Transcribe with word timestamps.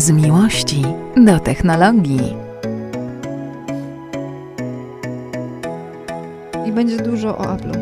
Z 0.00 0.10
miłości 0.10 0.82
do 1.26 1.40
technologii. 1.40 2.36
I 6.66 6.72
będzie 6.72 6.96
dużo 6.96 7.38
o 7.38 7.42
Apple'u. 7.44 7.76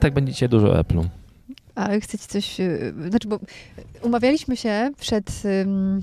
Tak, 0.00 0.14
będziecie 0.14 0.48
dużo 0.48 0.68
o 0.70 0.80
Apple'u. 0.80 1.04
A 1.74 1.88
chcecie 2.00 2.24
coś, 2.28 2.60
y, 2.60 2.94
znaczy, 3.08 3.28
bo 3.28 3.38
umawialiśmy 4.02 4.56
się 4.56 4.90
przed 5.00 5.42
ym, 5.62 6.02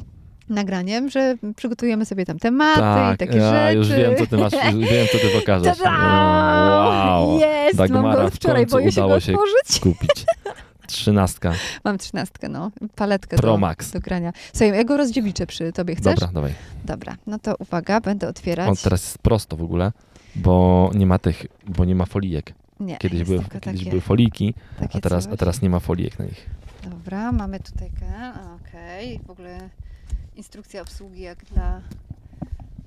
nagraniem, 0.49 1.09
że 1.09 1.35
przygotujemy 1.55 2.05
sobie 2.05 2.25
tam 2.25 2.39
tematy 2.39 3.13
i 3.13 3.17
takie 3.17 3.37
ja 3.37 3.51
rzeczy. 3.51 3.77
już 3.77 3.89
wiem, 3.89 4.15
co 4.17 4.27
ty 4.27 4.37
masz, 4.37 4.53
wiem, 4.91 5.07
co 5.11 5.17
ty 5.17 5.27
pokażesz. 5.39 5.77
Tada! 5.77 5.91
Wow, 6.77 7.39
Jest! 7.39 7.77
Mam 7.77 7.87
Dagmara, 7.87 8.29
wczoraj, 8.29 8.65
boję 8.65 8.91
się 8.91 9.01
go 9.01 9.07
otworzyć. 9.07 9.79
kupić. 9.81 10.25
Trzynastka, 10.87 11.53
Mam 11.83 11.97
trzynastkę, 11.97 12.49
no. 12.49 12.71
Paletkę 12.95 13.37
Pro 13.37 13.51
do, 13.51 13.57
Max. 13.57 13.91
do 13.91 13.99
grania. 13.99 14.33
Słuchaj, 14.53 14.77
ja 14.77 14.83
go 14.83 14.97
rozdziewiczę 14.97 15.47
przy 15.47 15.71
tobie. 15.73 15.95
Chcesz? 15.95 16.15
Dobra, 16.19 16.27
dawaj. 16.33 16.53
Dobra, 16.85 17.15
no 17.27 17.39
to 17.39 17.55
uwaga, 17.59 18.01
będę 18.01 18.27
otwierać. 18.27 18.69
On 18.69 18.75
teraz 18.75 19.01
jest 19.03 19.17
prosto 19.17 19.57
w 19.57 19.61
ogóle, 19.63 19.91
bo 20.35 20.91
nie 20.95 21.05
ma 21.05 21.19
tych, 21.19 21.45
bo 21.67 21.85
nie 21.85 21.95
ma 21.95 22.05
folijek. 22.05 22.53
Nie, 22.79 22.97
Kiedyś, 22.97 23.23
były, 23.23 23.39
kiedyś 23.43 23.61
takie, 23.79 23.89
były 23.89 24.01
foliki, 24.01 24.53
a 24.93 24.99
teraz, 24.99 25.27
a 25.27 25.37
teraz 25.37 25.61
nie 25.61 25.69
ma 25.69 25.79
folijek 25.79 26.19
na 26.19 26.25
nich. 26.25 26.49
Dobra, 26.83 27.31
mamy 27.31 27.59
tutaj 27.59 27.89
ke- 27.99 28.33
okej. 28.55 29.19
W 29.27 29.29
ogóle 29.29 29.69
instrukcja 30.35 30.81
obsługi 30.81 31.21
jak 31.21 31.45
dla 31.45 31.81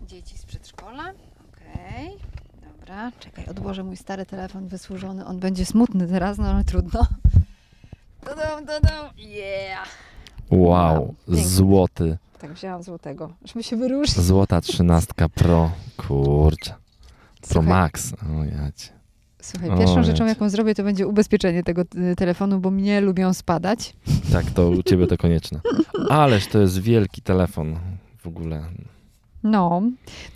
dzieci 0.07 0.39
z 0.39 0.45
przedszkola. 0.45 1.03
Okej. 1.53 2.11
Dobra, 2.79 3.13
czekaj, 3.21 3.47
odłożę 3.47 3.85
mój 3.85 3.97
stary 3.97 4.27
telefon 4.27 4.69
wysłużony. 4.69 5.27
On 5.27 5.39
będzie 5.39 5.67
smutny 5.67 6.07
teraz, 6.09 6.39
no 6.39 6.51
ale 6.51 6.65
trudno. 6.65 7.07
Dodam, 8.25 8.65
dodam. 8.65 9.07
Yeah! 9.17 9.89
Wow, 10.51 11.15
pięknie. 11.27 11.45
złoty, 11.49 12.19
Tak, 12.39 12.53
wzięłam 12.53 12.83
złotego. 12.83 13.33
Żeby 13.45 13.63
się 13.63 13.77
wyróżnić. 13.77 14.21
złota 14.27 14.61
trzynastka 14.61 15.29
Pro, 15.29 15.71
kurczę. 15.97 16.75
Pro 17.41 17.53
Słuchaj, 17.53 17.69
Max, 17.69 18.13
o 18.13 18.45
ja 18.45 18.73
cię. 18.73 18.89
Słuchaj, 19.43 19.71
O, 19.71 19.79
pierwszą 19.79 20.03
rzeczą, 20.03 20.25
jacie. 20.25 20.25
jaką 20.25 20.49
zrobię, 20.51 20.75
to 20.75 20.83
będzie 20.83 21.07
ubezpieczenie 21.07 21.63
tego 21.63 21.83
y, 21.83 22.17
telefonu, 22.17 22.61
bo 22.61 22.71
mnie 22.71 23.01
lubią 23.01 23.35
spadać. 23.35 23.93
Tak, 24.33 24.51
to 24.51 24.69
u 24.69 24.83
ciebie 24.83 25.07
to 25.07 25.17
konieczne. 25.17 25.61
Ależ 26.11 26.47
to 26.47 26.59
jest 26.59 26.79
wielki 26.81 27.23
telefon 27.23 27.79
w 28.19 28.27
ogóle. 28.27 28.65
No, 29.43 29.83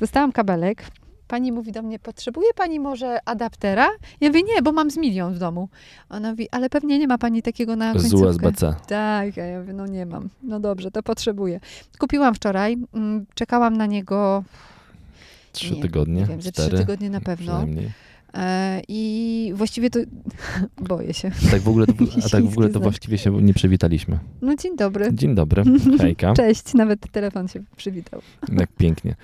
dostałam 0.01 0.33
kabelek. 0.33 0.85
Pani 1.33 1.53
mówi 1.53 1.73
do 1.73 1.83
mnie, 1.83 1.99
potrzebuje 1.99 2.55
pani 2.55 2.81
może 2.81 3.19
adaptera? 3.29 3.89
Ja 4.21 4.29
mówię, 4.29 4.43
nie, 4.43 4.63
bo 4.63 4.73
mam 4.73 4.91
z 4.91 4.97
milion 4.97 5.35
w 5.35 5.39
domu. 5.39 5.69
Ona 6.11 6.31
mówi, 6.31 6.49
ale 6.51 6.71
pewnie 6.71 6.99
nie 6.99 7.09
ma 7.09 7.19
pani 7.19 7.43
takiego 7.43 7.77
na 7.77 7.93
Z 7.93 8.03
końcówkę. 8.03 8.27
USB-C. 8.27 8.75
Tak, 8.89 9.37
ja 9.37 9.61
mówię, 9.61 9.73
no 9.73 9.87
nie 9.87 10.07
mam. 10.07 10.29
No 10.43 10.61
dobrze, 10.61 10.91
to 10.91 11.03
potrzebuję. 11.03 11.61
Kupiłam 11.99 12.35
wczoraj, 12.35 12.77
mm, 12.95 13.27
czekałam 13.35 13.77
na 13.77 13.87
niego 13.87 14.45
Trzy 15.53 15.75
Nie, 15.77 15.83
tygodnie, 15.83 16.21
nie 16.21 16.27
wiem, 16.27 16.43
ze 16.43 16.53
trzy 16.53 16.71
tygodnie 16.71 17.11
na 17.11 17.21
pewno. 17.21 17.53
przynajmniej. 17.53 17.91
E, 18.35 18.83
i 18.89 19.53
właściwie 19.55 19.91
to 19.91 19.99
boję 20.89 21.15
się. 21.15 21.31
Tak 21.51 21.61
w 21.61 21.69
ogóle, 21.69 21.87
a 22.27 22.29
tak 22.29 22.45
w 22.45 22.53
ogóle 22.53 22.69
to 22.69 22.81
właściwie 22.81 23.19
się 23.19 23.43
nie 23.43 23.55
przywitaliśmy. 23.55 24.19
No 24.43 24.57
dzień 24.57 24.77
dobry. 24.77 25.11
Dzień 25.13 25.35
dobry, 25.35 25.63
hejka. 26.01 26.33
Cześć, 26.33 26.75
nawet 26.75 27.11
telefon 27.11 27.49
się 27.49 27.63
przywitał. 27.77 28.21
Jak 28.59 28.73
pięknie. 28.73 29.15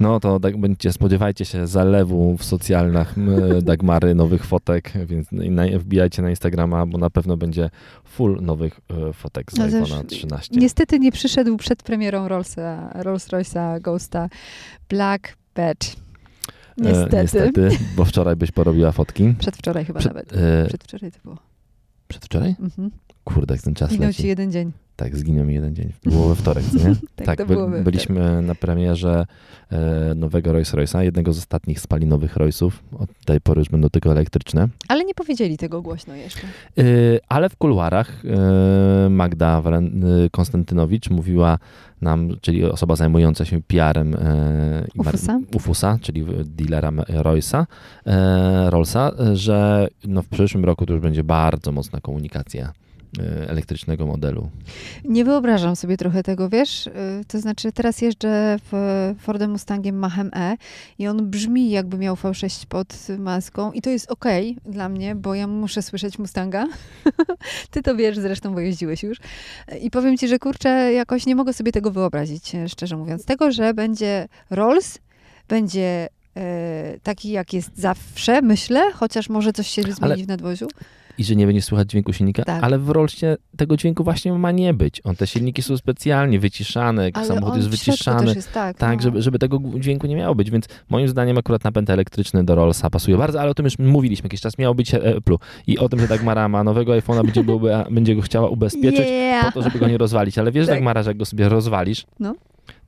No 0.00 0.20
to 0.20 0.40
tak 0.40 0.56
będziecie, 0.56 0.92
spodziewajcie 0.92 1.44
się 1.44 1.66
zalewu 1.66 2.36
w 2.36 2.44
socjalnych 2.44 3.14
Dagmary, 3.62 4.14
nowych 4.14 4.44
fotek, 4.44 4.92
więc 5.06 5.28
wbijajcie 5.78 6.22
na 6.22 6.30
Instagrama, 6.30 6.86
bo 6.86 6.98
na 6.98 7.10
pewno 7.10 7.36
będzie 7.36 7.70
full 8.04 8.38
nowych 8.42 8.80
e, 9.08 9.12
fotek 9.12 9.52
z 9.52 9.56
No 9.58 9.66
iPhone'a 9.66 10.06
13. 10.06 10.60
Niestety 10.60 10.98
nie 10.98 11.12
przyszedł 11.12 11.56
przed 11.56 11.82
premierą 11.82 12.28
Rolls-Royce'a 12.28 13.80
Ghosta 13.80 14.28
Black 14.88 15.36
Badge. 15.54 16.05
Niestety. 16.78 17.16
E, 17.18 17.22
niestety, 17.22 17.68
bo 17.96 18.04
wczoraj 18.04 18.36
byś 18.36 18.50
porobiła 18.50 18.92
fotki. 18.92 19.34
Przedwczoraj 19.38 19.84
chyba 19.84 20.00
Przed- 20.00 20.14
nawet. 20.14 20.32
e, 20.32 20.66
Przedwczoraj 20.68 21.12
to 21.12 21.18
było. 21.24 21.36
Przedwczoraj? 22.08 22.54
Mhm. 22.60 22.90
Kurde, 23.24 23.54
jak 23.54 23.62
ten 23.62 23.74
czas 23.74 23.90
Minął 23.92 24.06
leci. 24.08 24.22
ci 24.22 24.28
jeden 24.28 24.52
dzień. 24.52 24.72
Tak, 24.96 25.16
zginął 25.16 25.44
mi 25.44 25.54
jeden 25.54 25.74
dzień. 25.74 25.92
Było 26.04 26.28
we 26.28 26.34
wtorek, 26.34 26.72
nie? 26.72 26.96
Tak, 27.26 27.38
to 27.38 27.46
było 27.46 27.68
we 27.68 27.82
byliśmy 27.82 28.42
na 28.42 28.54
premierze 28.54 29.26
e, 29.70 30.14
nowego 30.14 30.52
Rolls 30.52 30.74
Royce'a, 30.74 31.00
jednego 31.00 31.32
z 31.32 31.38
ostatnich 31.38 31.80
spalinowych 31.80 32.36
Royce'ów. 32.36 32.70
Od 32.98 33.10
tej 33.24 33.40
pory 33.40 33.58
już 33.58 33.68
będą 33.68 33.90
tylko 33.90 34.10
elektryczne. 34.10 34.68
Ale 34.88 35.04
nie 35.04 35.14
powiedzieli 35.14 35.58
tego 35.58 35.82
głośno 35.82 36.14
jeszcze. 36.14 36.40
E, 36.78 36.82
ale 37.28 37.48
w 37.48 37.56
kuluarach 37.56 38.22
e, 38.24 39.10
Magda 39.10 39.62
e, 39.66 39.82
Konstantynowicz 40.30 41.10
mówiła 41.10 41.58
nam, 42.00 42.36
czyli 42.40 42.64
osoba 42.64 42.96
zajmująca 42.96 43.44
się 43.44 43.62
PR-em 43.62 44.16
Ufusa? 44.98 45.40
Ufusa, 45.54 45.98
czyli 46.00 46.24
dealera 46.44 46.90
Royce'a, 46.90 47.66
Rollsa, 48.68 49.12
że 49.32 49.88
no 50.04 50.22
w 50.22 50.28
przyszłym 50.28 50.64
roku 50.64 50.86
to 50.86 50.92
już 50.92 51.02
będzie 51.02 51.24
bardzo 51.24 51.72
mocna 51.72 52.00
komunikacja 52.00 52.72
elektrycznego 53.48 54.06
modelu. 54.06 54.50
Nie 55.04 55.24
wyobrażam 55.24 55.76
sobie 55.76 55.96
trochę 55.96 56.22
tego, 56.22 56.48
wiesz? 56.48 56.86
Y, 56.86 56.92
To 57.28 57.40
znaczy 57.40 57.72
teraz 57.72 58.02
jeżdżę 58.02 58.56
w 58.72 59.14
Fordem 59.20 59.50
Mustangiem 59.50 59.96
Machem 59.98 60.30
E 60.34 60.56
i 60.98 61.06
on 61.08 61.30
brzmi 61.30 61.70
jakby 61.70 61.98
miał 61.98 62.14
V6 62.14 62.66
pod 62.66 63.06
maską 63.18 63.72
i 63.72 63.82
to 63.82 63.90
jest 63.90 64.10
okej 64.10 64.56
dla 64.66 64.88
mnie, 64.88 65.14
bo 65.14 65.34
ja 65.34 65.46
muszę 65.46 65.82
słyszeć 65.82 66.18
Mustanga. 66.18 66.66
Ty 67.70 67.82
to 67.82 67.96
wiesz 67.96 68.18
zresztą, 68.18 68.54
bo 68.54 68.60
jeździłeś 68.60 69.02
już. 69.02 69.18
I 69.80 69.90
powiem 69.90 70.16
ci, 70.16 70.28
że 70.28 70.38
kurczę, 70.38 70.92
jakoś 70.92 71.26
nie 71.26 71.36
mogę 71.36 71.52
sobie 71.52 71.72
tego 71.72 71.90
wyobrazić, 71.90 72.54
e, 72.54 72.68
szczerze 72.68 72.96
mówiąc. 72.96 73.24
Tego, 73.24 73.52
że 73.52 73.74
będzie 73.74 74.28
Rolls, 74.50 74.98
będzie 75.48 76.08
e, 76.36 76.98
taki 77.02 77.30
jak 77.30 77.52
jest 77.52 77.78
zawsze, 77.78 78.42
myślę, 78.42 78.92
chociaż 78.92 79.28
może 79.28 79.52
coś 79.52 79.68
się 79.68 79.82
zmieni 79.82 79.98
Ale- 80.00 80.16
w 80.16 80.28
nadwoziu. 80.28 80.66
I 81.18 81.24
że 81.24 81.36
nie 81.36 81.46
będzie 81.46 81.62
słychać 81.62 81.90
dźwięku 81.90 82.12
silnika, 82.12 82.42
Tak. 82.44 82.64
ale 82.64 82.78
w 82.78 82.90
Rollsie 82.90 83.36
tego 83.56 83.76
dźwięku 83.76 84.04
właśnie 84.04 84.32
ma 84.32 84.52
nie 84.52 84.74
być. 84.74 85.00
On, 85.04 85.16
te 85.16 85.26
silniki 85.26 85.62
są 85.62 85.76
specjalnie 85.76 86.40
wyciszane, 86.40 87.10
Ale 87.14 87.26
samochód 87.26 87.56
jest 87.56 87.68
wyciszany. 87.68 88.34
jest, 88.34 88.52
tak, 88.52 88.78
Tak, 88.78 88.96
no. 88.96 89.02
żeby, 89.02 89.22
żeby 89.22 89.38
tego 89.38 89.60
dźwięku 89.78 90.06
nie 90.06 90.16
miało 90.16 90.34
być, 90.34 90.50
więc 90.50 90.64
moim 90.88 91.08
zdaniem 91.08 91.38
akurat 91.38 91.64
napęd 91.64 91.90
elektryczny 91.90 92.44
do 92.44 92.54
Rollsa 92.54 92.90
pasuje 92.90 93.16
bardzo, 93.16 93.40
ale 93.40 93.50
o 93.50 93.54
tym 93.54 93.64
już 93.64 93.78
mówiliśmy 93.78 94.26
jakiś 94.26 94.40
czas, 94.40 94.58
miało 94.58 94.74
być 94.74 94.94
Apple'u 94.94 95.36
i 95.66 95.78
o 95.78 95.88
tym, 95.88 96.00
że 96.00 96.08
Dagmara 96.08 96.48
ma 96.48 96.64
nowego 96.64 96.92
iPhone'a, 96.92 97.24
będzie, 97.24 97.44
będzie 97.90 98.16
go 98.16 98.22
chciała 98.22 98.48
ubezpieczyć 98.48 99.06
Yeah. 99.06 99.44
po 99.44 99.52
to, 99.52 99.62
żeby 99.62 99.78
go 99.78 99.88
nie 99.88 99.98
rozwalić, 99.98 100.38
ale 100.38 100.52
wiesz 100.52 100.66
Tak. 100.66 100.74
Dagmara, 100.74 101.02
że 101.02 101.10
jak 101.10 101.16
go 101.16 101.24
sobie 101.24 101.48
rozwalisz, 101.48 102.06
No. 102.20 102.34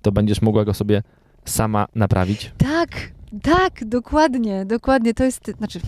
to 0.03 0.13
będziesz 0.13 0.43
mogła 0.43 0.65
go 0.65 0.75
sobie 0.75 1.03
sama 1.45 1.87
naprawić. 1.95 2.53
Tak, 2.59 2.89
tak, 3.43 3.85
dokładnie, 3.85 4.65
dokładnie. 4.65 5.15
To 5.15 5.25
jest, 5.25 5.51
znaczy, 5.59 5.81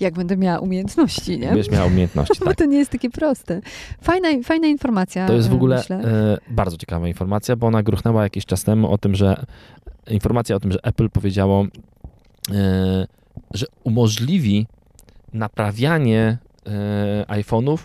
jak 0.00 0.14
będę 0.14 0.36
miała 0.36 0.58
umiejętności, 0.58 1.38
nie? 1.38 1.48
Będziesz 1.48 1.70
miała 1.70 1.86
umiejętności, 1.86 2.38
Bo 2.40 2.46
tak. 2.46 2.56
to 2.56 2.64
nie 2.64 2.78
jest 2.78 2.90
takie 2.90 3.10
proste. 3.10 3.60
Fajna, 4.00 4.28
fajna 4.44 4.66
informacja. 4.66 5.26
To 5.26 5.34
jest 5.34 5.48
w 5.48 5.52
e, 5.52 5.54
ogóle 5.54 5.76
Myślę. 5.76 5.96
e, 5.96 6.38
bardzo 6.50 6.76
ciekawa 6.76 7.08
informacja, 7.08 7.56
bo 7.56 7.66
ona 7.66 7.82
gruchnęła 7.82 8.22
jakiś 8.22 8.46
czas 8.46 8.64
temu 8.64 8.92
o 8.92 8.98
tym, 8.98 9.14
że 9.14 9.46
informacja 10.10 10.56
o 10.56 10.60
tym, 10.60 10.72
że 10.72 10.78
Apple 10.82 11.10
powiedziało, 11.10 11.66
e, 12.50 13.06
że 13.54 13.66
umożliwi 13.84 14.66
naprawianie 15.32 16.38
iPhone'ów 17.28 17.78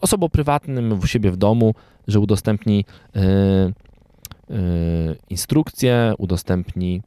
osobom 0.00 0.30
prywatnym 0.30 0.92
u 0.92 1.06
siebie 1.06 1.30
w 1.30 1.36
domu, 1.36 1.74
że 2.08 2.20
udostępni 2.20 2.84
instrukcje, 5.30 6.14
udostępni 6.18 7.02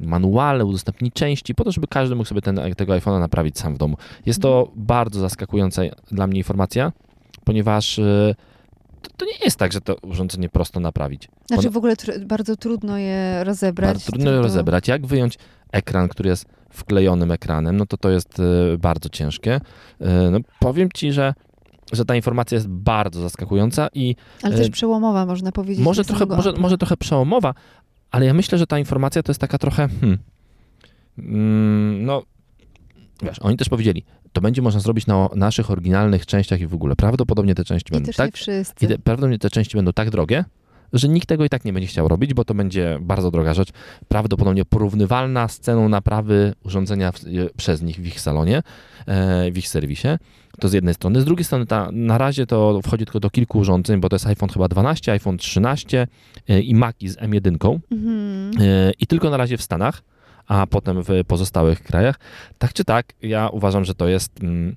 manuale, 0.00 0.64
udostępni 0.64 1.12
części, 1.12 1.54
po 1.54 1.64
to, 1.64 1.72
żeby 1.72 1.86
każdy 1.86 2.14
mógł 2.14 2.28
sobie 2.28 2.42
ten, 2.42 2.60
tego 2.76 2.92
iPhone'a 2.92 3.20
naprawić 3.20 3.58
sam 3.58 3.74
w 3.74 3.78
domu. 3.78 3.96
Jest 4.26 4.42
to 4.42 4.70
bardzo 4.76 5.20
zaskakująca 5.20 5.82
dla 6.10 6.26
mnie 6.26 6.38
informacja, 6.38 6.92
ponieważ 7.44 7.98
e, 7.98 8.34
to, 9.02 9.10
to 9.16 9.24
nie 9.24 9.44
jest 9.44 9.56
tak, 9.56 9.72
że 9.72 9.80
to 9.80 9.96
urządzenie 10.02 10.48
prosto 10.48 10.80
naprawić. 10.80 11.28
Znaczy 11.46 11.70
w 11.70 11.76
ogóle 11.76 11.94
tr- 11.94 12.24
bardzo 12.24 12.56
trudno 12.56 12.98
je 12.98 13.44
rozebrać. 13.44 13.88
Bardzo 13.92 14.12
trudno 14.12 14.30
je 14.30 14.42
rozebrać. 14.42 14.88
Jak 14.88 15.06
wyjąć 15.06 15.38
ekran, 15.72 16.08
który 16.08 16.28
jest 16.28 16.46
wklejonym 16.70 17.30
ekranem, 17.32 17.76
no 17.76 17.86
to 17.86 17.96
to 17.96 18.10
jest 18.10 18.40
e, 18.40 18.78
bardzo 18.78 19.08
ciężkie. 19.08 19.60
E, 20.00 20.30
no, 20.30 20.38
powiem 20.60 20.88
ci, 20.94 21.12
że, 21.12 21.34
że 21.92 22.04
ta 22.04 22.16
informacja 22.16 22.56
jest 22.56 22.68
bardzo 22.68 23.20
zaskakująca 23.20 23.88
i 23.94 24.16
Ale 24.42 24.56
też 24.56 24.70
przełomowa, 24.70 25.26
można 25.26 25.52
powiedzieć. 25.52 25.84
może 25.84 26.04
trochę, 26.04 26.26
może, 26.26 26.52
może 26.52 26.78
trochę 26.78 26.96
przełomowa, 26.96 27.54
ale 28.10 28.26
ja 28.26 28.34
myślę, 28.34 28.58
że 28.58 28.66
ta 28.66 28.78
informacja 28.78 29.22
to 29.22 29.32
jest 29.32 29.40
taka 29.40 29.58
trochę, 29.58 29.88
hmm, 30.00 30.18
mm, 31.18 32.04
no, 32.04 32.22
wiesz, 33.22 33.38
oni 33.38 33.56
też 33.56 33.68
powiedzieli, 33.68 34.04
to 34.32 34.40
będzie 34.40 34.62
można 34.62 34.80
zrobić 34.80 35.06
na 35.06 35.28
naszych 35.34 35.70
oryginalnych 35.70 36.26
częściach 36.26 36.60
i 36.60 36.66
w 36.66 36.74
ogóle. 36.74 36.96
Prawdopodobnie 36.96 37.54
te 37.54 37.64
części 37.64 37.92
I 37.92 37.94
będą 37.94 38.06
też 38.06 38.16
tak 38.16 38.26
nie 38.26 38.32
wszyscy. 38.32 38.84
i 38.84 38.88
te, 38.88 38.98
prawdopodobnie 38.98 39.38
te 39.38 39.50
części 39.50 39.76
będą 39.76 39.92
tak 39.92 40.10
drogie, 40.10 40.44
że 40.92 41.08
nikt 41.08 41.28
tego 41.28 41.44
i 41.44 41.48
tak 41.48 41.64
nie 41.64 41.72
będzie 41.72 41.88
chciał 41.88 42.08
robić, 42.08 42.34
bo 42.34 42.44
to 42.44 42.54
będzie 42.54 42.98
bardzo 43.00 43.30
droga 43.30 43.54
rzecz, 43.54 43.68
prawdopodobnie 44.08 44.64
porównywalna 44.64 45.48
z 45.48 45.58
ceną 45.58 45.88
naprawy 45.88 46.54
urządzenia 46.64 47.12
w, 47.12 47.20
przez 47.56 47.82
nich 47.82 47.96
w 47.96 48.06
ich 48.06 48.20
salonie, 48.20 48.62
e, 49.06 49.50
w 49.50 49.58
ich 49.58 49.68
serwisie. 49.68 50.08
To 50.60 50.68
z 50.68 50.72
jednej 50.72 50.94
strony. 50.94 51.20
Z 51.20 51.24
drugiej 51.24 51.44
strony 51.44 51.66
ta, 51.66 51.88
na 51.92 52.18
razie 52.18 52.46
to 52.46 52.80
wchodzi 52.82 53.04
tylko 53.04 53.20
do 53.20 53.30
kilku 53.30 53.58
urządzeń, 53.58 54.00
bo 54.00 54.08
to 54.08 54.16
jest 54.16 54.26
iPhone 54.26 54.48
chyba 54.48 54.68
12, 54.68 55.12
iPhone 55.12 55.38
13 55.38 56.06
e, 56.48 56.60
i 56.60 56.74
Maci 56.74 57.08
z 57.08 57.16
M1 57.16 57.78
Mhm. 57.92 58.50
e, 58.60 58.92
i 59.00 59.06
tylko 59.06 59.30
na 59.30 59.36
razie 59.36 59.56
w 59.56 59.62
Stanach, 59.62 60.02
a 60.46 60.66
potem 60.66 61.02
w 61.02 61.08
pozostałych 61.26 61.82
krajach. 61.82 62.18
Tak 62.58 62.72
czy 62.72 62.84
tak, 62.84 63.12
ja 63.22 63.48
uważam, 63.48 63.84
że 63.84 63.94
to 63.94 64.08
jest 64.08 64.42
mm, 64.42 64.76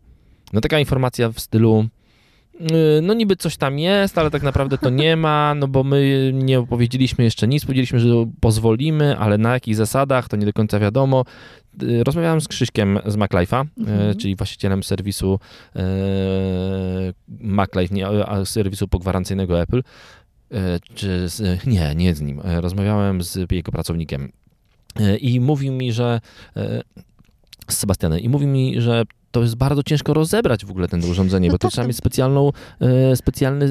no 0.53 0.61
taka 0.61 0.79
informacja 0.79 1.29
w 1.29 1.39
stylu 1.39 1.87
no 3.01 3.13
niby 3.13 3.35
coś 3.35 3.57
tam 3.57 3.79
jest, 3.79 4.17
ale 4.17 4.31
tak 4.31 4.43
naprawdę 4.43 4.77
to 4.77 4.89
nie 4.89 5.15
ma, 5.17 5.55
no 5.55 5.67
bo 5.67 5.83
my 5.83 6.31
nie 6.33 6.67
powiedzieliśmy 6.67 7.23
jeszcze 7.23 7.47
nic, 7.47 7.65
powiedzieliśmy, 7.65 7.99
że 7.99 8.07
pozwolimy, 8.39 9.17
ale 9.17 9.37
na 9.37 9.53
jakich 9.53 9.75
zasadach, 9.75 10.27
to 10.29 10.37
nie 10.37 10.45
do 10.45 10.53
końca 10.53 10.79
wiadomo. 10.79 11.25
Yy, 11.81 12.03
Rozmawiałem 12.03 12.41
z 12.41 12.47
Krzyśkiem 12.47 12.99
z 13.05 13.17
MacLife'a, 13.17 13.65
yy, 13.77 13.83
Mhm. 13.83 14.17
czyli 14.17 14.35
właścicielem 14.35 14.83
serwisu 14.83 15.39
MacLife, 17.39 17.95
nie, 17.95 18.07
serwisu 18.45 18.87
pogwarancyjnego 18.87 19.61
Apple. 19.61 19.83
Czy 20.95 21.29
z, 21.29 21.65
nie, 21.65 21.95
nie 21.95 22.15
z 22.15 22.21
nim. 22.21 22.41
Rozmawiałem 22.43 23.21
z 23.23 23.51
jego 23.51 23.71
pracownikiem 23.71 24.31
i 25.21 25.39
mówił 25.39 25.73
mi, 25.73 25.93
że 25.93 26.21
z 27.73 27.77
Sebastianem 27.77 28.19
i 28.19 28.29
mówi 28.29 28.47
mi, 28.47 28.81
że 28.81 29.03
to 29.31 29.41
jest 29.41 29.56
bardzo 29.56 29.83
ciężko 29.83 30.13
rozebrać 30.13 30.65
w 30.65 30.71
ogóle 30.71 30.88
ten 30.88 31.03
urządzenie, 31.03 31.47
No 31.47 31.53
bo 31.53 31.57
to 31.57 31.68
tak, 31.68 31.71
trzeba 31.71 31.83
no. 31.83 31.88
mieć 31.88 31.97
specjalną, 31.97 32.51
e, 32.79 33.15
specjalne 33.15 33.65
e, 33.65 33.69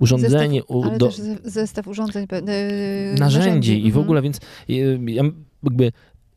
urządzenie, 0.00 0.60
Zestaw, 0.60 0.76
u, 0.76 0.84
ale 0.84 0.98
do, 0.98 1.10
zestaw 1.44 1.88
urządzeń, 1.88 2.26
e, 2.32 3.18
narzędzi 3.18 3.78
i 3.78 3.82
w 3.82 3.86
mhm. 3.86 4.04
ogóle, 4.04 4.22
więc 4.22 4.40
ja, 4.68 5.22
jakby 5.62 5.92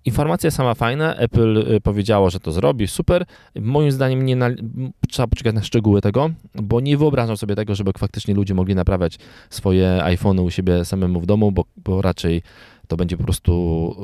informacja 0.05 0.51
sama 0.51 0.73
fajna, 0.73 1.15
Apple 1.15 1.75
e, 1.75 1.81
powiedziało, 1.81 2.29
że 2.29 2.39
to 2.39 2.51
zrobi, 2.51 2.87
super. 2.87 3.25
Moim 3.55 3.91
zdaniem 3.91 4.25
nie 4.25 4.35
na, 4.35 4.49
trzeba 5.09 5.27
poczekać 5.27 5.55
na 5.55 5.63
szczegóły 5.63 6.01
tego, 6.01 6.29
bo 6.55 6.79
nie 6.79 6.97
wyobrażam 6.97 7.37
sobie 7.37 7.55
tego, 7.55 7.75
żeby 7.75 7.91
faktycznie 7.97 8.33
ludzie 8.33 8.53
mogli 8.53 8.75
naprawiać 8.75 9.19
swoje 9.49 10.03
iPhony 10.03 10.41
u 10.41 10.49
siebie 10.49 10.85
samemu 10.85 11.21
w 11.21 11.25
domu, 11.25 11.51
bo, 11.51 11.65
bo 11.77 12.01
raczej 12.01 12.41
to 12.87 12.97
będzie 12.97 13.17
po 13.17 13.23
prostu 13.23 13.95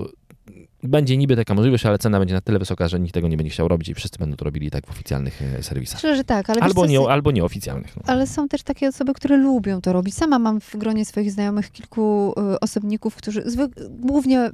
będzie 0.83 1.17
niby 1.17 1.35
taka 1.35 1.53
możliwość, 1.53 1.85
ale 1.85 1.97
cena 1.97 2.19
będzie 2.19 2.33
na 2.33 2.41
tyle 2.41 2.59
wysoka, 2.59 2.87
że 2.87 2.99
nikt 2.99 3.13
tego 3.13 3.27
nie 3.27 3.37
będzie 3.37 3.51
chciał 3.51 3.67
robić 3.67 3.89
i 3.89 3.93
wszyscy 3.93 4.19
będą 4.19 4.35
to 4.35 4.45
robili 4.45 4.71
tak 4.71 4.87
w 4.87 4.89
oficjalnych 4.89 5.41
e, 5.41 5.63
serwisach. 5.63 5.97
Myślę, 5.97 6.15
że 6.15 6.23
tak, 6.23 6.49
ale 6.49 6.61
Albo, 6.61 6.81
co, 6.81 6.87
nie, 6.87 6.99
albo 6.99 7.31
nieoficjalnych. 7.31 7.95
No. 7.97 8.03
Ale 8.05 8.27
są 8.27 8.47
też 8.47 8.63
takie 8.63 8.87
osoby, 8.87 9.13
które 9.13 9.37
lubią 9.37 9.81
to 9.81 9.93
robić. 9.93 10.15
Sama 10.15 10.39
mam 10.39 10.61
w 10.61 10.77
gronie 10.77 11.05
swoich 11.05 11.31
znajomych 11.31 11.71
kilku 11.71 12.33
y, 12.53 12.59
osobników, 12.59 13.15
którzy, 13.15 13.43
głównie 13.89 14.45
y, 14.45 14.51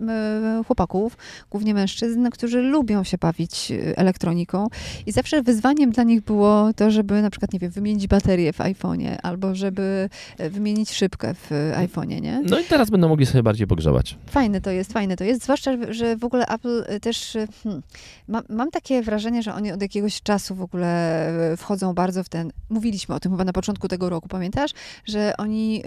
chłopaków, 0.67 1.17
głównie 1.49 1.73
mężczyzn, 1.73 2.29
którzy 2.29 2.61
lubią 2.61 3.03
się 3.03 3.17
bawić 3.17 3.71
elektroniką. 3.95 4.67
I 5.05 5.11
zawsze 5.11 5.41
wyzwaniem 5.41 5.91
dla 5.91 6.03
nich 6.03 6.21
było 6.21 6.73
to, 6.73 6.91
żeby 6.91 7.21
na 7.21 7.29
przykład, 7.29 7.53
nie 7.53 7.59
wiem, 7.59 7.71
wymienić 7.71 8.07
baterię 8.07 8.53
w 8.53 8.57
iPhone'ie, 8.57 9.17
albo 9.23 9.55
żeby 9.55 10.09
wymienić 10.49 10.91
szybkę 10.91 11.33
w 11.33 11.49
iPhone'ie, 11.77 12.21
nie? 12.21 12.41
no 12.49 12.59
i 12.59 12.63
teraz 12.63 12.89
będą 12.89 13.09
mogli 13.09 13.25
sobie 13.25 13.43
bardziej 13.43 13.67
pogrzebać. 13.67 14.17
Fajne 14.25 14.61
to 14.61 14.71
jest, 14.71 14.93
fajne 14.93 15.15
to 15.15 15.23
jest, 15.23 15.43
zwłaszcza, 15.43 15.93
że 15.93 16.18
w 16.19 16.23
ogóle 16.23 16.45
Apple 16.45 16.85
y, 16.95 16.99
też, 16.99 17.35
y, 17.35 17.47
hmm, 17.63 17.81
mam, 18.27 18.43
mam 18.49 18.71
takie 18.71 19.01
wrażenie, 19.01 19.43
że 19.43 19.53
oni 19.53 19.71
od 19.71 19.81
jakiegoś 19.81 20.21
czasu 20.21 20.55
w 20.55 20.61
ogóle 20.61 21.51
y, 21.53 21.57
wchodzą 21.57 21.93
bardzo 21.93 22.23
w 22.23 22.29
ten, 22.29 22.51
mówiliśmy 22.69 23.15
o 23.15 23.19
tym 23.19 23.31
chyba 23.31 23.43
na 23.43 23.53
początku 23.53 23.87
tego 23.87 24.09
roku, 24.09 24.27
pamiętasz? 24.27 24.71
Że 25.05 25.33
oni 25.37 25.83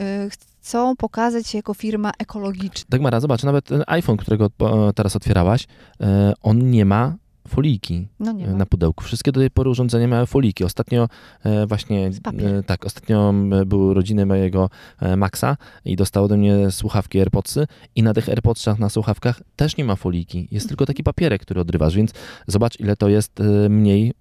chcą 0.62 0.96
pokazać 0.96 1.46
się 1.46 1.58
jako 1.58 1.74
firma 1.74 2.12
ekologiczna. 2.18 2.86
Dagmara, 2.88 3.20
zobacz, 3.20 3.42
nawet 3.42 3.68
iPhone, 3.86 4.16
którego 4.16 4.46
e, 4.60 4.92
teraz 4.94 5.16
otwierałaś, 5.16 5.66
e, 6.00 6.32
on 6.42 6.70
nie 6.70 6.84
ma 6.84 7.14
foliki 7.52 8.08
No 8.20 8.30
e, 8.30 8.54
na 8.54 8.66
pudełku. 8.66 9.04
Wszystkie 9.04 9.32
do 9.32 9.40
tej 9.40 9.50
pory 9.50 9.70
urządzenia 9.70 10.06
miały 10.06 10.26
foliki. 10.26 10.64
Ostatnio 10.64 11.08
e, 11.44 11.66
właśnie, 11.66 12.10
e, 12.26 12.62
tak, 12.62 12.86
ostatnio 12.86 13.34
były 13.66 13.84
urodziny 13.84 14.26
mojego 14.26 14.70
Maxa 15.16 15.56
i 15.84 15.96
dostał 15.96 16.24
ode 16.24 16.36
mnie 16.36 16.70
słuchawki 16.70 17.18
AirPodsy 17.18 17.66
i 17.94 18.02
na 18.02 18.14
tych 18.14 18.28
AirPodsach, 18.28 18.78
na 18.78 18.88
słuchawkach 18.88 19.42
też 19.56 19.76
nie 19.76 19.84
ma 19.84 19.96
foliki. 19.96 20.48
Jest 20.50 20.68
tylko 20.68 20.86
taki 20.86 21.02
papierek, 21.02 21.42
który 21.42 21.60
odrywasz, 21.60 21.94
więc 21.94 22.12
zobacz, 22.46 22.80
ile 22.80 22.96
to 22.96 23.08
jest 23.08 23.42
mniej, 23.70 24.12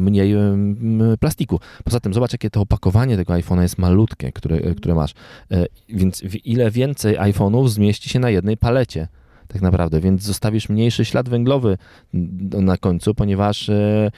mniej 0.00 0.34
plastiku. 1.20 1.60
Poza 1.84 2.00
tym 2.00 2.14
zobacz, 2.14 2.32
jakie 2.32 2.50
to 2.50 2.60
opakowanie 2.60 3.16
tego 3.16 3.32
iPhone'a 3.32 3.62
jest 3.62 3.78
malutkie, 3.78 4.32
które, 4.32 4.74
które 4.74 4.94
masz. 4.94 5.14
E, 5.50 5.66
Więc 5.88 6.22
ile 6.44 6.70
więcej 6.70 7.18
iPhone'ów 7.18 7.68
zmieści 7.68 8.08
się 8.08 8.18
na 8.18 8.30
jednej 8.30 8.56
palecie 8.56 9.08
tak 9.52 9.62
naprawdę, 9.62 10.00
więc 10.00 10.22
zostawisz 10.22 10.68
mniejszy 10.68 11.04
ślad 11.04 11.28
węglowy 11.28 11.78
na 12.42 12.76
końcu, 12.76 13.14
ponieważ 13.14 13.68
e, 13.68 14.10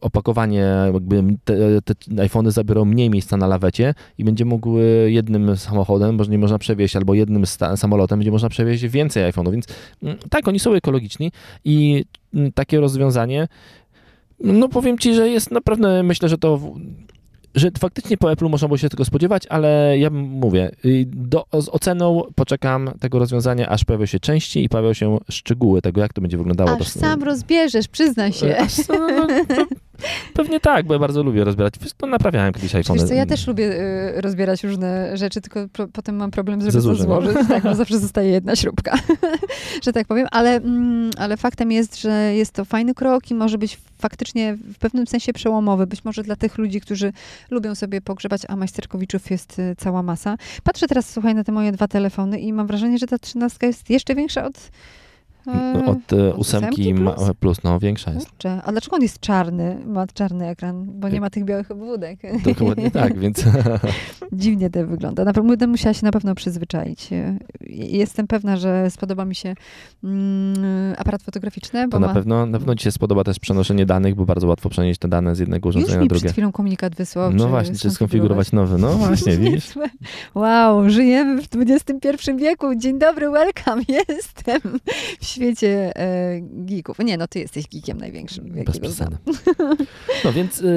opakowanie, 0.00 0.66
jakby 0.92 1.24
te, 1.44 1.82
te 1.82 2.22
iPhony 2.22 2.50
zabiorą 2.50 2.84
mniej 2.84 3.10
miejsca 3.10 3.36
na 3.36 3.46
lawecie 3.46 3.94
i 4.18 4.24
będzie 4.24 4.44
mógł 4.44 4.78
e, 4.78 4.82
jednym 5.10 5.56
samochodem, 5.56 6.16
bo 6.16 6.24
nie 6.24 6.38
można 6.38 6.58
przewieźć, 6.58 6.96
albo 6.96 7.14
jednym 7.14 7.46
samolotem 7.76 8.18
będzie 8.18 8.30
można 8.30 8.48
przewieźć 8.48 8.84
więcej 8.84 9.32
iPhone'ów, 9.32 9.50
więc 9.52 9.66
mm, 10.02 10.16
tak, 10.30 10.48
oni 10.48 10.58
są 10.58 10.72
ekologiczni 10.72 11.32
i 11.64 12.04
mm, 12.34 12.52
takie 12.52 12.80
rozwiązanie, 12.80 13.48
no 14.40 14.68
powiem 14.68 14.98
Ci, 14.98 15.14
że 15.14 15.28
jest 15.28 15.50
naprawdę, 15.50 16.02
myślę, 16.02 16.28
że 16.28 16.38
to 16.38 16.60
że 17.54 17.70
faktycznie 17.78 18.16
po 18.16 18.32
Apple 18.32 18.48
można 18.48 18.68
było 18.68 18.78
się 18.78 18.88
tego 18.88 19.04
spodziewać, 19.04 19.46
ale 19.46 19.98
ja 19.98 20.10
mówię, 20.10 20.70
y, 20.84 21.04
do, 21.06 21.46
z 21.52 21.68
oceną 21.68 22.22
poczekam 22.34 22.90
tego 23.00 23.18
rozwiązania, 23.18 23.68
aż 23.68 23.84
pojawią 23.84 24.06
się 24.06 24.20
części 24.20 24.64
i 24.64 24.68
pojawią 24.68 24.92
się 24.92 25.18
szczegóły 25.30 25.82
tego, 25.82 26.00
jak 26.00 26.12
to 26.12 26.20
będzie 26.20 26.36
wyglądało. 26.36 26.70
Aż 26.70 26.88
sam 26.88 27.22
rozbierzesz, 27.22 27.88
przyznaj 27.88 28.32
się. 28.32 28.58
Aż, 28.58 28.88
no, 28.88 29.08
no, 29.08 29.26
no, 29.48 29.66
pewnie 30.34 30.60
tak, 30.60 30.86
bo 30.86 30.94
ja 30.94 31.00
bardzo 31.00 31.22
lubię 31.22 31.44
rozbierać. 31.44 31.74
To 31.96 32.06
naprawiałem 32.06 32.52
kiedyś 32.52 32.74
iPhone. 32.74 32.98
Wiesz 32.98 33.08
co, 33.08 33.14
ja 33.14 33.26
też 33.26 33.46
lubię 33.46 33.80
y, 34.16 34.20
rozbierać 34.20 34.64
różne 34.64 35.16
rzeczy, 35.16 35.40
tylko 35.40 35.68
pro, 35.68 35.88
potem 35.88 36.16
mam 36.16 36.30
problem, 36.30 36.60
żeby 36.60 36.72
to 36.72 36.80
złożyć. 36.80 37.06
Tak, 37.48 37.62
bo 37.62 37.74
zawsze 37.84 37.98
zostaje 37.98 38.30
jedna 38.30 38.56
śrubka, 38.56 38.98
że 39.84 39.92
tak 39.92 40.06
powiem. 40.06 40.26
Ale, 40.30 40.50
mm, 40.56 41.10
ale 41.18 41.36
faktem 41.36 41.72
jest, 41.72 42.00
że 42.00 42.34
jest 42.34 42.52
to 42.52 42.64
fajny 42.64 42.94
krok 42.94 43.30
i 43.30 43.34
może 43.34 43.58
być 43.58 43.78
faktycznie 43.98 44.54
w 44.54 44.78
pewnym 44.78 45.06
sensie 45.06 45.32
przełomowy. 45.32 45.86
Być 45.86 46.04
może 46.04 46.22
dla 46.22 46.36
tych 46.36 46.58
ludzi, 46.58 46.80
którzy 46.80 47.12
lubią 47.50 47.74
sobie 47.74 48.00
pogrzebać, 48.00 48.42
a 48.48 48.56
majsterkowiczów 48.56 49.30
jest 49.30 49.58
y, 49.58 49.74
cała 49.78 50.02
masa. 50.02 50.36
Patrzę 50.62 50.86
teraz, 50.86 51.10
słuchaj, 51.12 51.34
na 51.34 51.44
te 51.44 51.52
moje 51.52 51.72
dwa 51.72 51.88
telefony 51.88 52.40
i 52.40 52.52
mam 52.52 52.66
wrażenie, 52.66 52.98
że 52.98 53.06
ta 53.06 53.18
trzynastka 53.18 53.66
jest 53.66 53.90
jeszcze 53.90 54.14
większa 54.14 54.44
od... 54.44 54.70
y, 55.46 55.84
Od 55.86 56.12
e, 56.12 56.32
od 56.32 56.38
ósemki 56.38 56.94
plus? 56.94 57.14
plus, 57.40 57.62
no 57.64 57.78
większa 57.78 58.12
jest. 58.12 58.28
Kurczę, 58.28 58.60
a 58.64 58.72
dlaczego 58.72 58.96
on 58.96 59.02
jest 59.02 59.20
czarny? 59.20 59.76
Ma 59.86 60.06
czarny 60.06 60.48
ekran, 60.48 60.86
bo 61.00 61.08
nie 61.08 61.20
ma 61.20 61.30
tych 61.30 61.44
białych 61.44 61.70
obwódek. 61.70 62.20
To 62.44 62.54
chyba 62.54 62.74
nie 62.82 62.90
tak, 62.90 63.18
więc 63.24 63.44
Dziwnie 64.32 64.70
to 64.70 64.86
wygląda. 64.86 65.24
Na 65.24 65.32
pewno 65.32 65.50
będę 65.50 65.66
musiała 65.66 65.94
się 65.94 66.06
na 66.06 66.12
pewno 66.12 66.34
przyzwyczaić. 66.34 67.12
E, 67.12 67.38
Jestem 67.70 68.26
pewna, 68.26 68.56
że 68.56 68.90
spodoba 68.90 69.24
mi 69.24 69.34
się 69.34 69.54
mm, 70.04 70.94
aparat 70.98 71.22
fotograficzny, 71.22 71.88
bo 71.88 71.92
to 71.92 72.06
na 72.06 72.14
pewno, 72.14 72.46
na 72.46 72.58
pewno 72.58 72.74
Ci 72.74 72.84
się 72.84 72.92
spodoba 72.92 73.24
też 73.24 73.38
przenoszenie 73.38 73.86
danych, 73.86 74.14
bo 74.14 74.24
bardzo 74.26 74.46
łatwo 74.46 74.68
przenieść 74.70 75.00
te 75.00 75.08
dane 75.08 75.36
z 75.36 75.38
jednego 75.38 75.68
Już 75.68 75.76
urządzenia 75.76 75.96
na 75.96 76.02
mi 76.02 76.08
drugie. 76.08 76.20
przed 76.20 76.32
chwilą 76.32 76.52
komunikat 76.52 76.94
wysłał. 76.94 77.32
No 77.32 77.48
właśnie, 77.48 77.74
czy 77.76 77.90
skonfigurować 77.90 78.52
nowy. 78.52 78.78
No 78.78 78.92
właśnie, 79.06 79.36
widzisz? 79.36 79.74
Wow, 80.34 80.90
żyjemy 80.90 81.42
w 81.42 81.48
XXI 81.56 82.08
wieku. 82.38 82.74
Dzień 82.74 82.98
dobry, 82.98 83.30
welcome. 83.30 83.82
Jestem 84.08 84.60
świecie 85.34 85.96
e, 85.96 86.40
geeków. 86.42 86.98
Nie, 86.98 87.16
no 87.16 87.28
ty 87.28 87.38
jesteś 87.38 87.68
geekiem 87.68 87.98
największym. 87.98 88.44
Bez 88.44 88.66
jakiego 88.66 88.90
znam. 88.90 89.16
No 90.24 90.32
więc 90.32 90.60
yy, 90.60 90.68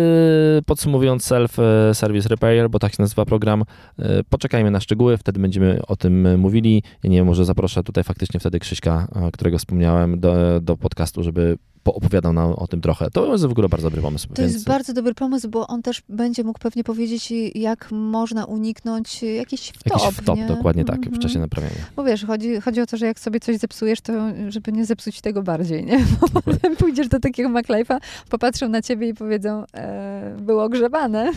podsumowując 0.66 1.24
Self 1.24 1.60
e, 1.60 1.96
Service 1.96 2.30
Repair, 2.30 2.70
bo 2.70 2.80
tak 2.80 2.92
się 2.92 3.04
nazywa 3.04 3.26
program, 3.26 3.64
yy, 3.98 4.06
poczekajmy 4.30 4.72
na 4.72 4.80
szczegóły, 4.80 5.18
wtedy 5.18 5.40
będziemy 5.40 5.82
o 5.88 5.96
tym 5.96 6.26
e, 6.26 6.38
mówili. 6.38 6.84
Ja 7.04 7.10
nie 7.10 7.18
wiem, 7.18 7.26
może 7.26 7.46
zaproszę 7.46 7.84
tutaj 7.84 8.04
faktycznie 8.04 8.40
wtedy 8.40 8.60
Krzyśka, 8.60 9.08
e, 9.16 9.32
którego 9.32 9.58
wspomniałem, 9.58 10.20
do, 10.20 10.62
do 10.62 10.78
podcastu, 10.78 11.24
żeby 11.24 11.58
poopowiadał 11.92 12.34
nam 12.34 12.54
o 12.54 12.68
tym 12.68 12.82
trochę. 12.82 13.12
To 13.12 13.32
jest 13.32 13.46
w 13.46 13.52
ogóle 13.52 13.70
bardzo 13.70 13.88
dobry 13.88 14.02
pomysł. 14.02 14.28
To 14.28 14.42
więc... 14.42 14.54
jest 14.54 14.66
bardzo 14.68 14.94
dobry 14.94 15.14
pomysł, 15.14 15.50
bo 15.50 15.68
on 15.68 15.82
też 15.82 16.02
będzie 16.10 16.44
mógł 16.44 16.60
pewnie 16.60 16.84
powiedzieć, 16.84 17.34
jak 17.56 17.88
można 17.92 18.46
uniknąć 18.46 19.24
jakiś 19.24 19.70
wtop. 19.70 20.02
Jakiś 20.04 20.18
wtop, 20.18 20.38
nie? 20.40 20.48
dokładnie 20.48 20.86
tak, 20.86 21.00
w 21.02 21.04
Mhm. 21.04 21.22
czasie 21.22 21.40
naprawiania. 21.40 21.76
Bo 21.96 22.04
wiesz, 22.04 22.26
chodzi, 22.26 22.62
chodzi 22.62 22.82
o 22.82 22.86
to, 22.86 22.98
że 22.98 23.06
jak 23.06 23.20
sobie 23.20 23.40
coś 23.40 23.58
zepsujesz, 23.58 24.02
to 24.02 24.14
żeby 24.50 24.72
nie 24.72 24.86
zepsuć 24.86 25.22
tego 25.22 25.44
bardziej, 25.44 25.86
nie? 25.86 26.06
Bo 26.34 26.42
potem 26.42 26.76
pójdziesz 26.76 27.08
do 27.08 27.20
takiego 27.20 27.50
MacLife'a, 27.50 27.98
popatrzą 28.30 28.70
na 28.70 28.82
ciebie 28.82 29.10
i 29.10 29.14
powiedzą, 29.14 29.64
e, 29.74 30.36
było 30.40 30.70
grzebane. 30.70 31.32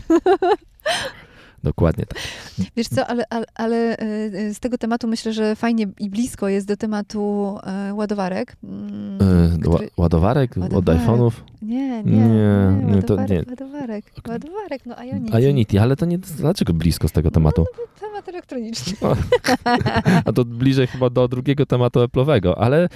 Dokładnie 1.64 2.06
tak. 2.06 2.18
Wiesz 2.76 2.88
co, 2.88 3.06
ale, 3.06 3.24
ale, 3.30 3.46
ale 3.54 3.96
e, 3.98 4.54
z 4.54 4.60
tego 4.60 4.78
tematu 4.78 5.08
myślę, 5.08 5.32
że 5.32 5.56
fajnie 5.56 5.86
i 5.98 6.10
blisko 6.10 6.48
jest 6.48 6.66
do 6.66 6.76
tematu 6.76 7.58
e, 7.62 7.94
ładowarek. 7.94 8.56
mm, 8.64 9.18
Yy, 9.52 9.58
który- 9.58 9.86
ła- 9.86 9.90
Ładowarek, 9.96 10.50
od 10.58 10.72
Ładowarek. 10.72 11.02
iPhone'ów. 11.02 11.30
Nie, 11.62 12.02
nie, 12.02 12.12
Nie, 12.12 12.26
nie, 12.28 12.94
nie, 12.94 13.02
to 13.02 13.14
ładowarek, 13.14 13.30
nie. 13.46 13.50
ładowarek, 13.50 14.04
ładowarek, 14.28 14.86
no 14.86 14.94
Ionity. 15.04 15.40
Ionity, 15.42 15.80
ale 15.80 15.96
to 15.96 16.06
nie, 16.06 16.18
dlaczego 16.18 16.72
blisko 16.74 17.08
z 17.08 17.12
tego 17.12 17.30
tematu? 17.30 17.64
Temat 18.20 18.28
elektroniczny. 18.28 18.92
A 20.24 20.32
to 20.32 20.44
bliżej 20.44 20.86
chyba 20.86 21.10
do 21.10 21.28
drugiego 21.28 21.66
tematu 21.66 22.00
Apple'owego, 22.00 22.54
ale 22.56 22.84
e, 22.84 22.88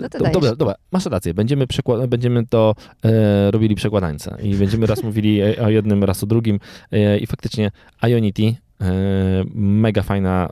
No 0.00 0.08
to 0.08 0.18
do, 0.18 0.30
dobra, 0.30 0.56
dobra, 0.56 0.74
masz 0.92 1.06
rację, 1.06 1.34
będziemy, 1.34 1.66
przekła- 1.66 2.06
będziemy 2.08 2.46
to 2.46 2.74
e, 3.04 3.50
robili 3.50 3.74
przekładańca 3.74 4.36
i 4.42 4.54
będziemy 4.54 4.86
raz 4.86 5.02
mówili 5.08 5.42
o 5.42 5.70
jednym, 5.70 6.04
raz 6.04 6.22
o 6.22 6.26
drugim 6.26 6.58
e, 6.92 7.18
i 7.18 7.26
faktycznie 7.26 7.70
Ionity, 8.08 8.54
mega 9.54 10.02
fajna 10.02 10.48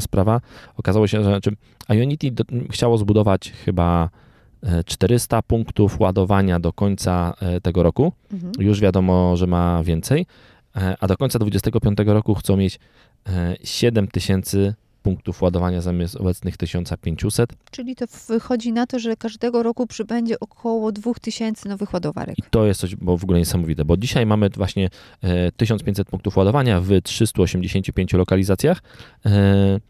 sprawa. 0.00 0.40
Okazało 0.76 1.06
się, 1.06 1.18
że 1.18 1.24
znaczy, 1.24 1.50
Ionity 1.88 2.30
do, 2.30 2.44
chciało 2.70 2.98
zbudować 2.98 3.52
chyba 3.64 4.10
e, 4.62 4.84
400 4.84 5.42
punktów 5.42 6.00
ładowania 6.00 6.60
do 6.60 6.72
końca 6.72 7.34
tego 7.62 7.82
roku. 7.82 8.12
Mhm. 8.32 8.52
Już 8.58 8.80
wiadomo, 8.80 9.36
że 9.36 9.46
ma 9.46 9.82
więcej, 9.84 10.26
a 11.00 11.06
do 11.06 11.16
końca 11.16 11.38
2025 11.38 11.98
roku 12.06 12.34
chcą 12.34 12.56
mieć 12.56 12.78
7000 13.64 14.74
punktów 15.02 15.42
ładowania 15.42 15.80
zamiast 15.80 16.16
obecnych 16.16 16.56
1500 16.56 17.52
Czyli 17.70 17.96
to 17.96 18.06
wychodzi 18.28 18.72
na 18.72 18.86
to, 18.86 18.98
że 18.98 19.16
każdego 19.16 19.62
roku 19.62 19.86
przybędzie 19.86 20.40
około 20.40 20.92
2000 20.92 21.68
nowych 21.68 21.92
ładowarek. 21.92 22.38
i 22.38 22.42
to 22.50 22.66
jest 22.66 22.80
coś 22.80 22.96
bo 22.96 23.16
w 23.18 23.24
ogóle 23.24 23.38
niesamowite, 23.38 23.84
bo 23.84 23.96
dzisiaj 23.96 24.26
mamy 24.26 24.48
właśnie 24.48 24.88
e, 25.22 25.52
1500 25.52 26.08
punktów 26.08 26.36
ładowania 26.36 26.80
w 26.80 27.02
385 27.02 28.12
lokalizacjach, 28.12 28.82
e, 29.26 29.80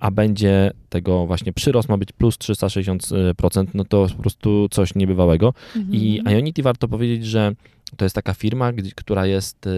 a 0.00 0.10
będzie 0.10 0.70
tego 0.88 1.26
właśnie 1.26 1.52
przyrost 1.52 1.88
ma 1.88 1.96
być 1.96 2.12
plus 2.12 2.38
360%, 2.38 3.66
no 3.74 3.84
to 3.84 4.06
po 4.16 4.22
prostu 4.22 4.68
coś 4.70 4.94
niebywałego. 4.94 5.54
Mhm. 5.76 5.94
I 5.94 6.22
Ionity 6.30 6.62
warto 6.62 6.88
powiedzieć, 6.88 7.26
że 7.26 7.52
to 7.96 8.04
jest 8.04 8.14
taka 8.14 8.34
firma, 8.34 8.72
która 8.96 9.26
jest 9.26 9.68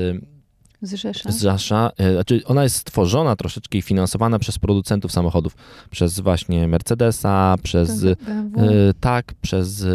e, 0.84 0.86
Z 0.86 0.94
Rzesza. 0.94 1.32
z 1.32 1.38
Zasza, 1.38 1.90
e, 1.98 2.12
znaczy 2.12 2.40
ona 2.44 2.62
jest 2.62 2.76
stworzona 2.76 3.36
troszeczkę 3.36 3.78
i 3.78 3.82
finansowana 3.82 4.38
przez 4.38 4.58
producentów 4.58 5.12
samochodów, 5.12 5.56
przez 5.90 6.20
właśnie 6.20 6.68
Mercedesa, 6.68 7.54
przez 7.62 8.04
BMW, 8.04 8.60
e, 8.60 8.94
tak, 9.00 9.34
przez 9.42 9.82
e, 9.84 9.88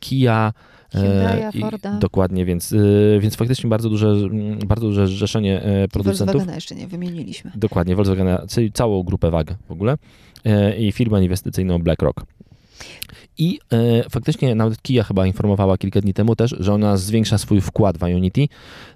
Kia, 0.00 0.52
e, 0.94 0.98
Hyundai'a, 0.98 1.56
i- 1.56 1.60
Forda. 1.60 1.98
dokładnie, 1.98 2.44
więc, 2.44 2.74
więc 3.20 3.36
faktycznie 3.36 3.70
bardzo 3.70 3.90
duże, 3.90 4.14
bardzo 4.66 4.86
duże 4.86 5.06
zrzeszenie 5.06 5.62
producentów. 5.92 6.26
Volkswagena 6.26 6.54
jeszcze 6.54 6.74
nie 6.74 6.86
wymieniliśmy. 6.86 7.50
Dokładnie, 7.54 7.94
Volkswagena, 7.96 8.46
czyli 8.48 8.72
całą 8.72 9.02
grupę 9.02 9.30
WAG 9.30 9.54
w 9.68 9.72
ogóle 9.72 9.96
i 10.78 10.92
firmę 10.92 11.22
inwestycyjną 11.24 11.78
BlackRock. 11.78 12.20
I 13.38 13.58
e, 13.72 14.10
faktycznie 14.10 14.54
nawet 14.54 14.82
Kia 14.82 15.04
chyba 15.04 15.26
informowała 15.26 15.78
kilka 15.78 16.00
dni 16.00 16.14
temu 16.14 16.36
też, 16.36 16.56
że 16.60 16.74
ona 16.74 16.96
zwiększa 16.96 17.38
swój 17.38 17.60
wkład 17.60 17.98
w 17.98 18.08
Ionity, 18.08 18.48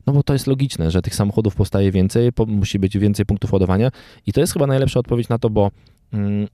no 0.06 0.12
bo 0.12 0.22
to 0.22 0.32
jest 0.32 0.46
logiczne, 0.46 0.90
że 0.90 1.02
tych 1.02 1.14
samochodów 1.14 1.54
powstaje 1.54 1.92
więcej, 1.92 2.32
po, 2.32 2.46
musi 2.46 2.78
być 2.78 2.99
więcej 2.99 3.26
punktów 3.26 3.52
ładowania 3.52 3.90
i 4.26 4.32
to 4.32 4.40
jest 4.40 4.52
chyba 4.52 4.66
najlepsza 4.66 5.00
odpowiedź 5.00 5.28
na 5.28 5.38
to, 5.38 5.50
bo 5.50 5.70
mm, 6.12 6.49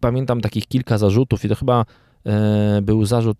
pamiętam 0.00 0.40
takich 0.40 0.66
kilka 0.66 0.98
zarzutów 0.98 1.44
i 1.44 1.48
to 1.48 1.54
chyba 1.54 1.84
był 2.82 3.04
zarzut, 3.04 3.38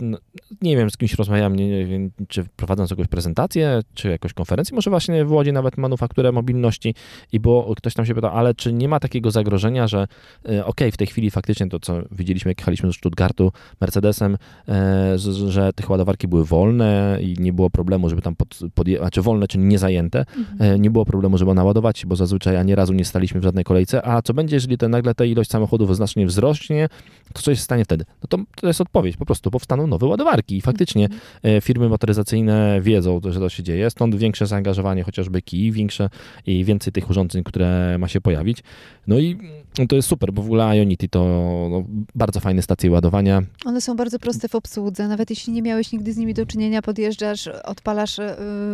nie 0.62 0.76
wiem, 0.76 0.90
z 0.90 0.96
kimś 0.96 1.14
rozmawiałem, 1.14 1.56
nie, 1.56 1.68
nie 1.68 1.86
wiem, 1.86 2.10
czy 2.28 2.44
prowadząc 2.56 2.90
jakąś 2.90 3.06
prezentację, 3.06 3.80
czy 3.94 4.08
jakąś 4.08 4.32
konferencję, 4.32 4.74
może 4.74 4.90
właśnie 4.90 5.24
w 5.24 5.32
Łodzi 5.32 5.52
nawet 5.52 5.76
manufakturę 5.76 6.32
mobilności 6.32 6.94
i 7.32 7.40
było, 7.40 7.74
ktoś 7.74 7.94
tam 7.94 8.06
się 8.06 8.14
pytał, 8.14 8.30
ale 8.38 8.54
czy 8.54 8.72
nie 8.72 8.88
ma 8.88 9.00
takiego 9.00 9.30
zagrożenia, 9.30 9.88
że 9.88 10.06
e, 10.48 10.64
okej, 10.66 10.92
w 10.92 10.96
tej 10.96 11.06
chwili 11.06 11.30
faktycznie 11.30 11.68
to, 11.68 11.80
co 11.80 12.02
widzieliśmy, 12.12 12.50
jak 12.50 12.58
jechaliśmy 12.58 12.88
do 12.88 12.92
Stuttgartu 12.92 13.52
Mercedesem, 13.80 14.36
e, 14.68 15.18
że, 15.48 15.72
te 15.72 15.84
ładowarki 15.88 16.28
były 16.28 16.44
wolne 16.44 17.18
i 17.22 17.36
nie 17.38 17.52
było 17.52 17.70
problemu, 17.70 18.08
żeby 18.08 18.22
tam 18.22 18.36
pod, 18.36 18.48
podje- 18.74 18.98
znaczy 18.98 19.22
wolne, 19.22 19.48
czyli 19.48 19.64
niezajęte, 19.64 20.24
Mhm. 20.36 20.72
E, 20.74 20.78
nie 20.78 20.90
było 20.90 21.04
problemu, 21.04 21.38
żeby 21.38 21.54
naładować, 21.54 22.06
bo 22.06 22.16
zazwyczaj 22.16 22.56
ani 22.56 22.74
razu 22.74 22.92
nie 22.92 23.04
staliśmy 23.04 23.40
w 23.40 23.44
żadnej 23.44 23.64
kolejce. 23.64 24.06
A 24.06 24.22
co 24.22 24.34
będzie, 24.34 24.56
jeżeli 24.56 24.78
te, 24.78 24.88
nagle 24.88 25.14
ta 25.14 25.24
ilość 25.24 25.50
samochodów 25.50 25.96
znacznie 25.96 26.26
wzrośnie, 26.26 26.88
to 27.32 27.42
co 27.42 27.54
się 27.54 27.60
stanie 27.60 27.84
wtedy? 27.84 28.04
No 28.22 28.26
to 28.28 28.38
jest 28.70 28.80
odpowiedź, 28.80 29.16
po 29.16 29.26
prostu 29.26 29.50
powstaną 29.50 29.86
nowe 29.86 30.06
ładowarki 30.06 30.56
i 30.56 30.60
faktycznie 30.60 31.08
e, 31.42 31.60
firmy 31.60 31.88
motoryzacyjne 31.88 32.80
wiedzą, 32.80 33.20
że 33.30 33.40
to 33.40 33.48
się 33.48 33.62
dzieje, 33.62 33.90
stąd 33.90 34.16
większe 34.16 34.46
zaangażowanie 34.46 35.02
chociażby 35.02 35.42
kij, 35.42 35.72
większe 35.72 36.10
i 36.46 36.64
więcej 36.64 36.92
tych 36.92 37.10
urządzeń, 37.10 37.44
które 37.44 37.98
ma 37.98 38.08
się 38.08 38.20
pojawić. 38.20 38.58
No 39.06 39.18
i 39.18 39.38
mm, 39.78 39.88
to 39.88 39.96
jest 39.96 40.08
super, 40.08 40.32
bo 40.32 40.42
w 40.42 40.44
ogóle 40.44 40.76
Ionity 40.78 41.08
to 41.08 41.24
no, 41.70 41.84
bardzo 42.14 42.40
fajne 42.40 42.62
stacje 42.62 42.90
ładowania. 42.90 43.42
One 43.64 43.80
są 43.80 43.96
bardzo 43.96 44.18
proste 44.18 44.48
w 44.48 44.54
obsłudze. 44.54 45.08
Nawet 45.08 45.30
jeśli 45.30 45.52
nie 45.52 45.62
miałeś 45.62 45.92
nigdy 45.92 46.12
z 46.12 46.16
nimi 46.16 46.34
do 46.34 46.46
czynienia, 46.46 46.82
podjeżdżasz, 46.82 47.46
odpalasz, 47.64 48.18
y, 48.18 48.22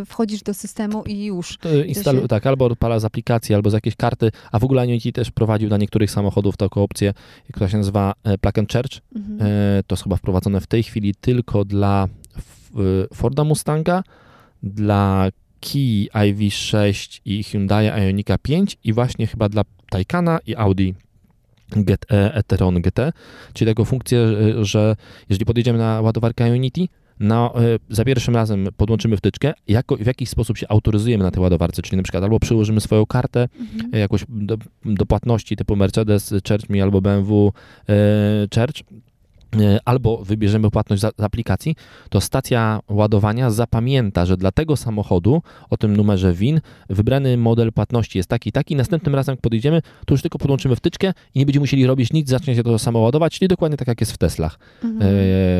wchodzisz 0.05 0.41
do 0.43 0.53
systemu 0.53 1.03
i 1.03 1.25
już. 1.25 1.57
Instalu- 1.87 2.21
się- 2.21 2.27
Tak, 2.27 2.47
albo 2.47 2.65
odpala 2.65 2.99
z 2.99 3.05
aplikacji, 3.05 3.55
albo 3.55 3.69
z 3.69 3.73
jakiejś 3.73 3.95
karty, 3.95 4.31
a 4.51 4.59
w 4.59 4.63
ogóle 4.63 4.87
Ionity 4.87 5.11
też 5.11 5.31
prowadził 5.31 5.67
dla 5.69 5.77
niektórych 5.77 6.11
samochodów 6.11 6.57
taką 6.57 6.83
opcję, 6.83 7.13
która 7.53 7.69
się 7.69 7.77
nazywa 7.77 8.13
e, 8.23 8.37
Plug 8.37 8.57
and 8.57 8.73
Charge. 8.73 8.97
Mhm. 9.15 9.41
E, 9.41 9.83
To 9.87 9.93
jest 9.93 10.03
chyba 10.03 10.15
wprowadzone 10.15 10.61
w 10.61 10.67
tej 10.67 10.83
chwili 10.83 11.15
tylko 11.21 11.65
dla 11.65 12.07
Forda 13.13 13.43
Mustanga, 13.43 14.03
dla 14.63 15.29
Kia 15.59 16.07
iV6 16.13 17.21
i 17.25 17.43
Hyundai 17.43 17.87
Ionica 17.87 18.37
5 18.37 18.77
i 18.83 18.93
właśnie 18.93 19.27
chyba 19.27 19.49
dla 19.49 19.63
Taycana 19.89 20.39
i 20.47 20.55
Audi 20.55 20.93
GT, 21.71 22.05
e-tron 22.09 22.81
GT, 22.81 22.99
czyli 23.53 23.71
taką 23.71 23.85
funkcję, 23.85 24.19
e, 24.19 24.65
że 24.65 24.95
jeżeli 25.29 25.45
podjedziemy 25.45 25.77
na 25.79 26.01
ładowarkę 26.01 26.47
Ionity, 26.49 26.81
no, 27.19 27.63
e, 27.63 27.79
za 27.89 28.05
pierwszym 28.05 28.35
razem 28.35 28.67
podłączymy 28.77 29.17
wtyczkę, 29.17 29.53
jako, 29.67 29.95
w 29.95 30.05
jakiś 30.05 30.29
sposób 30.29 30.57
się 30.57 30.67
autoryzujemy 30.69 31.23
na 31.23 31.31
tej 31.31 31.43
ładowarce, 31.43 31.81
czyli 31.81 31.97
na 31.97 32.03
przykład 32.03 32.23
albo 32.23 32.39
przyłożymy 32.39 32.81
swoją 32.81 33.05
kartę, 33.05 33.47
Mhm. 33.59 33.95
e, 33.95 33.99
jakoś 33.99 34.25
do, 34.29 34.57
do 34.85 35.05
płatności 35.05 35.55
typu 35.55 35.75
Mercedes 35.75 36.33
Charge 36.49 36.65
Me 36.69 36.83
albo 36.83 37.01
BMW 37.01 37.53
e, 37.89 37.93
e, 37.93 38.87
albo 39.85 40.17
wybierzemy 40.23 40.71
płatność 40.71 41.01
za, 41.01 41.11
z 41.17 41.23
aplikacji, 41.23 41.75
to 42.09 42.21
stacja 42.21 42.79
ładowania 42.89 43.51
zapamięta, 43.51 44.25
że 44.25 44.37
dla 44.37 44.51
tego 44.51 44.77
samochodu 44.77 45.41
o 45.69 45.77
tym 45.77 45.97
numerze 45.97 46.33
WIN 46.33 46.61
wybrany 46.89 47.37
model 47.37 47.73
płatności 47.73 48.17
jest 48.19 48.29
taki 48.29 48.49
i 48.49 48.51
taki. 48.51 48.75
Następnym 48.75 49.15
razem, 49.15 49.33
jak 49.33 49.41
podjedziemy, 49.41 49.81
to 50.05 50.13
już 50.13 50.21
tylko 50.21 50.37
podłączymy 50.37 50.75
wtyczkę 50.75 51.13
i 51.35 51.39
nie 51.39 51.45
będziemy 51.45 51.63
musieli 51.63 51.87
robić 51.87 52.13
nic, 52.13 52.29
zacznie 52.29 52.55
się 52.55 52.63
to 52.63 52.79
samo 52.79 52.99
ładować, 52.99 53.39
czyli 53.39 53.47
dokładnie 53.49 53.77
tak 53.77 53.87
jak 53.87 53.99
jest 54.01 54.11
w 54.11 54.17
Teslach, 54.17 54.59
Mhm. 54.83 55.11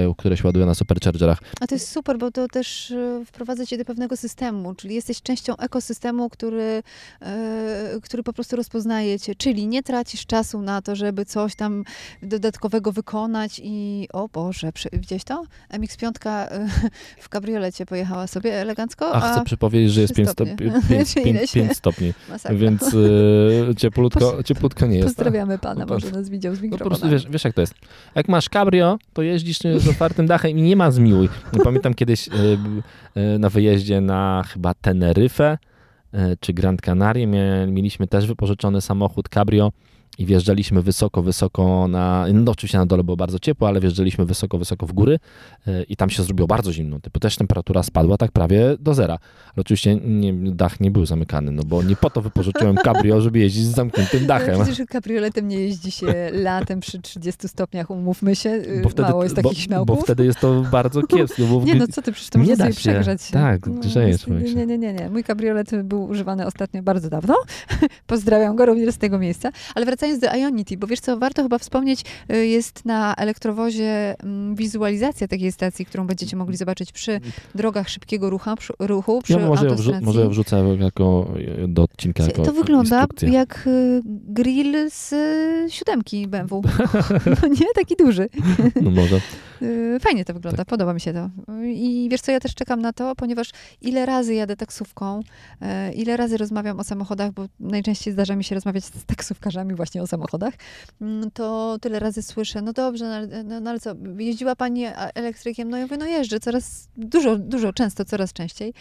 e, 0.10 0.14
które 0.18 0.38
się 0.38 0.44
ładuje 0.48 0.66
na 0.66 0.76
superchargerach. 0.76 1.40
A 1.62 1.68
to 1.68 1.76
jest 1.76 1.92
super, 1.92 2.18
bo 2.18 2.32
to 2.32 2.48
też 2.48 2.92
e, 2.92 3.22
wprowadza 3.26 3.66
cię 3.66 3.78
do 3.78 3.86
pewnego 3.86 4.18
systemu, 4.18 4.76
czyli 4.76 4.96
jesteś 4.96 5.22
częścią 5.22 5.58
ekosystemu, 5.58 6.30
który, 6.30 6.84
e, 7.22 8.00
który 8.04 8.24
po 8.24 8.34
prostu 8.34 8.56
rozpoznaje 8.56 9.20
cię, 9.20 9.36
czyli 9.36 9.68
nie 9.68 9.84
tracisz 9.84 10.26
czasu 10.26 10.62
na 10.62 10.82
to, 10.82 10.96
żeby 10.96 11.26
coś 11.26 11.56
tam 11.56 11.84
dodatkowego 12.24 12.92
wykonać 12.92 13.62
i 13.64 13.87
o 14.14 14.28
Boże, 14.34 14.72
przy, 14.72 14.90
widziałeś 14.94 15.24
to? 15.24 15.44
MX-5 15.74 16.12
e, 16.30 16.68
w 17.24 17.30
kabriolecie 17.30 17.86
pojechała 17.86 18.28
sobie 18.28 18.54
elegancko, 18.62 19.06
A 19.16 19.22
a, 19.24 19.32
chcę 19.34 19.44
przypowiedzieć, 19.46 19.92
że 19.92 20.02
jest 20.02 20.14
trzy 20.14 20.22
5 20.24 20.30
stopnie. 20.30 20.54
stopni, 20.72 20.90
5, 20.90 21.14
Czy 21.14 21.20
ileś? 21.22 21.52
5 21.52 21.78
stopni 21.78 22.14
masakra. 22.30 22.58
więc 22.58 22.84
e, 22.84 23.76
cieplutko, 23.82 24.44
cieplutko 24.44 24.86
nie 24.88 24.96
jest. 24.98 25.08
Pozdrawiamy 25.08 25.60
pana, 25.60 25.82
Po 25.82 25.88
prostu- 25.88 26.10
może 26.10 26.20
nas 26.20 26.30
widział 26.30 26.56
z 26.56 26.58
No 26.58 26.62
po 26.62 26.64
mikrofonem. 26.66 26.90
prostu 26.90 27.10
wiesz, 27.10 27.28
wiesz 27.32 27.44
jak 27.44 27.54
to 27.54 27.62
jest. 27.62 27.74
Jak 28.16 28.28
masz 28.30 28.50
cabrio, 28.50 28.98
to 29.14 29.22
jeździsz 29.22 29.66
e, 29.66 29.80
z 29.80 29.88
otwartym 29.88 30.28
dachem 30.28 30.52
i 30.52 30.62
nie 30.62 30.76
ma 30.76 30.92
zmiłuj. 30.92 31.30
Pamiętam 31.64 31.94
kiedyś 31.94 32.28
e, 32.28 33.40
na 33.40 33.50
wyjeździe 33.50 34.02
na 34.02 34.44
chyba 34.48 34.74
Teneryfę 34.74 35.58
czy 36.40 36.54
Grand 36.54 36.82
Canaria 36.82 37.28
mieliśmy 37.68 38.08
też 38.08 38.28
wypożyczony 38.28 38.82
samochód 38.82 39.30
cabrio 39.30 39.72
i 40.18 40.26
wjeżdżaliśmy 40.26 40.82
wysoko, 40.82 41.22
wysoko 41.22 41.88
na, 41.88 42.26
no 42.34 42.52
oczywiście 42.52 42.78
na 42.78 42.86
dole 42.86 43.04
było 43.04 43.18
bardzo 43.18 43.40
ciepło, 43.40 43.68
ale 43.68 43.80
wjeżdżaliśmy 43.80 44.26
wysoko, 44.26 44.58
wysoko 44.58 44.88
w 44.88 44.94
góry 44.94 45.20
e, 45.68 45.84
i 45.84 45.96
tam 45.96 46.10
się 46.10 46.24
zrobiło 46.24 46.48
bardzo 46.48 46.74
zimno. 46.74 47.00
Typu 47.00 47.20
też 47.20 47.36
temperatura 47.38 47.84
spadła 47.84 48.18
tak 48.18 48.32
prawie 48.32 48.76
do 48.80 48.94
zera. 48.94 49.14
Ale 49.46 49.62
oczywiście 49.62 49.96
nie, 49.96 50.34
dach 50.34 50.80
nie 50.80 50.92
był 50.92 51.06
zamykany, 51.06 51.52
no 51.52 51.64
bo 51.64 51.84
nie 51.84 51.96
po 51.96 52.10
to 52.10 52.22
wypożyczyłem 52.22 52.76
cabrio, 52.78 53.22
żeby 53.22 53.40
jeździć 53.40 53.64
z 53.64 53.76
zamkniętym 53.76 54.26
dachem. 54.26 54.56
Ale 54.56 54.66
Przecież 54.66 54.88
kabrioletem 54.88 55.48
nie 55.48 55.60
jeździ 55.60 55.92
się 55.92 56.06
latem 56.34 56.80
przy 56.80 57.00
30 57.02 57.48
stopniach, 57.48 57.90
umówmy 57.90 58.36
się. 58.36 58.50
y, 58.50 58.82
Bo 58.84 58.90
wtedy, 58.90 59.10
Mało 59.10 59.24
jest 59.24 59.36
bo, 59.36 59.42
takich 59.42 59.58
bo 59.58 59.64
śmiałków. 59.66 60.00
wtedy 60.04 60.26
jest 60.26 60.40
to 60.40 60.62
bardzo 60.72 61.02
kiepskie. 61.04 61.44
Bo 61.44 61.60
w 61.60 61.66
Nie 61.66 61.76
no, 61.76 61.88
co 61.88 62.02
ty, 62.02 62.12
przecież 62.12 62.30
to 62.30 62.40
Nie 62.40 62.46
można 62.46 62.56
sobie 62.66 62.74
się. 62.74 62.80
przegrzać. 62.80 63.32
Tak, 63.32 63.60
grzeje 63.80 64.08
jest- 64.08 64.24
człowiek 64.24 64.48
się. 64.48 64.56
Nie, 64.56 64.66
nie, 64.66 64.78
nie, 64.78 64.94
nie. 64.94 65.10
Mój 65.10 65.24
kabriolet 65.24 65.84
był 65.84 66.04
używany 66.06 66.46
ostatnio 66.46 66.84
bardzo 66.84 67.10
dawno. 67.10 67.36
Pozdrawiam 68.08 68.56
go 68.56 68.66
również 68.66 68.94
z 68.94 68.98
tego 68.98 69.20
miejsca. 69.20 69.50
Ale 69.76 69.86
wracając 69.86 70.07
wracając 70.08 70.20
do 70.20 70.40
Ionity, 70.40 70.78
bo 70.78 70.88
wiesz 70.88 71.00
co, 71.00 71.18
warto 71.18 71.44
chyba 71.44 71.58
wspomnieć, 71.58 72.02
y, 72.34 72.48
jest 72.48 72.86
na 72.86 73.16
elektrowozie 73.16 74.16
mm, 74.24 74.56
wizualizacja 74.56 75.28
takiej 75.28 75.52
stacji, 75.52 75.86
którą 75.86 76.08
będziecie 76.08 76.38
mogli 76.38 76.58
zobaczyć 76.58 76.92
przy 76.92 77.20
drogach 77.56 77.90
szybkiego 77.90 78.30
rucha, 78.30 78.56
przy, 78.56 78.74
ruchu, 78.80 79.22
przy 79.22 79.34
Ja 79.34 79.40
może, 79.40 79.68
wrzu- 79.70 80.02
może 80.02 80.30
wrzucę 80.30 80.76
jako, 80.80 81.28
do 81.68 81.84
odcinka 81.84 82.24
jako 82.24 82.44
To 82.44 82.52
wygląda 82.54 83.00
instrukcję. 83.00 83.30
jak 83.30 83.64
y, 83.68 84.02
grill 84.06 84.76
z 84.92 85.14
y, 85.14 85.72
siódemki 85.72 86.28
BMW. 86.28 86.62
No 87.42 87.48
nie, 87.48 87.66
taki 87.76 87.96
duży. 87.96 88.30
No 88.82 88.92
może. 88.92 89.22
Fajnie 90.00 90.26
to 90.26 90.34
wygląda, 90.34 90.58
Tak. 90.58 90.68
podoba 90.68 90.94
mi 90.94 91.02
się 91.02 91.14
to. 91.14 91.30
I 91.66 92.08
wiesz 92.12 92.22
co, 92.22 92.32
ja 92.32 92.40
też 92.40 92.56
czekam 92.56 92.82
na 92.82 92.94
to, 92.94 93.16
ponieważ 93.16 93.50
ile 93.82 94.06
razy 94.06 94.34
jadę 94.34 94.56
taksówką, 94.56 95.20
e, 95.62 95.94
ile 95.94 96.18
razy 96.18 96.38
rozmawiam 96.38 96.80
o 96.80 96.84
samochodach, 96.84 97.32
bo 97.32 97.46
najczęściej 97.60 98.14
zdarza 98.14 98.36
mi 98.36 98.44
się 98.44 98.56
rozmawiać 98.56 98.86
z 98.86 99.06
taksówkarzami 99.06 99.76
właśnie 99.76 99.97
o 100.02 100.08
samochodach, 100.08 100.54
mm, 101.02 101.32
to 101.32 101.78
tyle 101.82 102.00
razy 102.00 102.24
słyszę, 102.24 102.62
no 102.62 102.74
dobrze, 102.74 103.28
no, 103.28 103.44
no, 103.44 103.60
no 103.60 103.70
ale 103.70 103.80
co, 103.80 103.96
jeździła 104.18 104.56
pani 104.56 104.86
a- 104.86 105.10
elektrykiem? 105.16 105.70
No 105.70 105.78
ja 105.78 105.84
mówię, 105.84 105.98
no 105.98 106.06
jeżdżę 106.06 106.40
coraz, 106.40 106.88
dużo, 106.98 107.38
dużo, 107.38 107.74
często, 107.74 108.06
coraz 108.06 108.34
częściej. 108.34 108.74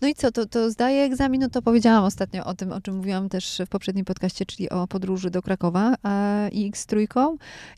No 0.00 0.08
i 0.08 0.14
co, 0.14 0.32
to, 0.32 0.46
to 0.46 0.70
zdaję 0.70 1.04
egzamin, 1.04 1.40
no 1.40 1.48
to 1.48 1.62
powiedziałam 1.62 2.04
ostatnio 2.04 2.44
o 2.44 2.54
tym, 2.54 2.72
o 2.72 2.80
czym 2.80 2.96
mówiłam 2.96 3.28
też 3.28 3.62
w 3.66 3.68
poprzednim 3.68 4.04
podcaście, 4.04 4.46
czyli 4.46 4.70
o 4.70 4.86
podróży 4.86 5.30
do 5.30 5.42
Krakowa 5.42 5.94
a, 6.02 6.48
i 6.52 6.70
X3 6.72 7.06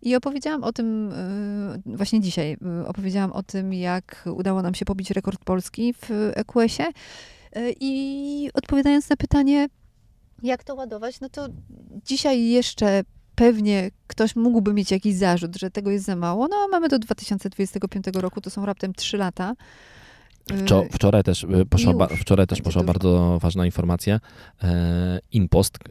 i 0.02 0.16
opowiedziałam 0.16 0.64
o 0.64 0.72
tym 0.72 1.12
y, 1.86 1.96
właśnie 1.96 2.20
dzisiaj. 2.20 2.56
Opowiedziałam 2.86 3.32
o 3.32 3.42
tym, 3.42 3.72
jak 3.72 4.24
udało 4.34 4.62
nam 4.62 4.74
się 4.74 4.84
pobić 4.84 5.10
rekord 5.10 5.44
Polski 5.44 5.94
w 5.94 6.32
EQS-ie. 6.34 6.88
I 7.80 8.50
odpowiadając 8.54 9.10
na 9.10 9.16
pytanie, 9.16 9.68
jak 10.42 10.64
to 10.64 10.74
ładować, 10.74 11.20
no 11.20 11.28
to 11.28 11.48
dzisiaj 12.04 12.44
jeszcze 12.44 13.02
pewnie 13.34 13.90
ktoś 14.06 14.36
mógłby 14.36 14.74
mieć 14.74 14.90
jakiś 14.90 15.14
zarzut, 15.14 15.56
że 15.56 15.70
tego 15.70 15.90
jest 15.90 16.04
za 16.04 16.16
mało. 16.16 16.48
No, 16.48 16.68
mamy 16.68 16.88
do 16.88 16.98
2025 16.98 18.06
roku, 18.14 18.40
to 18.40 18.50
są 18.50 18.66
raptem 18.66 18.92
3 18.92 19.16
lata. 19.16 19.54
Y, 20.50 20.54
Wczo- 20.64 20.86
wczoraj 20.92 21.22
też 21.22 21.42
y, 21.44 21.66
poszła, 21.70 21.94
ba- 21.94 22.06
wczoraj 22.06 22.46
też 22.46 22.60
poszła 22.62 22.82
bardzo 22.82 23.38
ważna 23.42 23.66
informacja. 23.66 24.20
E, 24.62 25.18
Inpost, 25.32 25.78
e, 25.88 25.90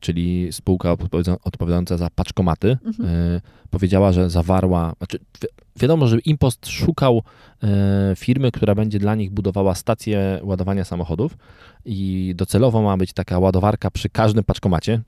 czyli 0.00 0.48
spółka 0.52 0.92
odpowiada- 0.92 1.36
odpowiadająca 1.44 1.96
za 1.96 2.08
paczkomaty, 2.14 2.78
Mhm. 2.86 3.08
e, 3.08 3.40
powiedziała, 3.70 4.12
że 4.12 4.30
zawarła. 4.30 4.92
Znaczy, 4.98 5.18
wi- 5.42 5.48
wiadomo, 5.80 6.06
że 6.06 6.18
Impost 6.18 6.66
szukał 6.68 7.22
e, 7.62 7.68
firmy, 8.16 8.52
która 8.52 8.74
będzie 8.74 8.98
dla 8.98 9.14
nich 9.14 9.30
budowała 9.30 9.74
stację 9.74 10.40
ładowania 10.42 10.84
samochodów 10.84 11.36
i 11.84 12.32
docelowo 12.36 12.82
ma 12.82 12.96
być 12.96 13.12
taka 13.12 13.38
ładowarka 13.38 13.90
przy 13.90 14.08
każdym 14.08 14.44
paczkomacie. 14.44 15.00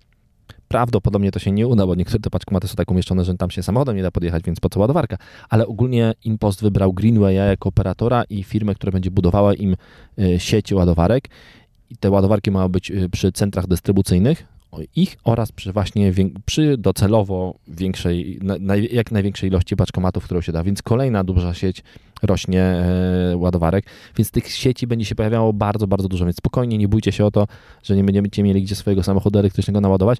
Prawdopodobnie 0.68 1.30
to 1.30 1.38
się 1.38 1.52
nie 1.52 1.66
uda, 1.66 1.86
bo 1.86 1.94
niektóre 1.94 2.20
te 2.20 2.30
paczkomaty 2.30 2.68
są 2.68 2.74
tak 2.74 2.90
umieszczone, 2.90 3.24
że 3.24 3.34
tam 3.34 3.50
się 3.50 3.62
samochodem 3.62 3.96
nie 3.96 4.02
da 4.02 4.10
podjechać, 4.10 4.42
więc 4.44 4.60
po 4.60 4.68
co 4.68 4.80
ładowarka? 4.80 5.16
Ale 5.48 5.66
ogólnie 5.66 6.14
Impost 6.24 6.62
wybrał 6.62 6.92
Greenwaya 6.92 7.34
jako 7.34 7.68
operatora 7.68 8.24
i 8.24 8.42
firmę, 8.42 8.74
która 8.74 8.92
będzie 8.92 9.10
budowała 9.10 9.54
im 9.54 9.76
e, 10.18 10.40
sieć 10.40 10.72
ładowarek. 10.72 11.28
I 11.90 11.96
te 11.96 12.10
ładowarki 12.10 12.50
mają 12.50 12.68
być 12.68 12.90
e, 12.90 13.08
przy 13.08 13.32
centrach 13.32 13.66
dystrybucyjnych 13.66 14.52
ich 14.96 15.16
oraz 15.24 15.52
przy 15.52 15.72
właśnie 15.72 16.12
przy 16.44 16.76
docelowo 16.78 17.54
większej, 17.68 18.40
jak 18.90 19.10
największej 19.12 19.48
ilości 19.48 19.76
paczkomatów, 19.76 20.24
którą 20.24 20.40
się 20.40 20.52
da. 20.52 20.64
Więc 20.64 20.82
kolejna 20.82 21.24
duża 21.24 21.54
sieć 21.54 21.82
rośnie 22.22 22.62
e, 22.62 23.36
ładowarek, 23.36 23.84
więc 24.16 24.30
tych 24.30 24.48
sieci 24.48 24.86
będzie 24.86 25.06
się 25.06 25.14
pojawiało 25.14 25.52
bardzo, 25.52 25.86
bardzo 25.86 26.08
dużo. 26.08 26.24
Więc 26.24 26.36
spokojnie, 26.36 26.78
nie 26.78 26.88
bójcie 26.88 27.12
się 27.12 27.24
o 27.24 27.30
to, 27.30 27.46
że 27.82 27.96
nie 27.96 28.04
będziecie 28.04 28.42
mieli 28.42 28.62
gdzie 28.62 28.74
swojego 28.74 29.02
samochodu 29.02 29.38
elektrycznego 29.38 29.80
naładować, 29.80 30.18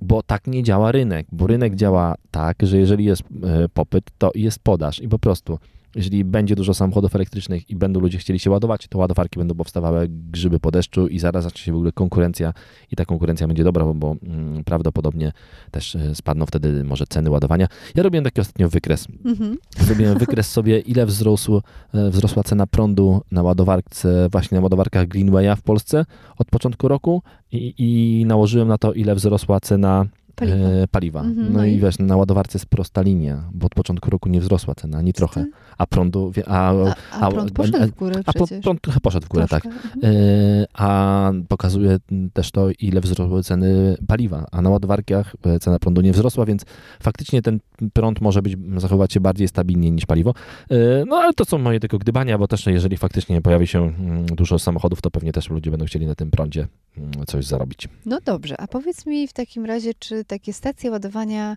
bo 0.00 0.22
tak 0.22 0.46
nie 0.46 0.62
działa 0.62 0.92
rynek, 0.92 1.26
bo 1.32 1.46
rynek 1.46 1.74
działa 1.74 2.14
tak, 2.30 2.56
że 2.62 2.78
jeżeli 2.78 3.04
jest 3.04 3.22
e, 3.22 3.68
popyt, 3.68 4.04
to 4.18 4.30
jest 4.34 4.58
podaż 4.58 5.02
i 5.02 5.08
po 5.08 5.18
prostu 5.18 5.58
jeżeli 5.94 6.24
będzie 6.24 6.56
dużo 6.56 6.74
samochodów 6.74 7.14
elektrycznych 7.14 7.70
i 7.70 7.76
będą 7.76 8.00
ludzie 8.00 8.18
chcieli 8.18 8.38
się 8.38 8.50
ładować, 8.50 8.88
to 8.88 8.98
ładowarki 8.98 9.38
będą 9.38 9.54
powstawały 9.54 10.06
grzyby 10.08 10.60
po 10.60 10.70
deszczu 10.70 11.08
i 11.08 11.18
zaraz 11.18 11.44
zacznie 11.44 11.60
się 11.60 11.72
w 11.72 11.74
ogóle 11.74 11.92
konkurencja 11.92 12.52
i 12.92 12.96
ta 12.96 13.04
konkurencja 13.04 13.46
będzie 13.46 13.64
dobra, 13.64 13.84
bo, 13.84 14.16
mm, 14.22 14.64
prawdopodobnie 14.64 15.32
też 15.70 15.96
e, 15.96 16.14
spadną 16.14 16.46
wtedy 16.46 16.84
może 16.84 17.04
ceny 17.08 17.30
ładowania. 17.30 17.68
Ja 17.94 18.02
robiłem 18.02 18.24
taki 18.24 18.40
ostatnio 18.40 18.68
wykres. 18.68 19.06
Mhm. 19.24 19.56
Zrobiłem 19.78 20.18
wykres 20.18 20.50
sobie, 20.50 20.78
ile 20.78 21.06
wzrosło, 21.06 21.62
e, 21.94 22.10
wzrosła 22.10 22.42
cena 22.42 22.66
prądu 22.66 23.22
na 23.30 23.42
ładowarce, 23.42 24.28
właśnie 24.32 24.56
na 24.56 24.62
ładowarkach 24.62 25.08
Greenwaya 25.08 25.56
w 25.56 25.62
Polsce 25.62 26.04
od 26.38 26.46
początku 26.46 26.88
roku 26.88 27.22
i, 27.52 27.74
i 27.78 28.24
nałożyłem 28.26 28.68
na 28.68 28.78
to, 28.78 28.92
ile 28.92 29.14
wzrosła 29.14 29.60
cena 29.60 30.06
Paliwa. 30.36 30.68
e, 30.68 30.88
paliwa. 30.88 31.20
Mhm, 31.20 31.52
no 31.52 31.58
no 31.58 31.64
i 31.64 31.72
i? 31.72 31.80
wiesz, 31.80 31.98
na 31.98 32.16
ładowarce 32.16 32.58
jest 32.58 32.66
prosta 32.66 33.02
linia, 33.02 33.44
bo 33.52 33.66
od 33.66 33.74
początku 33.74 34.10
roku 34.10 34.28
nie 34.28 34.40
wzrosła 34.40 34.74
cena, 34.74 34.98
ani 34.98 35.12
trochę. 35.12 35.44
Ty? 35.44 35.50
A 35.78 35.86
prądu, 35.86 36.32
a, 36.46 36.70
A, 36.70 36.94
a 37.12 37.20
a- 37.20 37.30
prąd 37.30 37.50
a- 37.50 37.54
poszedł 37.54 37.86
w 37.86 37.94
górę 37.94 38.22
a 38.26 38.32
przecież. 38.32 38.62
prąd 38.62 38.80
trochę 38.80 39.00
poszedł 39.00 39.26
w 39.26 39.28
górę, 39.28 39.46
tak. 39.50 39.62
Troszkę. 39.62 39.80
Mhm. 39.94 40.14
E, 40.16 40.66
A 40.74 41.32
pokazuje 41.48 41.98
też 42.32 42.50
to, 42.50 42.68
ile 42.80 43.00
wzrosły 43.00 43.42
ceny 43.42 43.96
paliwa, 44.06 44.46
a 44.52 44.62
na 44.62 44.70
ładowarkach 44.70 45.36
e, 45.46 45.58
cena 45.58 45.78
prądu 45.78 46.00
nie 46.00 46.12
wzrosła, 46.12 46.46
więc 46.46 46.64
faktycznie 47.02 47.42
ten 47.42 47.58
prąd 47.92 48.20
może 48.20 48.42
być, 48.42 48.56
zachować 48.76 49.12
się 49.12 49.20
bardziej 49.20 49.48
stabilnie 49.48 49.90
niż 49.90 50.06
paliwo. 50.06 50.34
E, 50.70 50.76
No 51.06 51.16
ale 51.16 51.32
to 51.32 51.44
są 51.44 51.58
moje 51.58 51.80
tylko 51.80 51.98
gdybania, 51.98 52.38
bo 52.38 52.48
też 52.48 52.66
jeżeli 52.66 52.96
faktycznie 52.96 53.42
pojawi 53.42 53.66
się 53.66 53.78
mm, 53.82 54.26
dużo 54.26 54.58
samochodów, 54.58 55.00
to 55.02 55.10
pewnie 55.10 55.32
też 55.32 55.50
ludzie 55.50 55.70
będą 55.70 55.86
chcieli 55.86 56.06
na 56.06 56.14
tym 56.14 56.30
prądzie 56.30 56.66
mm, 56.98 57.10
coś 57.26 57.44
zarobić. 57.46 57.88
No 58.06 58.18
dobrze, 58.24 58.60
a 58.60 58.66
powiedz 58.66 59.06
mi 59.06 59.28
w 59.28 59.32
takim 59.32 59.64
razie, 59.66 59.94
czy 59.98 60.24
takie 60.24 60.52
stacje 60.52 60.90
ładowania 60.90 61.56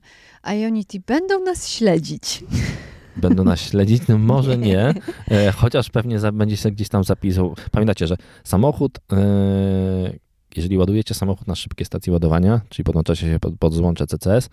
Ionity 0.61 0.99
będą 1.07 1.43
nas 1.43 1.67
śledzić? 1.67 2.43
Będą 3.21 3.43
nas 3.43 3.59
śledzić? 3.69 4.07
No 4.07 4.17
może 4.17 4.57
nie, 4.57 4.93
e, 5.31 5.51
chociaż 5.51 5.89
pewnie 5.89 6.19
będzie 6.33 6.57
się 6.57 6.71
gdzieś 6.71 6.89
tam 6.89 7.03
zapisał. 7.03 7.55
Pamiętacie, 7.71 8.07
że 8.07 8.15
samochód, 8.43 8.99
e, 9.11 10.13
jeżeli 10.55 10.77
ładujecie 10.77 11.13
samochód 11.13 11.47
na 11.47 11.55
szybkiej 11.55 11.85
stacji 11.85 12.11
ładowania, 12.11 12.61
czyli 12.69 12.83
podłączacie 12.83 13.21
się 13.21 13.39
pod, 13.39 13.57
pod 13.59 13.73
złącze 13.73 14.07
CCS, 14.07 14.49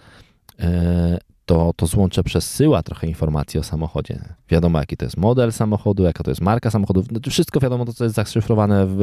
e, 0.60 1.18
to 1.46 1.72
to 1.76 1.86
złącze 1.86 2.22
przesyła 2.22 2.82
trochę 2.82 3.06
informacji 3.06 3.60
o 3.60 3.62
samochodzie. 3.62 4.18
Wiadomo, 4.48 4.78
jaki 4.78 4.96
to 4.96 5.04
jest 5.04 5.16
model 5.16 5.52
samochodu, 5.52 6.02
jaka 6.02 6.24
to 6.24 6.30
jest 6.30 6.40
marka 6.40 6.70
samochodu. 6.70 7.04
No, 7.10 7.20
wszystko 7.30 7.60
wiadomo, 7.60 7.84
to 7.84 7.92
co 7.92 8.04
jest 8.04 8.16
zaszyfrowane 8.16 8.86
w 8.88 9.00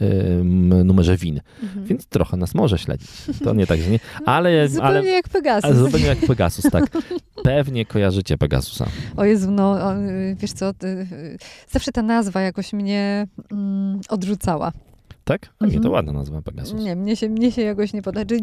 m, 0.00 0.86
numerze 0.86 1.16
WIN. 1.16 1.40
Mhm. 1.62 1.86
Więc 1.86 2.06
trochę 2.06 2.36
nas 2.36 2.54
może 2.54 2.78
śledzić. 2.78 3.10
To 3.44 3.54
nie 3.54 3.66
tak, 3.66 3.80
że 3.80 3.90
nie. 3.90 3.98
Ale, 4.26 4.68
Zupełnie 4.68 4.98
ale, 4.98 5.06
jak 5.06 5.28
Pegasus. 5.28 5.64
ale 5.64 5.74
zupełnie 5.74 6.06
jak 6.06 6.18
Pegasus, 6.18 6.64
tak. 6.70 6.84
Pewnie 7.44 7.86
kojarzycie 7.86 8.38
Pegasusa. 8.38 8.86
O 9.16 9.24
Jezu, 9.24 9.50
no 9.50 9.96
y, 9.96 10.36
wiesz 10.40 10.52
co, 10.52 10.70
y, 10.70 10.86
y, 11.12 11.38
zawsze 11.70 11.92
ta 11.92 12.02
nazwa 12.02 12.40
jakoś 12.40 12.72
mnie 12.72 13.26
mm, 13.52 14.00
odrzucała. 14.08 14.72
Tak? 15.24 15.54
A 15.58 15.64
nie, 15.66 15.70
to 15.72 15.76
Mhm. 15.76 15.92
ładna 15.94 16.12
nazwa 16.12 16.42
Pegasus. 16.42 16.80
Nie, 16.80 16.96
mnie 16.96 17.16
się, 17.16 17.28
mnie 17.28 17.52
się 17.52 17.62
jakoś 17.62 17.92
nie 17.92 18.02
podoba. 18.02 18.26
Czy, 18.26 18.38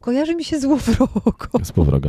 kojarzy 0.00 0.34
mi 0.36 0.44
się 0.44 0.60
złowrogo. 0.60 1.64
Z 1.64 1.72
powrogo. 1.72 2.08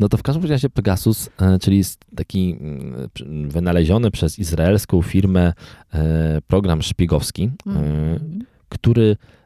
No 0.00 0.08
to 0.08 0.16
w 0.16 0.22
każdym 0.22 0.50
razie 0.50 0.70
Pegasus, 0.70 1.30
e, 1.40 1.58
czyli 1.58 1.82
taki 2.16 2.56
mm, 2.60 3.08
przy- 3.14 3.24
wynaleziony 3.48 4.10
przez 4.10 4.38
izraelską 4.38 5.02
firmę 5.02 5.52
e, 5.94 6.38
program 6.46 6.82
szpiegowski, 6.82 7.42
e, 7.66 7.70
Mhm. 7.70 8.44
który, 8.68 9.16
e, 9.16 9.39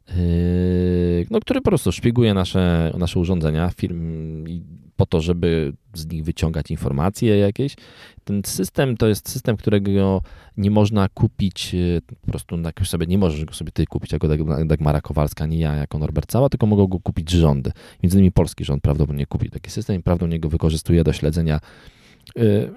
no, 1.30 1.40
który 1.40 1.60
po 1.60 1.70
prostu 1.70 1.92
szpieguje 1.92 2.34
nasze, 2.34 2.92
nasze 2.98 3.20
urządzenia 3.20 3.70
firm 3.76 4.44
po 4.96 5.06
to, 5.06 5.20
żeby 5.20 5.72
z 5.94 6.06
nich 6.06 6.24
wyciągać 6.24 6.70
informacje 6.70 7.38
jakieś. 7.38 7.76
Ten 8.24 8.42
system 8.44 8.96
to 8.96 9.08
jest 9.08 9.28
system, 9.28 9.56
którego 9.56 10.22
nie 10.56 10.70
można 10.70 11.08
kupić, 11.08 11.74
e, 11.74 12.00
po 12.20 12.30
prostu 12.30 12.60
jakoś 12.60 12.88
sobie 12.88 13.06
nie 13.06 13.18
możesz 13.18 13.44
go 13.44 13.54
sobie 13.54 13.72
ty 13.72 13.86
kupić 13.86 14.12
jako 14.12 14.28
Dag- 14.28 14.66
Dagmara 14.66 15.00
Kowalska, 15.00 15.44
ani 15.44 15.58
ja 15.58 15.74
jako 15.74 15.98
Norbert 15.98 16.30
Cała, 16.30 16.48
tylko 16.48 16.66
mogą 16.66 16.86
go 16.86 16.98
kupić 17.00 17.30
rządy. 17.30 17.72
Między 18.02 18.16
innymi 18.16 18.32
polski 18.32 18.64
rząd 18.64 18.82
prawdopodobnie 18.82 19.26
kupi 19.26 19.50
taki 19.50 19.70
system 19.70 19.96
i 19.96 20.02
prawdopodobnie 20.02 20.40
go 20.40 20.48
wykorzystuje 20.48 21.04
do 21.04 21.12
śledzenia 21.12 21.60
y, 22.38 22.70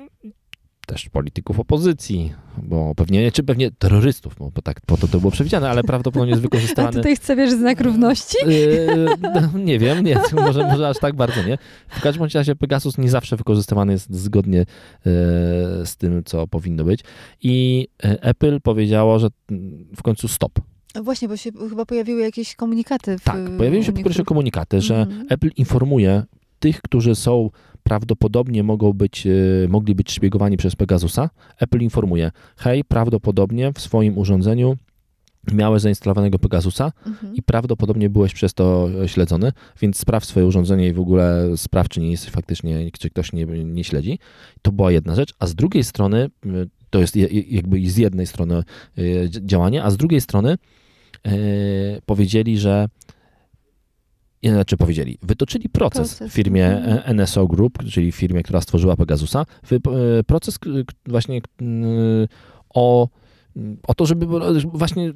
też 0.87 1.09
polityków 1.09 1.59
opozycji, 1.59 2.33
bo 2.57 2.95
pewnie, 2.95 3.31
czy 3.31 3.43
pewnie 3.43 3.71
terrorystów, 3.71 4.35
bo, 4.39 4.61
tak 4.63 4.81
po 4.81 4.97
to 4.97 5.07
to 5.07 5.19
było 5.19 5.31
przewidziane, 5.31 5.69
ale 5.69 5.83
prawdopodobnie 5.83 6.29
jest 6.31 6.41
A 6.41 6.43
wykorzystywany... 6.43 6.93
tutaj 6.97 7.15
chcę, 7.15 7.35
wiesz, 7.35 7.51
znak 7.51 7.81
równości? 7.81 8.37
Yy, 8.47 9.05
no, 9.21 9.59
nie 9.59 9.79
wiem, 9.79 10.03
nie, 10.03 10.19
może, 10.45 10.63
może 10.67 10.87
aż 10.89 10.99
tak 10.99 11.15
bardzo 11.15 11.43
nie. 11.43 11.57
W 11.89 12.01
każdym 12.01 12.27
razie 12.33 12.55
Pegasus 12.55 12.97
nie 12.97 13.09
zawsze 13.09 13.37
wykorzystywany 13.37 13.91
jest 13.93 14.15
zgodnie 14.15 14.61
e, 14.61 14.65
z 15.85 15.95
tym, 15.97 16.23
co 16.23 16.47
powinno 16.47 16.83
być. 16.83 17.01
I 17.43 17.87
e, 18.03 18.23
Apple 18.23 18.61
powiedziało, 18.61 19.19
że 19.19 19.27
mm, 19.51 19.85
w 19.95 20.03
końcu 20.03 20.27
stop. 20.27 20.51
No 20.95 21.03
Właśnie, 21.03 21.27
bo 21.27 21.37
się 21.37 21.51
chyba 21.69 21.85
pojawiły 21.85 22.21
jakieś 22.21 22.55
komunikaty. 22.55 23.17
W, 23.17 23.23
Tak, 23.23 23.37
pojawiły 23.57 23.83
się 23.83 23.91
po 23.91 23.95
pierwsze 23.97 24.09
niektórych- 24.09 24.27
komunikaty, 24.27 24.81
że 24.81 24.95
Mhm. 25.01 25.25
Apple 25.29 25.49
informuje 25.57 26.23
tych, 26.59 26.81
którzy 26.81 27.15
są 27.15 27.49
prawdopodobnie 27.91 28.63
mogą 28.63 28.93
być, 28.93 29.27
e, 29.27 29.31
mogli 29.69 29.95
być 29.95 30.11
szpiegowani 30.11 30.57
przez 30.57 30.75
Pegasusa. 30.75 31.29
Apple 31.59 31.79
informuje, 31.79 32.31
hej, 32.57 32.83
prawdopodobnie 32.83 33.73
w 33.73 33.79
swoim 33.81 34.17
urządzeniu 34.17 34.77
miałeś 35.53 35.81
zainstalowanego 35.81 36.39
Pegasusa 36.39 36.91
Mhm. 37.05 37.35
i 37.35 37.41
prawdopodobnie 37.43 38.09
byłeś 38.09 38.33
przez 38.33 38.53
to 38.53 38.89
e, 39.03 39.07
śledzony, 39.07 39.51
więc 39.81 39.97
sprawdź 39.99 40.25
swoje 40.27 40.45
urządzenie 40.45 40.87
i 40.87 40.93
w 40.93 40.99
ogóle 40.99 41.45
sprawdź, 41.57 41.89
czy 41.91 41.99
nie 41.99 42.11
jesteś 42.11 42.29
faktycznie, 42.31 42.91
czy 42.99 43.09
ktoś 43.09 43.33
nie, 43.33 43.45
nie 43.45 43.83
śledzi. 43.83 44.19
To 44.61 44.71
była 44.71 44.91
jedna 44.91 45.15
rzecz, 45.15 45.33
a 45.39 45.47
z 45.47 45.55
drugiej 45.55 45.83
strony, 45.83 46.29
to 46.89 46.99
jest 46.99 47.15
je- 47.15 47.27
je- 47.27 47.41
jakby 47.41 47.89
z 47.89 47.97
jednej 47.97 48.27
strony 48.27 48.63
dzi- 49.29 49.45
działanie, 49.45 49.83
a 49.83 49.91
z 49.91 49.97
drugiej 49.97 50.21
strony 50.21 50.57
powiedzieli, 52.05 52.57
że 52.57 52.87
znaczy 54.43 54.77
powiedzieli, 54.77 55.17
wytoczyli 55.21 55.69
proces, 55.69 56.15
Proces, 56.15 56.31
w 56.31 56.35
firmie 56.35 56.67
mhm. 56.67 57.19
e, 57.19 57.23
NSO 57.23 57.47
Group, 57.47 57.83
czyli 57.91 58.11
firmie, 58.11 58.43
która 58.43 58.61
stworzyła 58.61 58.95
Pegasusa, 58.95 59.45
e, 59.71 60.23
proces 60.23 60.59
właśnie 61.05 61.41
o, 62.69 63.07
o 63.87 63.93
to, 63.93 64.05
żeby 64.05 64.25
właśnie 64.73 65.13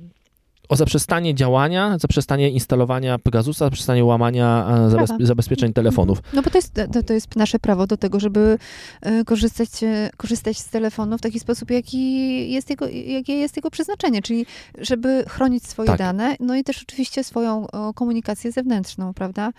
o 0.72 0.76
zaprzestanie 0.76 1.36
działania, 1.36 1.98
zaprzestanie 2.00 2.50
instalowania 2.50 3.20
Pegasusa, 3.20 3.66
zaprzestanie 3.66 4.06
łamania 4.06 4.68
e, 4.86 4.90
zabez, 4.90 5.10
zabezpieczeń 5.20 5.74
telefonów. 5.74 6.22
No 6.34 6.42
bo 6.42 6.50
to 6.50 6.58
jest, 6.58 6.74
to, 6.94 7.04
to 7.04 7.14
jest 7.14 7.36
nasze 7.36 7.60
prawo 7.60 7.88
do 7.88 7.98
tego, 7.98 8.20
żeby 8.20 8.58
e, 9.02 9.24
korzystać, 9.24 9.84
e, 9.84 10.10
korzystać 10.18 10.58
z 10.58 10.70
telefonu 10.70 11.18
w 11.18 11.22
taki 11.22 11.40
sposób, 11.40 11.72
jaki 11.72 12.52
jest 12.52 12.70
jego, 12.70 12.88
jakie 12.88 13.34
jest 13.34 13.56
jego 13.56 13.72
przeznaczenie, 13.72 14.22
czyli 14.22 14.46
żeby 14.78 15.26
chronić 15.28 15.68
swoje 15.68 15.88
Tak. 15.88 15.98
dane, 15.98 16.36
no 16.40 16.56
i 16.56 16.64
też 16.64 16.84
oczywiście 16.84 17.24
swoją 17.24 17.68
komunikację 17.96 18.52
zewnętrzną, 18.52 19.14
prawda? 19.14 19.52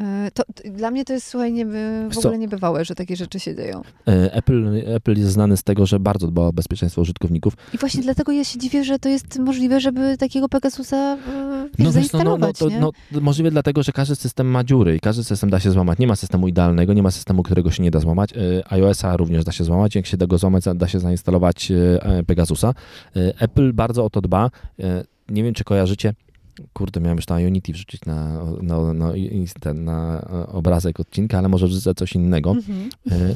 E, 0.00 0.30
To, 0.34 0.42
dla 0.64 0.90
mnie 0.90 1.04
to 1.04 1.12
jest, 1.12 1.26
słuchaj, 1.26 1.52
nie, 1.52 1.66
w 2.10 2.18
ogóle 2.18 2.38
niebywałe, 2.38 2.84
że 2.84 2.94
takie 2.94 3.16
rzeczy 3.16 3.40
się 3.40 3.56
dzieją. 3.56 3.82
E, 4.08 4.34
Apple, 4.34 4.82
Apple 4.86 5.18
jest 5.18 5.30
znany 5.32 5.56
z 5.56 5.62
tego, 5.62 5.86
że 5.86 6.00
bardzo 6.00 6.26
dba 6.26 6.42
o 6.42 6.52
bezpieczeństwo 6.52 7.00
użytkowników. 7.02 7.54
I 7.74 7.78
właśnie 7.78 8.02
dlatego 8.02 8.32
ja 8.32 8.44
się 8.44 8.58
dziwię, 8.58 8.84
że 8.84 8.98
to 8.98 9.08
jest 9.08 9.38
możliwe, 9.38 9.80
żeby 9.80 10.16
takiego 10.16 10.48
Pegasusa 10.48 10.96
e, 10.96 11.18
wiesz, 11.18 11.68
wiesz, 11.68 11.78
no, 11.78 11.84
no, 11.84 11.92
zainstalować, 11.92 12.58
to, 12.58 12.68
nie? 12.68 12.80
no, 12.80 12.90
możliwe 13.20 13.50
dlatego, 13.50 13.82
że 13.82 13.92
każdy 13.92 14.16
system 14.16 14.46
ma 14.46 14.64
dziury 14.64 14.96
i 14.96 15.00
każdy 15.00 15.24
system 15.24 15.50
da 15.50 15.60
się 15.60 15.70
złamać. 15.70 15.98
Nie 15.98 16.06
ma 16.06 16.16
systemu 16.16 16.48
idealnego, 16.48 16.92
nie 16.92 17.02
ma 17.02 17.10
systemu, 17.10 17.42
którego 17.42 17.70
się 17.70 17.82
nie 17.82 17.90
da 17.90 18.00
złamać. 18.00 18.30
IOS-a 18.70 19.16
również 19.16 19.44
da 19.44 19.52
się 19.52 19.64
złamać. 19.64 19.94
Jak 19.94 20.06
się 20.06 20.16
da 20.16 20.26
go 20.26 20.38
złamać, 20.38 20.64
da 20.74 20.88
się 20.88 21.00
zainstalować 21.00 21.72
Pegasusa. 22.26 22.74
Apple 23.14 23.72
bardzo 23.72 24.04
o 24.04 24.10
to 24.10 24.20
dba. 24.20 24.50
Nie 25.28 25.42
wiem, 25.42 25.54
czy 25.54 25.64
kojarzycie. 25.64 26.14
Kurde, 26.72 27.00
miałem 27.00 27.18
już 27.18 27.26
na 27.26 27.36
Unity 27.36 27.72
wrzucić 27.72 28.04
na, 28.04 28.44
na, 28.62 28.94
na, 28.94 29.12
ten, 29.60 29.84
na 29.84 30.28
obrazek 30.52 31.00
odcinka, 31.00 31.38
ale 31.38 31.48
może 31.48 31.66
wrzucę 31.66 31.94
coś 31.94 32.12
innego. 32.12 32.50
Mhm. 32.50 32.88
E, 33.10 33.34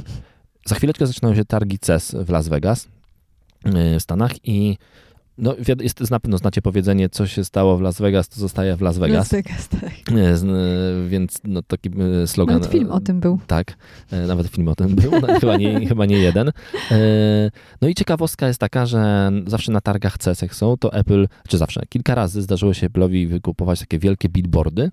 Za 0.66 0.74
chwileczkę 0.74 1.06
zaczynają 1.06 1.34
się 1.34 1.44
targi 1.44 1.78
CES 1.78 2.16
w 2.24 2.30
Las 2.30 2.48
Vegas 2.48 2.88
e, 3.64 3.98
w 3.98 4.02
Stanach 4.02 4.32
i 4.44 4.78
no, 5.38 5.54
jest, 5.80 6.10
na 6.10 6.20
pewno 6.20 6.38
znacie 6.38 6.62
powiedzenie, 6.62 7.08
co 7.08 7.26
się 7.26 7.44
stało 7.44 7.76
w 7.76 7.80
Las 7.80 8.00
Vegas, 8.00 8.28
to 8.28 8.40
zostaje 8.40 8.76
w 8.76 8.80
Las 8.80 8.98
Vegas. 8.98 9.16
Las 9.16 9.28
Vegas, 9.32 9.68
tak. 9.68 9.92
E, 10.16 10.32
e, 10.32 11.08
Więc 11.08 11.40
no, 11.44 11.62
taki 11.62 11.90
e, 12.22 12.26
slogan. 12.26 12.56
Nawet 12.56 12.72
film 12.72 12.90
o 12.90 13.00
tym 13.00 13.20
był. 13.20 13.38
Tak, 13.46 13.76
nawet 14.26 14.46
film 14.46 14.68
o 14.68 14.74
tym 14.74 14.94
był, 14.94 15.10
chyba, 15.40 15.56
nie, 15.56 15.86
chyba 15.86 16.06
nie 16.06 16.18
jeden. 16.18 16.52
No 17.80 17.88
i 17.88 17.94
ciekawostka 17.94 18.46
jest 18.48 18.60
taka, 18.60 18.86
że 18.86 19.30
zawsze 19.46 19.72
na 19.72 19.80
targach 19.80 20.18
CES 20.18 20.42
jak 20.42 20.54
są, 20.54 20.76
to 20.76 20.92
Apple, 20.92 21.28
czy 21.48 21.58
zawsze, 21.58 21.82
kilka 21.88 22.14
razy 22.14 22.42
zdarzyło 22.42 22.74
się 22.74 22.88
Apple'owi 22.88 23.28
wykupować 23.28 23.80
takie 23.80 23.98
wielkie 23.98 24.28
billboardy 24.28 24.90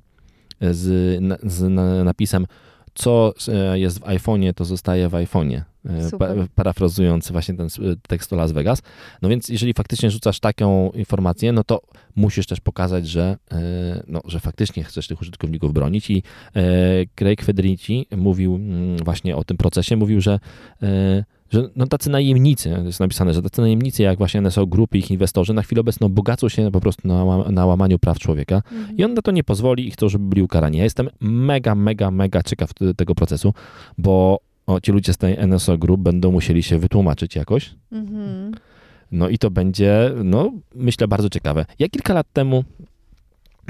z, 0.62 1.20
z 1.44 1.62
na- 1.70 2.04
napisem 2.04 2.46
co 2.94 3.34
jest 3.74 4.00
w 4.00 4.02
iPhone'ie, 4.02 4.54
to 4.54 4.66
zostaje 4.66 5.10
w 5.10 5.12
iPhone'ie. 5.12 5.62
E, 5.86 6.10
Super. 6.10 6.48
Parafrazując 6.56 7.32
właśnie 7.32 7.56
ten 7.56 7.66
s- 7.66 7.80
tekst 8.08 8.34
o 8.34 8.36
Las 8.36 8.52
Vegas. 8.52 8.82
No 9.22 9.30
więc 9.30 9.50
jeżeli 9.50 9.74
faktycznie 9.74 10.12
rzucasz 10.12 10.40
taką 10.40 10.90
informację, 10.92 11.52
no 11.52 11.64
to 11.64 11.82
musisz 12.16 12.46
też 12.48 12.60
pokazać, 12.60 13.08
że, 13.08 13.38
e, 13.52 14.04
no, 14.08 14.22
że 14.26 14.40
faktycznie 14.40 14.84
chcesz 14.84 15.08
tych 15.08 15.22
użytkowników 15.22 15.74
bronić 15.74 16.10
i 16.10 16.24
e, 16.56 16.62
Craig 17.16 17.44
Federici 17.44 18.06
mówił 18.18 18.56
mm, 18.56 18.98
właśnie 18.98 19.36
o 19.36 19.44
tym 19.44 19.58
procesie, 19.58 19.96
mówił, 19.98 20.22
że 20.22 20.40
e, 20.84 21.24
że 21.52 21.70
no 21.76 21.88
tacy 21.88 22.10
najemnicy, 22.10 22.70
jest 22.86 23.00
napisane, 23.00 23.34
że 23.34 23.42
tacy 23.42 23.62
najemnicy 23.62 24.04
jak 24.04 24.18
właśnie 24.18 24.42
NSO 24.42 24.68
Group 24.68 24.96
i 24.96 24.98
ich 24.98 25.12
inwestorzy 25.12 25.54
na 25.54 25.62
chwilę 25.62 25.82
obecną 25.82 26.10
bogacą 26.10 26.50
się 26.50 26.72
po 26.72 26.80
prostu 26.82 27.08
na, 27.08 27.26
na 27.52 27.66
łamaniu 27.66 28.00
praw 28.00 28.20
człowieka 28.20 28.62
Mhm. 28.72 28.98
i 28.98 29.04
on 29.04 29.14
na 29.14 29.22
to 29.22 29.32
nie 29.32 29.44
pozwoli 29.44 29.88
i 29.88 29.92
chcą, 29.92 30.10
żeby 30.10 30.26
byli 30.26 30.42
ukarani. 30.42 30.78
Ja 30.78 30.84
jestem 30.84 31.10
mega, 31.20 31.76
mega, 31.76 32.12
mega 32.12 32.44
ciekaw 32.44 32.74
te- 32.74 32.94
tego 32.94 33.16
procesu, 33.16 33.54
bo 33.98 34.40
o, 34.70 34.82
ci 34.82 34.92
ludzie 34.92 35.14
z 35.14 35.18
tej 35.18 35.38
NSO 35.48 35.78
Group 35.78 36.02
będą 36.02 36.32
musieli 36.32 36.64
się 36.64 36.80
wytłumaczyć 36.80 37.36
jakoś, 37.36 37.76
Mhm. 37.92 38.52
no 39.12 39.30
i 39.30 39.38
to 39.38 39.52
będzie, 39.52 40.12
no 40.24 40.52
myślę, 40.76 41.08
bardzo 41.08 41.30
ciekawe. 41.30 41.66
Ja 41.80 41.90
kilka 41.90 42.14
lat 42.14 42.28
temu 42.34 42.64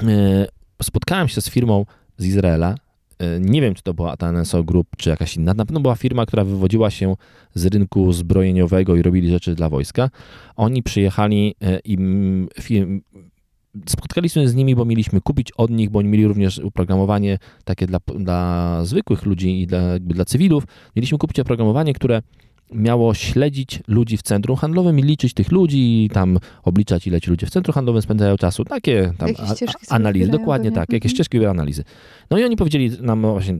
e, 0.02 0.46
spotkałem 0.82 1.28
się 1.28 1.40
z 1.40 1.50
firmą 1.50 1.86
z 2.18 2.26
Izraela. 2.26 2.74
E, 3.18 3.40
Nie 3.40 3.60
wiem, 3.60 3.74
czy 3.74 3.82
to 3.82 3.94
była 3.94 4.16
ta 4.16 4.32
NSO 4.32 4.64
Group, 4.64 4.86
czy 4.96 5.10
jakaś 5.10 5.36
inna. 5.36 5.54
Na 5.54 5.64
pewno 5.64 5.80
była 5.80 5.94
firma, 5.94 6.26
która 6.26 6.44
wywodziła 6.44 6.90
się 6.90 7.16
z 7.54 7.66
rynku 7.66 8.12
zbrojeniowego 8.12 8.96
i 8.96 9.02
robili 9.02 9.30
rzeczy 9.30 9.54
dla 9.54 9.68
wojska. 9.68 10.10
Oni 10.56 10.82
przyjechali 10.82 11.54
e, 11.62 11.80
i 11.84 11.98
spotkaliśmy 13.86 14.42
się 14.42 14.48
z 14.48 14.54
nimi, 14.54 14.74
bo 14.74 14.84
mieliśmy 14.84 15.20
kupić 15.20 15.52
od 15.52 15.70
nich, 15.70 15.90
bo 15.90 15.98
oni 15.98 16.08
mieli 16.08 16.26
również 16.26 16.58
oprogramowanie 16.58 17.38
takie 17.64 17.86
dla, 17.86 17.98
dla 18.18 18.80
zwykłych 18.84 19.26
ludzi 19.26 19.60
i 19.62 19.66
dla, 19.66 19.78
jakby 19.78 20.14
dla 20.14 20.24
cywilów. 20.24 20.64
Mieliśmy 20.96 21.18
kupić 21.18 21.40
oprogramowanie, 21.40 21.94
które 21.94 22.22
miało 22.74 23.14
śledzić 23.14 23.80
ludzi 23.88 24.16
w 24.16 24.22
centrum 24.22 24.56
handlowym 24.56 24.98
i 24.98 25.02
liczyć 25.02 25.34
tych 25.34 25.52
ludzi, 25.52 26.04
i 26.04 26.10
tam 26.10 26.38
obliczać, 26.62 27.06
ile 27.06 27.20
ci 27.20 27.30
ludzie 27.30 27.46
w 27.46 27.50
centrum 27.50 27.74
handlowym 27.74 28.02
spędzają 28.02 28.36
czasu. 28.36 28.64
Takie 28.64 29.12
tam 29.18 29.28
a- 29.38 29.42
a- 29.90 29.94
analizy, 29.94 30.30
dokładnie 30.30 30.72
tak, 30.72 30.92
jakieś 30.92 31.12
Mhm. 31.12 31.16
ścieżki 31.16 31.46
analizy. 31.46 31.84
No 32.30 32.38
i 32.38 32.44
oni 32.44 32.56
powiedzieli 32.56 32.90
nam, 33.00 33.22
właśnie 33.22 33.56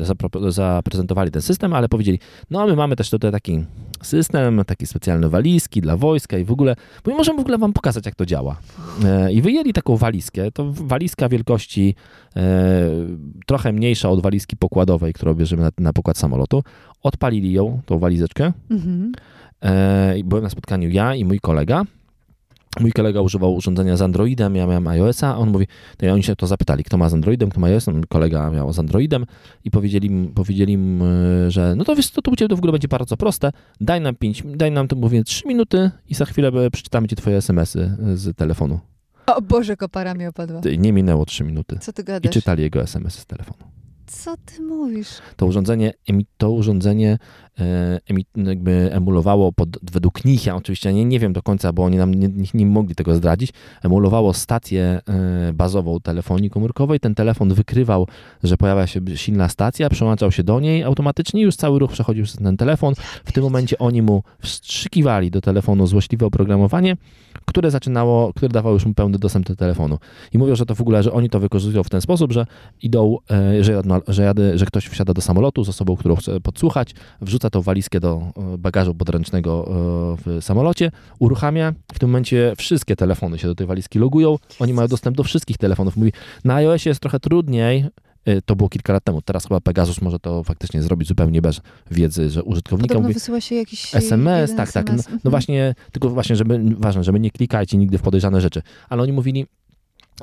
zaprezentowali 0.49 1.31
ten 1.31 1.43
system, 1.43 1.73
ale 1.75 1.89
powiedzieli, 1.89 2.19
no 2.51 2.63
a 2.63 2.67
my 2.67 2.77
mamy 2.77 2.97
też 2.97 3.11
tutaj 3.11 3.33
taki 3.33 3.65
system, 4.03 4.63
takie 4.67 4.87
specjalne 4.87 5.29
walizki 5.29 5.81
dla 5.81 5.97
wojska 5.97 6.39
i 6.39 6.45
w 6.45 6.51
ogóle, 6.51 6.77
bo 7.05 7.11
my 7.11 7.17
możemy 7.17 7.39
w 7.39 7.41
ogóle 7.41 7.59
wam 7.59 7.73
pokazać, 7.73 8.07
jak 8.07 8.15
to 8.15 8.27
działa. 8.27 8.57
E, 9.05 9.33
I 9.33 9.43
wyjęli 9.43 9.73
taką 9.73 9.97
walizkę, 9.97 10.53
to 10.53 10.73
walizka 10.73 11.29
wielkości 11.29 11.95
e, 12.37 12.91
trochę 13.47 13.73
mniejsza 13.73 14.09
od 14.09 14.23
walizki 14.23 14.57
pokładowej, 14.57 15.13
którą 15.13 15.35
bierzemy 15.35 15.63
na, 15.63 15.71
na 15.79 15.93
pokład 15.93 16.19
samolotu. 16.19 16.63
Odpalili 17.03 17.53
ją, 17.53 17.81
tą 17.87 17.99
walizeczkę. 17.99 18.53
Mhm. 18.71 19.13
E, 19.63 20.15
byłem 20.25 20.45
na 20.45 20.51
spotkaniu 20.51 20.89
ja 20.91 21.15
i 21.15 21.25
mój 21.25 21.41
kolega. 21.41 21.85
Mój 22.79 22.93
kolega 22.93 23.21
używał 23.21 23.55
urządzenia 23.55 23.97
z 23.97 24.03
Androidem, 24.03 24.57
ja 24.57 24.67
miałem 24.67 24.87
iOS-a, 24.87 25.29
a 25.35 25.37
on 25.37 25.51
mówi, 25.51 25.67
to 25.97 26.07
i 26.07 26.09
oni 26.09 26.23
się 26.23 26.37
to 26.37 26.47
zapytali, 26.47 26.85
kto 26.85 26.99
ma 26.99 27.09
z 27.09 27.15
Androidem, 27.15 27.51
kto 27.51 27.61
ma 27.61 27.67
iOS-em, 27.67 27.95
mój 27.95 28.05
kolega 28.09 28.51
miał 28.51 28.73
z 28.73 28.79
Androidem 28.79 29.27
i 29.65 29.71
powiedzieli, 29.71 30.31
powiedzieli 30.35 30.73
im, 30.73 31.03
że 31.49 31.75
no 31.77 31.85
to 31.85 31.97
wiesz 31.97 32.11
co, 32.11 32.23
to 32.23 32.31
u 32.31 32.37
Ciebie 32.37 32.49
to 32.49 32.57
w 32.57 32.59
ogóle 32.59 32.73
będzie 32.73 32.89
bardzo 32.89 33.17
proste, 33.17 33.53
daj 33.81 34.01
nam 34.01 34.15
5, 34.15 34.43
daj 34.47 34.71
nam 34.73 34.89
to 34.89 34.97
mówię 34.97 35.25
3 35.25 35.49
minuty 35.49 35.91
i 36.09 36.15
za 36.15 36.25
chwilę 36.25 36.49
e, 36.49 36.71
przeczytamy 36.71 37.09
Ci 37.09 37.17
Twoje 37.17 37.37
SMS-y 37.37 37.97
z 38.15 38.37
telefonu. 38.37 38.81
O 39.27 39.43
Boże, 39.43 39.77
kopara 39.77 40.15
mi 40.15 40.27
opadła. 40.27 40.61
Nie 40.79 40.93
minęło 40.93 41.25
3 41.27 41.45
minuty 41.45 41.79
Co 41.81 41.93
ty 41.93 42.03
i 42.03 42.05
gadasz? 42.05 42.33
czytali 42.33 42.63
jego 42.63 42.83
SMS-y 42.83 43.21
z 43.21 43.27
telefonu. 43.27 43.59
Co 44.07 44.37
ty 44.37 44.63
mówisz? 44.63 45.09
To 45.37 45.47
urządzenie, 45.47 45.93
to 46.37 46.51
urządzenie 46.51 47.19
jakby 48.37 48.93
emulowało, 48.93 49.53
pod, 49.53 49.69
według 49.93 50.25
nich, 50.25 50.47
ja 50.47 50.57
oczywiście 50.57 50.93
nie, 50.93 51.05
nie 51.05 51.19
wiem 51.19 51.33
do 51.33 51.43
końca, 51.43 51.73
bo 51.73 51.85
oni 51.85 51.97
nam 51.97 52.15
nie, 52.15 52.29
nie, 52.55 52.67
mogli 52.67 52.95
tego 52.95 53.15
zdradzić, 53.15 53.53
emulowało 53.83 54.35
stację 54.35 55.01
e, 55.09 55.53
bazową 55.53 56.01
telefonii 56.01 56.51
komórkowej. 56.51 57.01
Ten 57.01 57.15
telefon 57.15 57.55
wykrywał, 57.55 58.07
że 58.43 58.57
pojawia 58.57 58.87
się 58.87 59.01
silna 59.15 59.49
stacja, 59.49 59.89
przełączał 59.89 60.33
się 60.33 60.43
do 60.43 60.61
niej 60.61 60.83
automatycznie, 60.83 61.43
już 61.43 61.57
cały 61.57 61.79
ruch 61.79 61.93
przechodził 61.93 62.25
przez 62.25 62.37
ten 62.37 62.57
telefon. 62.57 62.95
W 63.25 63.33
tym 63.33 63.45
momencie 63.45 63.79
oni 63.79 64.03
mu 64.03 64.23
wstrzykiwali 64.43 65.31
do 65.31 65.41
telefonu 65.41 65.87
złośliwe 65.87 66.27
oprogramowanie, 66.27 66.97
które 67.45 67.71
zaczynało, 67.71 68.33
które 68.33 68.49
dawało 68.49 68.75
już 68.75 68.87
mu 68.87 68.95
pełny 68.95 69.19
dostęp 69.19 69.47
do 69.47 69.57
telefonu. 69.57 69.99
I 70.33 70.39
mówią, 70.39 70.55
że 70.55 70.67
to 70.67 70.75
w 70.75 70.81
ogóle, 70.81 71.03
że 71.03 71.13
oni 71.13 71.31
to 71.31 71.41
wykorzystują 71.41 71.85
w 71.85 71.91
ten 71.91 72.01
sposób, 72.01 72.33
że 72.33 72.47
idą, 72.83 73.17
e, 73.31 73.65
że, 74.09 74.23
jadę, 74.23 74.59
że 74.59 74.67
ktoś 74.67 74.87
wsiada 74.87 75.15
do 75.15 75.21
samolotu 75.21 75.65
z 75.65 75.69
osobą, 75.69 75.97
którą 75.97 76.17
chce 76.17 76.41
podsłuchać, 76.41 76.95
wrzuca 77.21 77.40
tą 77.51 77.63
walizkę 77.63 78.01
do 78.01 78.23
e, 78.55 78.59
bagażu 78.59 78.95
podręcznego 78.95 79.65
e, 79.69 79.73
w 80.25 80.45
samolocie, 80.45 80.91
uruchamia, 81.19 81.73
w 81.93 81.99
tym 81.99 82.09
momencie 82.09 82.55
wszystkie 82.57 82.97
telefony 82.97 83.39
się 83.39 83.47
do 83.47 83.55
tej 83.55 83.67
walizki 83.67 83.99
logują, 83.99 84.37
oni 84.59 84.73
mają 84.73 84.89
dostęp 84.89 85.17
do 85.17 85.23
wszystkich 85.23 85.59
telefonów. 85.59 85.97
Mówi, 85.97 86.13
na 86.45 86.55
iOSie 86.55 86.91
jest 86.91 87.01
trochę 87.01 87.21
trudniej, 87.21 87.85
e, 88.25 88.43
to 88.43 88.57
było 88.57 88.69
kilka 88.69 88.93
lat 88.93 89.05
temu, 89.05 89.23
teraz 89.23 89.49
chyba 89.49 89.61
Pegasus 89.61 90.01
może 90.01 90.19
to 90.19 90.45
faktycznie 90.45 90.83
zrobić 90.83 91.09
zupełnie 91.09 91.43
bez 91.43 91.61
wiedzy, 91.91 92.31
że 92.31 92.43
użytkownika 92.43 92.89
Podobno 92.89 93.09
mówi, 93.09 93.15
wysyła 93.15 93.41
się 93.41 93.55
jakiś 93.55 93.95
SMS, 93.95 94.57
tak, 94.57 94.73
tak. 94.73 94.89
No, 94.89 94.95
SMS. 94.95 95.21
no 95.25 95.31
właśnie, 95.31 95.75
tylko 95.93 96.09
właśnie, 96.09 96.37
żeby, 96.37 96.61
ważne, 96.79 97.05
żeby 97.05 97.21
nie 97.21 97.31
klikajcie 97.31 97.77
nigdy 97.77 97.99
w 97.99 98.03
podejrzane 98.03 98.41
rzeczy. 98.41 98.63
Ale 98.89 99.03
oni 99.03 99.13
mówili, 99.13 99.47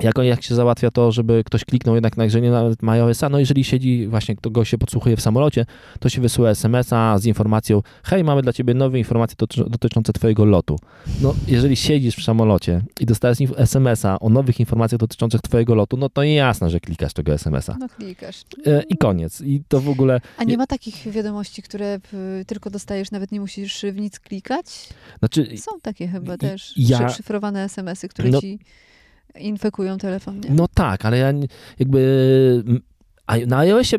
jak, 0.02 0.18
jak 0.18 0.42
się 0.42 0.54
załatwia 0.54 0.90
to, 0.90 1.12
żeby 1.12 1.44
ktoś 1.44 1.64
kliknął 1.64 1.94
jednak 1.94 2.16
na, 2.16 2.24
jeżeli 2.24 2.50
nawet 2.50 2.84
iOS-a, 2.84 3.28
no 3.28 3.38
jeżeli 3.38 3.64
siedzi 3.64 4.06
właśnie, 4.06 4.36
kto 4.36 4.64
się 4.64 4.78
podsłuchuje 4.78 5.16
w 5.16 5.20
samolocie, 5.20 5.66
to 6.00 6.08
się 6.08 6.20
wysyła 6.20 6.50
SMS-a 6.50 7.18
z 7.18 7.24
informacją, 7.24 7.82
hej, 8.02 8.24
mamy 8.24 8.42
dla 8.42 8.52
ciebie 8.52 8.74
nowe 8.74 8.98
informacje 8.98 9.36
dotyczące 9.66 10.12
twojego 10.12 10.44
lotu. 10.44 10.78
No, 11.22 11.34
jeżeli 11.46 11.76
siedzisz 11.76 12.16
w 12.16 12.24
samolocie 12.24 12.82
i 13.00 13.06
dostajesz 13.06 13.38
SMS-a 13.56 14.18
o 14.18 14.28
nowych 14.28 14.60
informacjach 14.60 14.98
dotyczących 14.98 15.40
twojego 15.40 15.74
lotu, 15.74 15.96
no 15.96 16.08
to 16.08 16.22
jasne, 16.22 16.70
że 16.70 16.80
klikasz 16.80 17.12
tego 17.12 17.32
SMS-a. 17.32 17.76
No 17.80 17.88
klikasz. 17.88 18.42
E, 18.66 18.82
I 18.82 18.96
koniec. 18.96 19.40
I 19.40 19.62
to 19.68 19.80
w 19.80 19.88
ogóle... 19.88 20.20
A 20.38 20.44
nie 20.44 20.56
ma 20.56 20.66
takich 20.66 21.08
wiadomości, 21.10 21.62
które 21.62 22.00
tylko 22.46 22.70
dostajesz, 22.70 23.10
nawet 23.10 23.32
nie 23.32 23.40
musisz 23.40 23.84
w 23.92 23.96
nic 23.96 24.20
klikać? 24.20 24.88
Znaczy... 25.18 25.56
Są 25.56 25.80
takie 25.82 26.08
chyba 26.08 26.36
też 26.36 26.72
ja... 26.76 27.08
szyfrowane 27.08 27.64
SMS-y, 27.64 28.08
które 28.08 28.28
no... 28.28 28.40
ci 28.40 28.58
infekują 29.38 29.98
telefon, 29.98 30.40
nie? 30.40 30.50
No 30.50 30.68
tak, 30.74 31.04
ale 31.04 31.18
ja 31.18 31.32
jakby 31.78 32.00
na 33.46 33.58
iOSie 33.58 33.96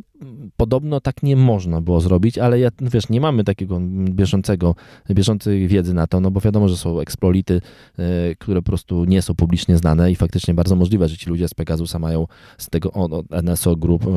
podobno 0.57 1.01
tak 1.01 1.23
nie 1.23 1.35
można 1.35 1.81
było 1.81 2.01
zrobić, 2.01 2.37
ale 2.37 2.59
ja, 2.59 2.69
wiesz, 2.81 3.09
nie 3.09 3.21
mamy 3.21 3.43
takiego 3.43 3.79
bieżącego, 4.09 4.75
bieżącej 5.11 5.67
wiedzy 5.67 5.93
na 5.93 6.07
to, 6.07 6.19
no 6.19 6.31
bo 6.31 6.39
wiadomo, 6.39 6.69
że 6.69 6.77
są 6.77 6.99
eksplolity, 6.99 7.61
e, 7.99 8.35
które 8.35 8.61
po 8.61 8.65
prostu 8.65 9.05
nie 9.05 9.21
są 9.21 9.35
publicznie 9.35 9.77
znane 9.77 10.11
i 10.11 10.15
faktycznie 10.15 10.53
bardzo 10.53 10.75
możliwe, 10.75 11.07
że 11.07 11.17
ci 11.17 11.29
ludzie 11.29 11.47
z 11.47 11.53
Pegasusa 11.53 11.99
mają, 11.99 12.27
z 12.57 12.69
tego 12.69 12.91
od 12.91 13.31
NSO 13.43 13.75
Group, 13.75 14.05
e, 14.07 14.09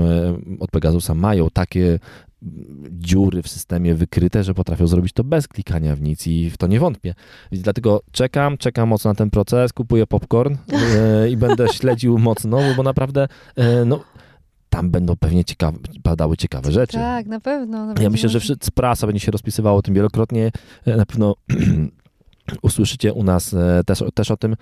od 0.61 0.71
Pegasusa 0.71 1.15
mają 1.15 1.49
takie 1.53 1.99
dziury 2.91 3.43
w 3.43 3.49
systemie 3.49 3.95
wykryte, 3.95 4.45
że 4.45 4.55
potrafią 4.55 4.87
zrobić 4.87 5.13
to 5.13 5.25
bez 5.25 5.49
klikania 5.49 5.97
w 5.97 6.03
nic 6.03 6.27
i 6.27 6.51
w 6.51 6.57
to 6.57 6.67
nie 6.67 6.81
wątpię. 6.81 7.15
Więc 7.53 7.65
dlatego 7.65 8.03
czekam, 8.13 8.59
czekam 8.59 8.89
mocno 8.89 9.11
na 9.11 9.15
ten 9.15 9.31
proces, 9.31 9.73
kupuję 9.73 10.07
popcorn 10.07 10.57
e, 10.73 11.31
i 11.31 11.37
będę 11.37 11.69
śledził 11.79 12.19
mocno, 12.19 12.59
bo 12.77 12.83
naprawdę 12.83 13.29
no, 13.87 14.01
tam 14.73 14.91
będą 14.91 15.17
pewnie 15.17 15.45
ciekawe, 15.45 15.79
padały 16.03 16.37
ciekawe 16.37 16.73
rzeczy. 16.73 16.97
Tak, 16.97 17.27
na 17.27 17.41
pewno. 17.41 17.87
Na 17.87 18.03
ja 18.03 18.11
myślę, 18.11 18.29
że 18.29 18.41
prasa 18.75 19.07
będzie 19.07 19.21
się 19.21 19.33
rozpisywało 19.33 19.79
o 19.79 19.83
tym 19.83 19.95
wielokrotnie. 19.95 20.51
E, 20.85 20.97
na 20.97 21.07
pewno 21.07 21.35
usłyszycie 22.63 23.13
u 23.13 23.25
nas 23.25 23.55
e, 23.55 23.83
też, 23.87 24.05
też 24.15 24.31
o 24.31 24.37
tym, 24.37 24.57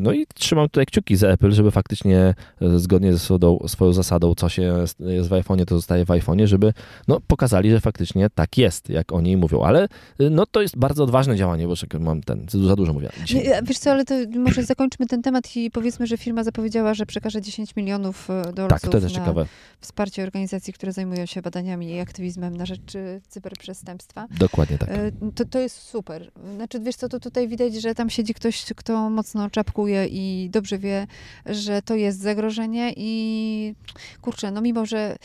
no 0.00 0.12
i 0.12 0.26
trzymam 0.34 0.66
tutaj 0.66 0.86
kciuki 0.86 1.16
za 1.16 1.28
Apple, 1.28 1.50
żeby 1.50 1.70
faktycznie 1.70 2.34
e, 2.62 2.78
zgodnie 2.78 3.12
ze 3.12 3.18
swoją, 3.18 3.58
swoją 3.68 3.92
zasadą, 3.92 4.34
co 4.34 4.48
się 4.48 4.62
jest 5.00 5.28
w 5.28 5.32
iPhone'ie, 5.32 5.64
to 5.64 5.76
zostaje 5.76 6.04
w 6.04 6.08
iPhone'ie, 6.08 6.46
żeby 6.46 6.72
no, 7.08 7.20
pokazali, 7.26 7.70
że 7.70 7.80
faktycznie 7.80 8.30
tak 8.34 8.58
jest, 8.58 8.90
jak 8.90 9.12
oni 9.12 9.36
mówią. 9.36 9.62
Ale 9.62 9.88
y, 10.20 10.30
no, 10.30 10.46
to 10.46 10.62
jest 10.62 10.76
bardzo 10.76 11.04
odważne 11.04 11.36
działanie, 11.36 11.68
bo 11.68 11.74
mam 12.00 12.22
ten, 12.22 12.46
za 12.48 12.76
dużo 12.76 12.92
mówię. 12.92 13.08
Dzisiaj. 13.24 13.62
Wiesz 13.62 13.78
co, 13.78 13.90
ale 13.90 14.04
to 14.04 14.14
może 14.38 14.62
zakończmy 14.62 15.06
ten 15.06 15.22
temat 15.22 15.56
i 15.56 15.70
powiedzmy, 15.70 16.06
że 16.06 16.16
firma 16.16 16.44
zapowiedziała, 16.44 16.94
że 16.94 17.06
przekaże 17.06 17.42
10 17.42 17.76
milionów 17.76 18.30
e, 18.30 18.52
dolarów 18.52 18.80
tak, 18.80 18.90
to 18.90 18.98
jest 18.98 19.14
ciekawe. 19.14 19.46
wsparcie 19.80 20.22
organizacji, 20.22 20.72
które 20.72 20.92
zajmują 20.92 21.26
się 21.26 21.42
badaniami 21.42 21.90
i 21.90 22.00
aktywizmem 22.00 22.56
na 22.56 22.66
rzecz 22.66 22.94
y, 22.94 23.20
cyberprzestępstwa. 23.28 24.26
Dokładnie 24.38 24.78
tak. 24.78 24.88
E, 24.88 25.12
to, 25.34 25.44
to 25.44 25.58
jest 25.58 25.76
super. 25.76 26.30
Znaczy, 26.54 26.80
wiesz 26.80 26.96
co, 26.96 27.08
to 27.08 27.20
tutaj 27.20 27.48
widać, 27.48 27.74
że 27.74 27.94
tam 27.94 28.10
siedzi 28.10 28.34
ktoś, 28.34 28.64
kto 28.76 29.10
mocno 29.10 29.37
mocno 29.38 29.50
czapkuje 29.50 30.06
i 30.06 30.50
dobrze 30.50 30.78
wie, 30.78 31.06
że 31.46 31.82
to 31.82 31.94
jest 31.94 32.20
zagrożenie 32.20 32.92
i 32.96 33.74
kurczę, 34.20 34.50
no 34.50 34.60
mimo, 34.60 34.86
że 34.86 35.16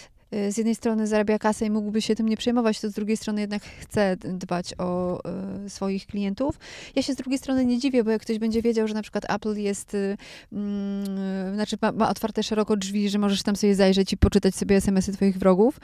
z 0.50 0.58
jednej 0.58 0.76
strony 0.76 1.08
zarabia 1.08 1.40
kasę 1.40 1.66
i 1.66 1.70
mógłby 1.70 2.02
się 2.02 2.16
tym 2.16 2.30
nie 2.30 2.38
przejmować, 2.38 2.80
to 2.80 2.90
z 2.90 2.94
drugiej 2.94 3.18
strony 3.18 3.42
jednak 3.42 3.64
chce 3.64 4.18
dbać 4.18 4.74
o 4.78 5.20
y, 5.66 5.70
swoich 5.70 6.08
klientów. 6.08 6.60
Ja 6.96 7.02
się 7.02 7.14
z 7.14 7.16
drugiej 7.16 7.38
strony 7.40 7.66
nie 7.66 7.80
dziwię, 7.80 8.04
bo 8.04 8.12
jak 8.12 8.22
ktoś 8.22 8.40
będzie 8.40 8.62
wiedział, 8.62 8.88
że 8.88 8.94
na 8.94 9.02
przykład 9.02 9.32
Apple 9.32 9.56
jest, 9.56 9.94
y, 9.94 10.18
mm, 10.54 11.56
znaczy 11.56 11.78
ma, 11.82 11.92
ma, 11.92 12.10
otwarte 12.10 12.44
szeroko 12.44 12.78
drzwi, 12.78 13.10
że 13.10 13.20
możesz 13.20 13.44
tam 13.44 13.56
sobie 13.56 13.76
zajrzeć 13.76 14.14
i 14.14 14.18
poczytać 14.18 14.56
sobie 14.56 14.76
SMS-y 14.76 15.14
twoich 15.14 15.38
wrogów, 15.38 15.80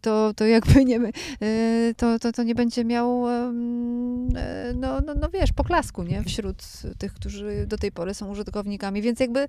to, 0.00 0.34
to 0.36 0.46
jakby 0.46 0.84
nie, 0.84 1.00
to, 1.96 2.18
to, 2.18 2.32
to 2.32 2.42
nie 2.42 2.54
będzie 2.54 2.84
miał, 2.84 3.24
no, 4.74 5.00
no, 5.06 5.14
no 5.20 5.28
wiesz, 5.32 5.52
poklasku, 5.52 6.02
nie? 6.02 6.22
Wśród 6.22 6.56
tych, 6.98 7.14
którzy 7.14 7.66
do 7.66 7.78
tej 7.78 7.92
pory 7.92 8.14
są 8.14 8.30
użytkownikami, 8.30 9.02
więc 9.02 9.20
jakby 9.20 9.46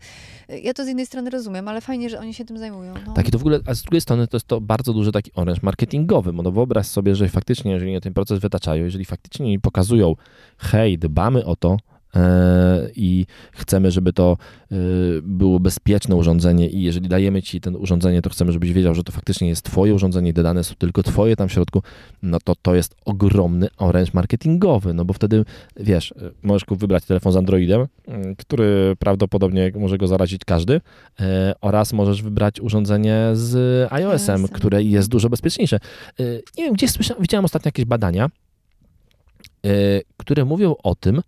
ja 0.64 0.74
to 0.74 0.84
z 0.84 0.88
jednej 0.88 1.06
strony 1.06 1.30
rozumiem, 1.30 1.68
ale 1.68 1.82
fajnie, 1.82 2.10
że 2.10 2.20
oni 2.20 2.34
się 2.34 2.46
tym 2.46 2.58
zajmują. 2.58 2.94
No. 3.06 3.14
Tak, 3.14 3.28
i 3.28 3.32
to 3.32 3.38
w 3.38 3.42
ogóle, 3.42 3.60
a 3.66 3.74
z 3.74 3.82
drugiej 3.82 4.02
strony 4.02 4.28
to 4.28 4.35
jest 4.36 4.48
to 4.48 4.62
bardzo 4.62 4.94
duży 4.94 5.12
taki 5.12 5.32
oręż 5.36 5.62
marketingowy, 5.62 6.34
bo 6.34 6.44
no 6.44 6.52
wyobraź 6.52 6.88
sobie, 6.88 7.16
że 7.16 7.30
faktycznie, 7.30 7.72
jeżeli 7.72 8.02
ten 8.02 8.14
proces 8.14 8.40
wytaczają, 8.40 8.84
jeżeli 8.84 9.06
faktycznie 9.06 9.46
mi 9.46 9.60
pokazują, 9.60 10.16
hej, 10.58 10.98
dbamy 10.98 11.46
o 11.46 11.56
to, 11.56 11.78
i 12.96 13.26
chcemy, 13.52 13.92
żeby 13.92 14.14
to 14.14 14.38
e, 14.72 14.76
było 15.22 15.60
bezpieczne 15.60 16.16
urządzenie 16.16 16.70
i 16.70 16.82
jeżeli 16.82 17.10
dajemy 17.10 17.42
ci 17.42 17.62
ten 17.62 17.76
urządzenie, 17.76 18.22
to 18.22 18.30
chcemy, 18.30 18.52
żebyś 18.52 18.74
wiedział, 18.74 18.96
że 18.96 19.04
to 19.04 19.12
faktycznie 19.12 19.48
jest 19.48 19.64
twoje 19.64 19.94
urządzenie 19.94 20.34
te 20.34 20.44
dane 20.44 20.64
są 20.64 20.76
tylko 20.76 21.04
twoje 21.04 21.36
tam 21.36 21.50
w 21.50 21.52
środku, 21.52 21.82
no 22.22 22.38
to 22.44 22.54
to 22.62 22.76
jest 22.76 22.96
ogromny 23.06 23.68
oręż 23.78 24.14
marketingowy, 24.14 24.94
no 24.94 25.06
bo 25.06 25.14
wtedy, 25.14 25.46
wiesz, 25.78 26.12
e, 26.12 26.32
możesz 26.44 26.66
wybrać 26.70 27.06
telefon 27.06 27.34
z 27.34 27.36
Androidem, 27.36 27.88
który 28.38 28.96
prawdopodobnie 29.00 29.72
może 29.76 29.98
go 29.98 30.08
zarazić 30.08 30.42
każdy 30.46 30.82
oraz 31.62 31.94
możesz 31.94 32.22
wybrać 32.22 32.62
urządzenie 32.62 33.30
z 33.34 33.88
iOS-em, 33.94 34.48
które 34.48 34.84
jest 34.84 35.10
dużo 35.10 35.30
bezpieczniejsze. 35.30 35.80
Nie 36.58 36.64
wiem, 36.64 36.74
gdzieś 36.74 36.92
słyszałem, 36.92 37.22
widziałem 37.22 37.46
ostatnio 37.46 37.68
jakieś 37.68 37.86
badania, 37.86 38.30
które 40.18 40.46
mówią 40.46 40.76
o 40.84 40.96
tym, 40.96 41.22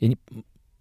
ja 0.00 0.08
nie, 0.08 0.16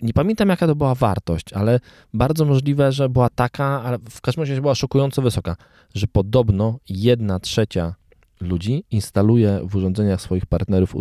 nie, 0.01 0.13
pamiętam, 0.13 0.49
jaka 0.49 0.67
to 0.67 0.75
była 0.75 0.95
wartość, 0.95 1.53
ale 1.53 1.79
bardzo 2.13 2.45
możliwe, 2.45 2.91
że 2.91 3.09
była 3.09 3.29
taka, 3.29 3.83
ale 3.83 3.97
w 4.09 4.21
każdym 4.21 4.41
razie 4.41 4.61
była 4.61 4.75
szokująco 4.75 5.21
wysoka, 5.21 5.55
że 5.95 6.07
podobno 6.07 6.79
jedna 6.89 7.39
trzecia 7.39 7.95
ludzi 8.41 8.83
instaluje 8.91 9.59
w 9.63 9.75
urządzeniach 9.75 10.21
swoich 10.21 10.45
partnerów 10.45 10.95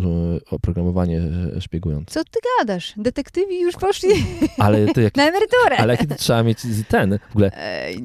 oprogramowanie 0.51 1.23
szpiegujące. 1.61 2.15
Co 2.15 2.25
ty 2.25 2.41
gadasz? 2.59 2.95
Detektywi 2.97 3.61
już 3.61 3.75
poszli 3.75 4.11
ale 4.59 4.87
to 4.87 5.01
jak, 5.01 5.17
na 5.17 5.29
emeryturę. 5.29 5.77
Ale 5.79 5.97
kiedy 5.97 6.15
trzeba 6.15 6.43
mieć 6.43 6.59
ten, 6.89 7.19
w 7.29 7.31
ogóle, 7.31 7.51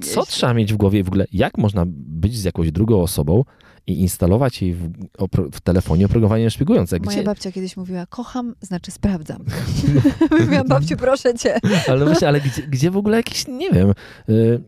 co 0.02 0.26
trzeba 0.26 0.54
mieć 0.54 0.74
w 0.74 0.78
głowie, 0.78 1.04
w 1.04 1.08
ogóle, 1.08 1.26
jak 1.32 1.58
można 1.58 1.84
być 1.88 2.38
z 2.38 2.44
jakąś 2.44 2.72
drugą 2.72 3.02
osobą, 3.02 3.44
i 3.92 4.02
instalować 4.02 4.62
jej 4.62 4.74
w, 4.74 4.92
w 5.52 5.62
telefonie 5.62 6.06
oprogramowanie 6.06 6.52
szpiegujące. 6.52 7.00
Gdzie... 7.00 7.12
Moja 7.12 7.24
babcia 7.24 7.52
kiedyś 7.52 7.78
mówiła, 7.78 8.06
kocham, 8.06 8.56
znaczy 8.62 8.92
sprawdzam. 8.92 9.44
Mówiłam, 10.40 10.68
babciu, 10.68 10.98
proszę 10.98 11.34
cię. 11.34 11.60
ale 11.88 12.06
właśnie, 12.06 12.28
ale 12.28 12.42
gdzie, 12.42 12.62
gdzie 12.62 12.92
w 12.92 12.98
ogóle 12.98 13.18
jakiś, 13.18 13.48
nie 13.48 13.70
wiem... 13.70 13.94
Y 14.30 14.62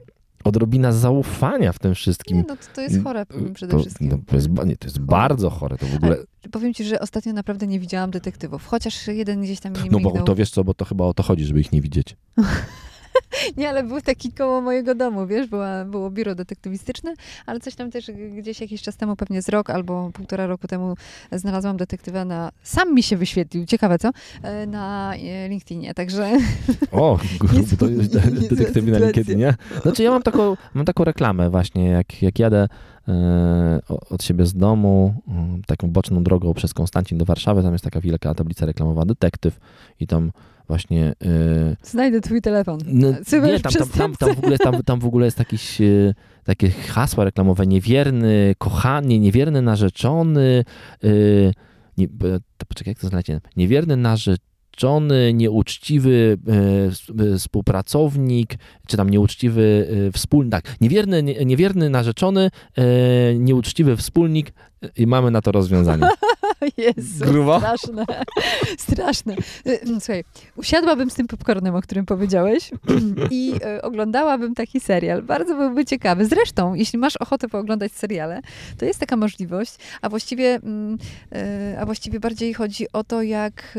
odrobina 0.43 0.91
zaufania 0.91 1.71
w 1.71 1.79
tym 1.79 1.95
wszystkim. 1.95 2.37
Nie, 2.37 2.43
no 2.47 2.55
to, 2.55 2.63
to 2.75 2.81
jest 2.81 3.03
chore 3.03 3.25
przede 3.53 3.71
to, 3.71 3.79
wszystkim. 3.79 4.09
No, 4.09 4.17
to, 4.27 4.35
jest, 4.35 4.49
nie, 4.49 4.77
to 4.77 4.87
jest 4.87 4.99
bardzo 4.99 5.49
chore, 5.49 5.77
to 5.77 5.85
w 5.85 5.95
ogóle... 5.95 6.11
Ale 6.11 6.49
powiem 6.51 6.73
ci, 6.73 6.83
że 6.83 6.99
ostatnio 6.99 7.33
naprawdę 7.33 7.67
nie 7.67 7.79
widziałam 7.79 8.11
detektywów, 8.11 8.65
chociaż 8.65 9.07
jeden 9.07 9.41
gdzieś 9.41 9.59
tam 9.59 9.73
mi 9.73 9.89
No 9.91 9.99
bo 9.99 10.11
to 10.21 10.35
wiesz 10.35 10.51
co, 10.51 10.63
bo 10.63 10.73
to 10.73 10.85
chyba 10.85 11.05
o 11.05 11.13
to 11.13 11.23
chodzi, 11.23 11.45
żeby 11.45 11.59
ich 11.59 11.71
nie 11.71 11.81
widzieć. 11.81 12.15
nie, 13.57 13.69
ale 13.69 13.83
był 13.83 14.01
taki 14.01 14.31
koło 14.31 14.61
mojego 14.61 14.95
domu, 14.95 15.27
wiesz, 15.27 15.47
była, 15.47 15.85
było 15.85 16.11
biuro 16.11 16.35
detektywistyczne, 16.35 17.13
ale 17.45 17.59
coś 17.59 17.75
tam 17.75 17.91
też 17.91 18.11
gdzieś 18.37 18.61
jakiś 18.61 18.81
czas 18.81 18.97
temu, 18.97 19.15
pewnie 19.15 19.41
z 19.41 19.49
rok 19.49 19.69
albo 19.69 20.09
półtora 20.13 20.47
roku 20.47 20.67
temu 20.67 20.95
znalazłam 21.31 21.77
detektywa 21.77 22.25
na, 22.25 22.51
sam 22.63 22.95
mi 22.95 23.03
się 23.03 23.17
wyświetlił, 23.17 23.65
ciekawe 23.65 23.99
co, 23.99 24.11
e, 24.43 24.67
na 24.67 25.13
e, 25.15 25.49
LinkedInie, 25.49 25.93
także... 25.93 26.31
O, 26.91 27.19
to 27.79 27.87
jest 27.87 28.13
detektywi 28.49 28.91
na 28.91 28.97
LinkedInie. 28.97 29.55
Znaczy 29.81 30.03
ja 30.03 30.11
mam 30.11 30.23
taką, 30.23 30.57
mam 30.73 30.85
taką 30.85 31.03
reklamę 31.03 31.49
właśnie, 31.49 31.89
jak, 31.89 32.21
jak 32.21 32.39
jadę 32.39 32.67
e, 33.07 33.79
od 34.09 34.23
siebie 34.23 34.45
z 34.45 34.53
domu, 34.53 35.13
taką 35.67 35.89
boczną 35.89 36.23
drogą 36.23 36.53
przez 36.53 36.73
Konstancin 36.73 37.17
do 37.17 37.25
Warszawy, 37.25 37.63
tam 37.63 37.71
jest 37.71 37.83
taka 37.83 38.01
wielka 38.01 38.33
tablica 38.33 38.65
reklamowa, 38.65 39.05
detektyw 39.05 39.59
i 39.99 40.07
tam 40.07 40.31
właśnie... 40.67 41.13
Yy, 41.21 41.75
Znajdę 41.83 42.21
twój 42.21 42.41
telefon. 42.41 42.79
No, 42.85 43.09
nie, 43.45 43.59
tam, 43.59 43.73
tam, 43.73 43.89
tam, 43.89 44.15
tam, 44.15 44.35
w 44.35 44.37
ogóle, 44.37 44.57
tam, 44.57 44.83
tam 44.83 44.99
w 44.99 45.05
ogóle 45.05 45.25
jest 45.25 45.39
jakiś, 45.39 45.79
yy, 45.79 46.13
takie 46.43 46.69
hasła 46.69 47.23
reklamowe, 47.23 47.67
niewierny 47.67 48.55
kochany, 48.57 49.19
niewierny 49.19 49.61
narzeczony, 49.61 50.63
yy, 51.03 51.53
nie, 51.97 52.07
poczekaj, 52.67 52.91
jak 52.91 52.99
to 52.99 53.07
znaleźć? 53.07 53.27
Niewierny 53.55 53.97
narzeczony, 53.97 55.33
nieuczciwy 55.33 56.37
e, 57.17 57.37
współpracownik, 57.37 58.55
czy 58.87 58.97
tam 58.97 59.09
nieuczciwy 59.09 59.87
e, 60.07 60.11
wspólnik, 60.11 60.51
tak, 60.51 60.75
niewierny, 60.81 61.23
niewierny 61.23 61.89
narzeczony, 61.89 62.49
nieuczciwy 63.35 63.97
wspólnik 63.97 64.53
i 64.97 65.07
mamy 65.07 65.31
na 65.31 65.41
to 65.41 65.51
rozwiązanie. 65.51 66.07
Jezu, 66.77 67.25
Grubo? 67.25 67.57
straszne, 67.59 68.05
straszne. 68.77 69.35
Y, 69.67 69.79
Słuchaj, 69.99 70.23
usiadłabym 70.55 71.09
z 71.09 71.13
tym 71.15 71.27
popcornem, 71.27 71.75
o 71.75 71.81
którym 71.81 72.05
powiedziałeś 72.05 72.71
i 73.31 73.53
y, 73.77 73.81
oglądałabym 73.81 74.55
taki 74.55 74.79
serial. 74.79 75.21
Bardzo 75.23 75.55
byłby 75.55 75.85
ciekawy. 75.85 76.25
Zresztą, 76.25 76.73
jeśli 76.73 76.99
masz 76.99 77.17
ochotę 77.17 77.49
pooglądać 77.49 77.91
seriale, 77.91 78.41
to 78.77 78.85
jest 78.85 78.99
taka 78.99 79.15
możliwość, 79.17 79.75
a 80.01 80.09
właściwie, 80.09 80.55
mm, 80.55 80.97
y, 81.73 81.79
a 81.79 81.85
właściwie 81.85 82.19
bardziej 82.19 82.53
chodzi 82.53 82.85
o 82.93 83.03
to, 83.03 83.21
jak, 83.21 83.77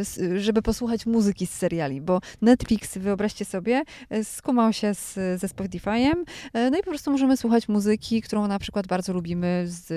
s- 0.00 0.20
żeby 0.36 0.62
posłuchać 0.62 1.06
muzyki 1.06 1.46
z 1.46 1.50
seriali, 1.50 2.00
bo 2.00 2.20
Netflix, 2.42 2.98
wyobraźcie 2.98 3.44
sobie, 3.44 3.82
skumał 4.24 4.72
się 4.72 4.94
z, 4.94 5.14
ze 5.14 5.46
Spotify'em, 5.46 6.14
no 6.54 6.78
i 6.78 6.82
po 6.82 6.90
prostu 6.90 7.10
możemy 7.10 7.36
słuchać 7.36 7.68
muzyki, 7.68 8.22
którą 8.22 8.46
na 8.46 8.58
przykład 8.58 8.86
bardzo 8.86 9.12
lubimy 9.12 9.64
z, 9.66 9.90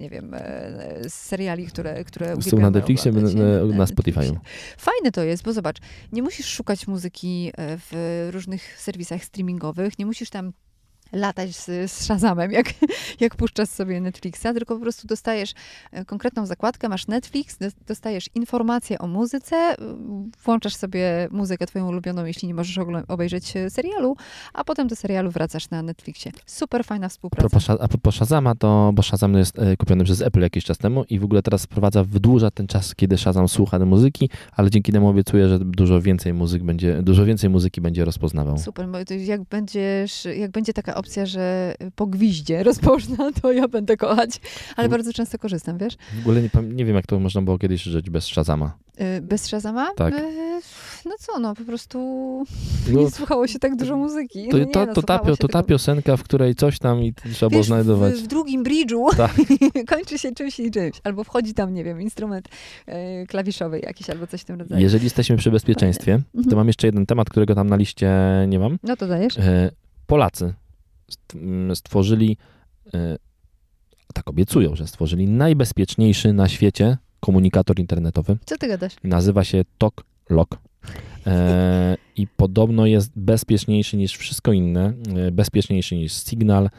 nie 0.00 0.10
wiem, 0.10 0.34
e, 0.34 0.40
z 1.08 1.14
seriali, 1.14 1.41
które, 1.68 2.04
które 2.04 2.42
Są 2.42 2.56
na 2.58 2.70
Netflixie, 2.70 3.10
oglądać, 3.10 3.34
na- 3.34 3.42
na 3.42 3.64
Netflixie. 3.64 3.96
Spotify'u. 3.96 4.36
Fajne 4.78 5.12
to 5.12 5.22
jest, 5.24 5.44
bo 5.44 5.52
zobacz, 5.52 5.76
nie 6.12 6.22
musisz 6.22 6.46
szukać 6.46 6.86
muzyki 6.86 7.50
e, 7.56 7.78
w 7.78 8.28
różnych 8.32 8.80
serwisach 8.80 9.24
streamingowych, 9.24 9.98
nie 9.98 10.06
musisz 10.06 10.30
tam 10.30 10.52
latać 11.12 11.56
z, 11.56 11.90
z 11.90 12.04
Shazamem, 12.04 12.52
jak, 12.52 12.66
jak 13.20 13.36
puszczasz 13.36 13.68
sobie 13.68 14.00
Netflixa, 14.00 14.42
tylko 14.42 14.74
po 14.74 14.80
prostu 14.80 15.06
dostajesz 15.06 15.52
e, 15.92 16.04
konkretną 16.04 16.46
zakładkę, 16.46 16.88
masz 16.88 17.06
Netflix, 17.06 17.58
dos- 17.58 17.74
dostajesz 17.86 18.30
informacje 18.34 18.98
o 18.98 19.06
muzyce, 19.06 19.74
włączasz 20.44 20.74
sobie 20.74 21.28
muzykę 21.30 21.66
twoją 21.66 21.88
ulubioną, 21.88 22.24
jeśli 22.24 22.48
nie 22.48 22.54
możesz 22.54 22.78
obejrzeć 23.08 23.56
e, 23.56 23.70
serialu, 23.70 24.16
a 24.54 24.64
potem 24.64 24.88
do 24.88 24.96
serialu 24.96 25.30
wracasz 25.30 25.70
na 25.70 25.82
Netflixie. 25.82 26.32
Super 26.46 26.84
fajna 26.84 27.08
współpraca. 27.08 27.76
a 27.80 27.88
propos 27.88 28.14
Shazama, 28.14 28.54
to 28.54 28.90
bo 28.94 29.02
Shazam 29.02 29.34
jest 29.34 29.58
e, 29.58 29.76
kupiony 29.76 30.04
przez 30.04 30.22
Apple 30.22 30.40
jakiś 30.40 30.64
czas 30.64 30.78
temu 30.78 31.04
i 31.04 31.18
w 31.18 31.24
ogóle 31.24 31.42
teraz 31.42 31.64
wprowadza, 31.64 32.04
wydłuża 32.04 32.50
ten 32.50 32.66
czas, 32.66 32.94
kiedy 32.94 33.18
Shazam 33.18 33.48
słucha 33.48 33.78
do 33.78 33.86
muzyki, 33.86 34.30
ale 34.52 34.70
dzięki 34.70 34.92
temu 34.92 35.08
obiecuje, 35.08 35.48
że 35.48 35.58
dużo 35.58 36.00
więcej 36.00 36.34
muzyk 36.34 36.62
będzie, 36.62 37.02
dużo 37.02 37.24
więcej 37.24 37.50
muzyki 37.50 37.80
będzie 37.80 38.04
rozpoznawał. 38.04 38.58
Super, 38.58 38.88
bo 38.88 38.98
jak 39.18 39.42
będziesz, 39.42 40.24
jak 40.36 40.50
będzie 40.50 40.72
taka 40.72 40.94
opcja, 41.02 41.26
że 41.26 41.74
po 41.96 42.06
gwiździe 42.06 42.62
rozpoczna, 42.68 43.30
to 43.42 43.52
ja 43.52 43.68
będę 43.68 43.96
kochać, 43.96 44.40
ale 44.76 44.88
bardzo 44.88 45.12
często 45.12 45.38
korzystam, 45.38 45.78
wiesz? 45.78 45.94
W 46.16 46.20
ogóle 46.20 46.42
nie, 46.42 46.50
nie 46.62 46.84
wiem, 46.84 46.96
jak 46.96 47.06
to 47.06 47.18
można 47.20 47.42
było 47.42 47.58
kiedyś 47.58 47.82
żyć 47.82 48.10
bez 48.10 48.24
Shazama. 48.26 48.76
Y, 49.18 49.20
Bez 49.22 49.46
Shazama? 49.46 49.90
Tak. 49.96 50.14
Y, 50.14 50.60
No 51.04 51.12
co, 51.18 51.38
no 51.38 51.54
po 51.54 51.64
prostu 51.64 51.98
No, 52.92 53.00
nie 53.00 53.10
słuchało 53.10 53.46
się 53.46 53.58
tak 53.58 53.76
dużo 53.76 53.96
muzyki. 53.96 54.48
to, 54.48 54.56
no 54.56 54.64
nie, 54.64 54.70
to, 54.70 54.86
no, 54.86 54.92
to, 54.94 55.02
ta, 55.02 55.18
to 55.18 55.48
ta 55.48 55.62
piosenka, 55.62 56.16
w 56.16 56.22
której 56.22 56.54
coś 56.54 56.78
tam 56.78 57.02
i 57.02 57.14
trzeba 57.34 57.50
było 57.50 57.62
znajdować. 57.62 58.14
W, 58.14 58.22
w 58.22 58.26
drugim 58.26 58.64
bridge'u 58.64 59.16
Tak. 59.16 59.34
kończy 59.96 60.18
się 60.18 60.32
czymś 60.32 60.60
i 60.60 60.70
czymś. 60.70 61.00
Albo 61.04 61.24
wchodzi 61.24 61.54
tam, 61.54 61.74
nie 61.74 61.84
wiem, 61.84 62.00
instrument 62.02 62.48
e, 62.86 63.26
klawiszowy 63.26 63.80
jakiś, 63.80 64.10
albo 64.10 64.26
coś 64.26 64.40
w 64.40 64.44
tym 64.44 64.58
rodzaju. 64.58 64.82
Jeżeli 64.82 65.04
jesteśmy 65.04 65.36
przy 65.36 65.50
bezpieczeństwie, 65.50 66.18
to 66.32 66.38
Mhm. 66.38 66.56
mam 66.56 66.66
jeszcze 66.66 66.86
jeden 66.86 67.06
temat, 67.06 67.30
którego 67.30 67.54
tam 67.54 67.70
na 67.70 67.76
liście 67.76 68.10
nie 68.48 68.58
mam. 68.58 68.78
No 68.82 68.96
to 68.96 69.06
dajesz? 69.06 69.38
E, 69.38 69.70
Polacy 70.06 70.54
stworzyli, 71.74 72.36
e, 72.94 73.16
tak 74.14 74.28
obiecują, 74.30 74.76
że 74.76 74.86
stworzyli 74.86 75.28
najbezpieczniejszy 75.28 76.32
na 76.32 76.48
świecie 76.48 76.98
komunikator 77.20 77.78
internetowy. 77.80 78.38
Co 78.44 78.58
ty 78.58 78.68
gadasz? 78.68 78.92
Nazywa 79.04 79.44
się 79.44 79.62
TokLok. 79.78 80.58
E, 81.26 81.96
I 82.16 82.26
podobno 82.26 82.86
jest 82.86 83.10
bezpieczniejszy 83.16 83.96
niż 83.96 84.16
wszystko 84.16 84.52
inne. 84.52 84.92
E, 85.16 85.30
bezpieczniejszy 85.32 85.96
niż 85.96 86.12
Signal, 86.12 86.70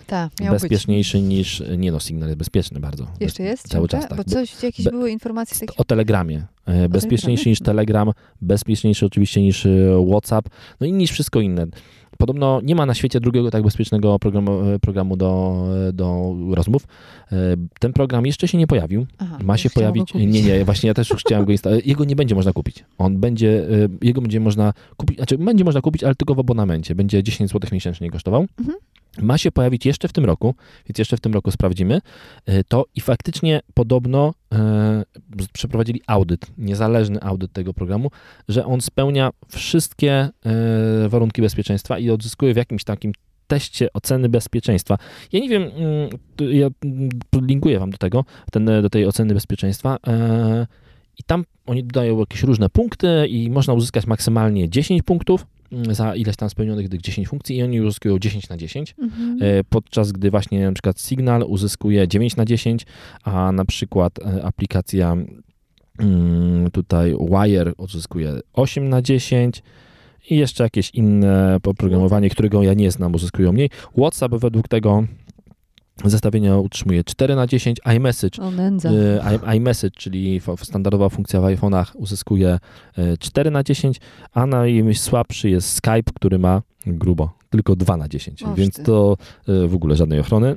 miał 0.41 0.54
bezpieczniejszy 0.54 1.22
niż. 1.22 1.63
Nie 1.78 1.91
no, 1.91 2.00
Signal 2.00 2.30
jest 2.30 2.39
bezpieczny 2.39 2.80
bardzo. 2.80 3.04
być. 3.04 3.22
Jeszcze 3.22 3.43
jest? 3.43 3.67
Cały 3.67 3.88
ciągle? 3.88 4.08
czas 4.10 4.17
tak. 4.17 4.17
Bo 4.17 4.24
coś, 4.34 4.63
jakieś 4.63 4.86
be- 4.86 4.91
były 4.91 5.12
informacje 5.12 5.67
takie... 5.67 5.78
o 5.78 5.84
Telegramie. 5.84 6.46
E, 6.65 6.89
Bezpieczniejszy 6.89 7.50
niż 7.50 7.60
Telegram, 7.60 8.12
bezpieczniejszy 8.41 9.06
oczywiście 9.06 9.41
niż 9.41 9.65
e, 9.65 10.06
WhatsApp, 10.10 10.50
no 10.80 10.88
i 10.88 10.91
niż 10.93 11.12
wszystko 11.12 11.41
inne. 11.41 11.65
Podobno 12.23 12.62
nie 12.63 12.75
ma 12.75 12.86
na 12.86 12.93
świecie 12.93 13.19
drugiego 13.19 13.51
tak 13.51 13.63
bezpiecznego 13.63 14.19
programu, 14.19 14.51
e, 14.51 14.79
programu 14.79 15.17
do, 15.17 15.63
e, 15.89 15.93
do 15.93 16.36
rozmów. 16.51 16.88
E, 17.31 17.36
Ten 17.79 17.93
program 17.93 18.25
jeszcze 18.25 18.47
się 18.47 18.57
nie 18.57 18.67
pojawił. 18.67 19.05
Aha, 19.17 19.38
Ma 19.43 19.57
się 19.57 19.69
pojawić. 19.69 20.13
Nie, 20.13 20.25
nie, 20.25 20.65
właśnie 20.65 20.88
ja 20.88 20.93
też 20.93 21.09
już 21.09 21.21
chciałem 21.21 21.45
go 21.45 21.51
instalować. 21.51 21.86
Jego 21.93 22.05
nie 22.05 22.15
będzie 22.15 22.36
można 22.36 22.53
kupić. 22.53 22.86
On 22.97 23.17
będzie, 23.17 23.67
jego 24.01 24.21
będzie 24.21 24.39
można 24.39 24.73
kupić, 24.97 25.17
znaczy 25.17 25.38
będzie 25.38 25.63
można 25.63 25.81
kupić, 25.81 26.03
ale 26.03 26.15
tylko 26.15 26.36
w 26.36 26.39
abonamencie. 26.39 26.95
Będzie 26.95 27.23
10 27.23 27.51
zł 27.51 27.69
miesięcznie 27.71 28.12
kosztował. 28.12 28.45
Mhm. 28.59 28.77
Ma 29.21 29.38
się 29.38 29.52
pojawić 29.52 29.86
jeszcze 29.86 30.08
w 30.08 30.13
tym 30.13 30.26
roku, 30.26 30.56
więc 30.88 30.99
jeszcze 30.99 31.17
w 31.17 31.19
tym 31.19 31.34
roku 31.34 31.52
sprawdzimy 31.52 32.02
e, 32.45 32.63
to 32.63 32.86
i 32.95 33.02
faktycznie 33.02 33.62
podobno 33.73 34.34
e, 34.54 35.04
przeprowadzili 35.54 36.02
audyt, 36.08 36.45
niezależny 36.58 37.21
audyt 37.21 37.54
tego 37.54 37.73
programu, 37.73 38.12
że 38.47 38.65
on 38.65 38.82
spełnia 38.82 39.32
wszystkie 39.49 40.12
e, 40.12 40.32
warunki 41.10 41.41
bezpieczeństwa 41.41 41.99
i 41.99 42.10
odzyskuje 42.10 42.54
w 42.54 42.58
jakimś 42.58 42.84
takim 42.84 43.13
teście 43.47 43.93
oceny 43.93 44.30
bezpieczeństwa. 44.30 44.97
Ja 45.32 45.39
nie 45.39 45.49
wiem, 45.49 45.63
ja 46.39 46.67
podlinkuję 47.30 47.80
wam 47.80 47.91
do 47.91 47.97
tego, 47.97 48.26
ten, 48.52 48.65
do 48.65 48.89
tej 48.89 49.06
oceny 49.06 49.34
bezpieczeństwa 49.34 49.97
i 51.19 51.23
tam 51.23 51.45
oni 51.65 51.84
dodają 51.84 52.19
jakieś 52.19 52.43
różne 52.43 52.69
punkty 52.69 53.28
i 53.28 53.52
można 53.52 53.73
uzyskać 53.73 54.08
maksymalnie 54.08 54.69
10 54.69 55.02
punktów 55.02 55.45
za 55.91 56.15
ileś 56.15 56.36
tam 56.36 56.49
spełnionych 56.49 56.89
tych 56.89 57.01
10 57.01 57.27
funkcji 57.27 57.57
i 57.57 57.63
oni 57.63 57.81
uzyskują 57.81 58.19
10 58.19 58.49
na 58.49 58.57
10 58.57 58.95
Mhm. 58.99 59.38
e, 59.41 59.63
podczas 59.63 60.12
gdy 60.12 60.31
właśnie 60.31 60.65
na 60.65 60.73
przykład 60.73 61.01
Signal 61.01 61.43
uzyskuje 61.47 62.07
9 62.07 62.36
na 62.36 62.45
10, 62.45 62.86
a 63.23 63.51
na 63.51 63.65
przykład 63.65 64.19
e, 64.19 64.45
aplikacja 64.45 65.15
mm, 65.99 66.71
tutaj 66.71 67.15
Wire 67.29 67.73
uzyskuje 67.77 68.39
8 68.53 68.89
na 68.89 69.01
10 69.01 69.63
i 70.29 70.38
jeszcze 70.38 70.63
jakieś 70.63 70.89
inne 70.89 71.59
oprogramowanie, 71.63 72.29
którego 72.29 72.63
ja 72.63 72.73
nie 72.73 72.91
znam, 72.91 73.15
uzyskują 73.15 73.51
mniej. 73.51 73.69
WhatsApp 73.97 74.36
według 74.36 74.67
tego 74.67 75.03
zestawienia 76.06 76.58
utrzymuje 76.58 77.03
4 77.03 77.36
na 77.36 77.47
10, 77.47 77.77
iMessage 77.97 78.43
i- 79.53 79.58
iMessage, 79.58 79.95
czyli 79.97 80.41
standardowa 80.63 81.10
funkcja 81.10 81.41
w 81.41 81.43
iPhone'ach 81.43 81.86
uzyskuje 81.95 82.60
e, 82.97 83.17
4 83.17 83.51
na 83.51 83.63
10, 83.63 83.99
a 84.34 84.45
najsłabszy 84.45 85.49
jest 85.49 85.69
Skype, 85.69 86.12
który 86.15 86.39
ma 86.39 86.62
grubo 86.86 87.32
tylko 87.49 87.75
2 87.75 87.97
na 87.97 88.08
10, 88.08 88.43
Oż 88.43 88.56
więc 88.58 88.75
ty. 88.75 88.84
to 88.84 89.17
e, 89.47 89.67
w 89.67 89.75
ogóle 89.75 89.95
żadnej 89.95 90.19
ochrony. 90.19 90.56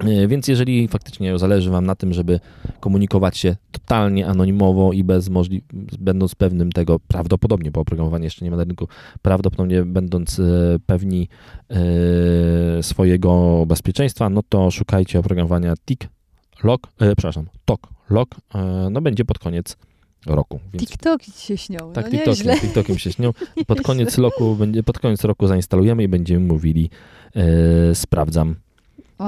E, 0.00 0.26
Więc 0.28 0.48
jeżeli 0.48 0.88
faktycznie 0.88 1.38
zależy 1.38 1.70
Wam 1.70 1.86
na 1.86 1.94
tym, 1.94 2.12
żeby 2.12 2.40
komunikować 2.80 3.36
się 3.38 3.56
totalnie 3.72 4.26
anonimowo 4.26 4.92
i 4.92 5.04
bez 5.04 5.30
możli- 5.30 5.62
będąc 5.98 6.34
pewnym 6.34 6.72
tego, 6.72 6.98
prawdopodobnie, 7.08 7.70
bo 7.70 7.80
oprogramowanie 7.80 8.24
jeszcze 8.24 8.44
nie 8.44 8.50
ma 8.50 8.56
na 8.56 8.64
rynku, 8.64 8.88
prawdopodobnie 9.22 9.82
będąc 9.84 10.38
e, 10.38 10.42
pewni 10.86 11.28
e, 11.70 12.82
swojego 12.82 13.64
bezpieczeństwa, 13.66 14.30
no 14.30 14.40
to 14.48 14.70
szukajcie 14.70 15.18
oprogramowania 15.18 15.74
TIC 15.86 16.00
Lock, 16.64 16.86
e, 17.00 17.16
przepraszam, 17.16 17.46
TOK 17.64 17.88
Lock, 18.10 18.34
e, 18.54 18.88
no 18.90 19.00
będzie 19.00 19.24
pod 19.24 19.38
koniec 19.38 19.76
roku. 20.26 20.60
Więc 20.72 20.88
TikToki 20.90 21.32
ci 21.32 21.46
się 21.46 21.56
śnią. 21.56 21.92
tak, 21.92 22.12
no 22.12 22.18
nieźle. 22.26 22.60
TikTokiem 22.60 22.98
się 22.98 23.12
śnią. 23.12 23.30
Pod 23.66 23.80
koniec 23.88 24.18
roku, 24.18 24.56
pod 24.84 24.98
koniec 24.98 25.24
roku 25.24 25.46
zainstalujemy 25.46 26.02
i 26.02 26.08
będziemy 26.08 26.46
mówili 26.46 26.90
sprawdzam. 27.94 28.56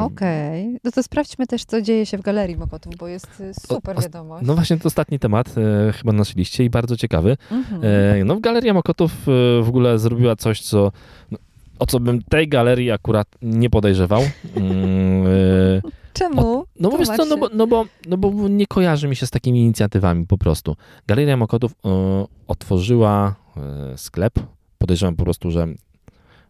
Okej. 0.02 0.78
No 0.84 0.90
to 0.90 1.02
sprawdźmy 1.02 1.46
też, 1.46 1.64
co 1.64 1.82
dzieje 1.82 2.06
się 2.06 2.18
w 2.18 2.22
Galerii 2.22 2.56
Mokotów, 2.56 2.96
bo 2.96 3.08
jest 3.08 3.40
y, 3.40 3.52
super 3.54 3.98
o- 3.98 4.02
wiadomość. 4.02 4.46
No 4.46 4.54
właśnie 4.54 4.76
to 4.78 4.86
ostatni 4.86 5.18
temat 5.18 5.54
e, 5.88 5.92
chyba 5.92 6.12
na 6.12 6.18
naszej 6.18 6.34
liście 6.36 6.64
i 6.64 6.70
bardzo 6.70 6.96
ciekawy. 6.96 7.36
Mhm. 7.50 7.80
E, 8.20 8.24
no 8.24 8.40
Galeria 8.40 8.74
Mokotów 8.74 9.12
e, 9.12 9.62
w 9.62 9.68
ogóle 9.68 9.98
zrobiła 9.98 10.36
coś, 10.36 10.60
co 10.60 10.92
no, 11.30 11.38
o 11.78 11.86
co 11.86 12.00
bym 12.00 12.22
tej 12.22 12.48
galerii 12.48 12.90
akurat 12.90 13.28
nie 13.42 13.70
podejrzewał. 13.70 14.22
Mm, 14.56 15.26
e, 15.26 15.90
Czemu? 16.12 16.64
No 16.80 16.90
bo 16.90 16.98
wiesz 16.98 17.08
co, 17.08 17.24
no 17.24 17.36
bo, 17.36 17.48
no, 17.54 17.66
bo, 17.66 17.84
no 18.08 18.16
bo 18.16 18.48
nie 18.48 18.66
kojarzy 18.66 19.08
mi 19.08 19.16
się 19.16 19.26
z 19.26 19.30
takimi 19.30 19.60
inicjatywami 19.60 20.26
po 20.26 20.38
prostu. 20.38 20.76
Galeria 21.06 21.36
Mokotów 21.36 21.72
e, 21.84 22.24
otworzyła 22.48 23.34
e, 23.56 23.98
sklep. 23.98 24.32
Podejrzewam 24.78 25.16
po 25.16 25.24
prostu, 25.24 25.50
że 25.50 25.66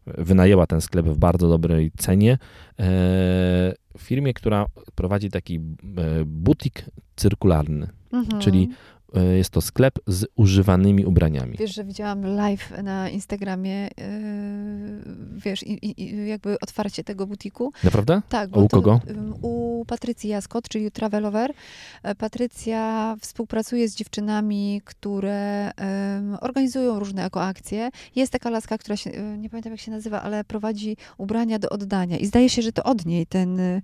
wynajęła 0.06 0.66
ten 0.66 0.80
sklep 0.80 1.06
w 1.06 1.18
bardzo 1.18 1.48
dobrej 1.48 1.90
cenie 1.98 2.38
e, 2.78 3.74
firmie, 3.98 4.34
która 4.34 4.66
prowadzi 4.94 5.30
taki 5.30 5.56
e, 5.56 5.60
butik 6.26 6.84
cyrkularny, 7.16 7.88
Mhm. 8.12 8.40
czyli 8.42 8.68
jest 9.37 9.50
to 9.50 9.61
sklep 9.61 9.98
z 10.07 10.27
używanymi 10.37 11.05
ubraniami. 11.07 11.57
Wiesz, 11.59 11.74
że 11.74 11.85
widziałam 11.85 12.27
live 12.27 12.72
na 12.83 13.11
Instagramie, 13.11 13.88
yy, 13.98 14.05
wiesz, 15.37 15.62
i, 15.62 16.03
i, 16.03 16.27
jakby 16.29 16.61
otwarcie 16.61 17.05
tego 17.05 17.27
butiku. 17.27 17.72
Naprawdę? 17.85 18.22
Tak, 18.29 18.57
u 18.57 18.68
kogo? 18.68 19.00
U 19.42 19.85
Patrycji 19.87 20.31
Jaskot, 20.31 20.68
czyli 20.68 20.90
Travelover. 20.90 21.53
E, 22.03 22.14
Patrycja 22.14 23.16
współpracuje 23.20 23.88
z 23.88 23.94
dziewczynami, 23.94 24.81
które 24.85 25.70
em, 25.77 26.37
organizują 26.40 26.98
różne 26.98 27.24
ekoakcje. 27.24 27.90
Jest 28.16 28.33
taka 28.33 28.50
laska, 28.50 28.79
która 28.79 28.96
się, 28.96 29.11
e, 29.11 29.38
nie 29.38 29.50
pamiętam 29.50 29.72
jak 29.72 29.81
się 29.81 29.90
nazywa, 29.90 30.22
ale 30.22 30.44
prowadzi 30.44 30.96
ubrania 31.18 31.59
do 31.59 31.68
oddania. 31.70 32.16
I 32.16 32.27
zdaje 32.27 32.48
się, 32.48 32.62
że 32.62 32.72
to 32.72 32.83
od 32.83 33.07
niej 33.07 33.27
ten, 33.27 33.61
e, 33.61 33.81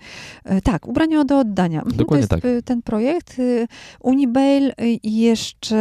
tak, 0.64 0.88
ubrania 0.88 1.25
do 1.25 1.38
oddania. 1.38 1.79
Mhm, 1.79 1.97
Dokładnie 1.97 2.27
to 2.27 2.37
jest 2.37 2.43
tak. 2.43 2.53
e, 2.59 2.62
ten 2.62 2.83
projekt. 2.83 3.37
e, 3.38 3.66
Unibail 4.01 4.69
e, 4.69 4.88
i 4.88 5.19
jeszcze 5.20 5.76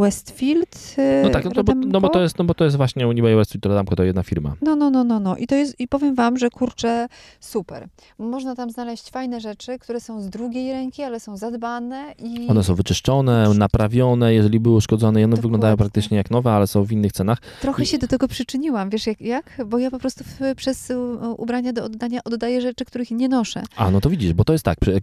Westfield. 0.00 0.94
e, 0.98 1.22
No 1.24 1.30
tak, 1.30 1.44
no, 1.44 1.50
to, 1.50 1.64
bo, 1.64 1.72
no, 1.74 2.00
bo 2.00 2.08
to 2.08 2.22
jest, 2.22 2.38
no 2.38 2.44
bo 2.44 2.54
to 2.54 2.64
jest 2.64 2.76
właśnie 2.76 3.08
Unibail 3.08 3.36
West 3.36 3.50
Street 3.50 3.66
Rodamco, 3.66 3.96
to 3.96 4.04
jedna 4.04 4.22
firma. 4.22 4.56
No, 4.62 4.76
no, 4.76 4.90
no, 4.90 5.04
no, 5.04 5.20
no. 5.20 5.36
I 5.36 5.46
to 5.46 5.54
jest, 5.54 5.80
i 5.80 5.88
powiem 5.88 6.14
wam, 6.14 6.38
że 6.38 6.50
kurczę, 6.50 7.08
super. 7.40 7.88
Można 8.18 8.54
tam 8.56 8.70
znaleźć 8.70 9.10
fajne 9.10 9.40
rzeczy, 9.40 9.78
które 9.78 10.00
są 10.00 10.20
z 10.20 10.28
drugiej 10.30 10.72
ręki, 10.72 11.02
ale 11.02 11.20
są 11.20 11.36
zadbane 11.36 12.14
i... 12.18 12.46
One 12.48 12.64
są 12.64 12.74
wyczyszczone, 12.74 13.48
naprawione, 13.58 14.34
jeżeli 14.34 14.60
były 14.60 14.76
uszkodzone 14.76 15.24
one 15.24 15.36
wyglądają 15.36 15.72
Dokładnie. 15.72 15.76
praktycznie 15.76 16.16
jak 16.16 16.30
nowe, 16.30 16.52
ale 16.52 16.66
są 16.66 16.84
w 16.84 16.92
innych 16.92 17.12
cenach. 17.12 17.38
Trochę 17.60 17.82
i- 17.82 17.86
się 17.86 17.98
do 17.98 18.06
tego 18.08 18.28
przyczyniłam, 18.28 18.90
wiesz 18.90 19.06
jak? 19.06 19.20
jak? 19.20 19.60
Bo 19.66 19.78
ja 19.78 19.90
po 19.90 19.98
prostu 19.98 20.24
w, 20.24 20.54
przez 20.56 20.92
ubrania 21.36 21.72
do 21.72 21.84
oddania 21.84 22.20
oddaję 22.24 22.60
rzeczy, 22.60 22.84
których 22.84 23.10
nie 23.10 23.28
noszę. 23.28 23.62
A, 23.76 23.90
no 23.90 24.00
to 24.00 24.10
widzisz, 24.10 24.32
bo 24.32 24.44
to 24.44 24.52
jest 24.52 24.64
tak, 24.64 24.78
y, 24.88 25.00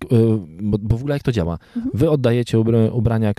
bo, 0.61 0.77
bo 0.81 0.97
w 0.97 0.99
ogóle 0.99 1.15
jak 1.15 1.23
to 1.23 1.31
działa? 1.31 1.57
Mhm. 1.77 1.91
Wy 1.93 2.09
oddajecie 2.09 2.57
ubra- 2.57 2.91
ubrania, 2.93 3.33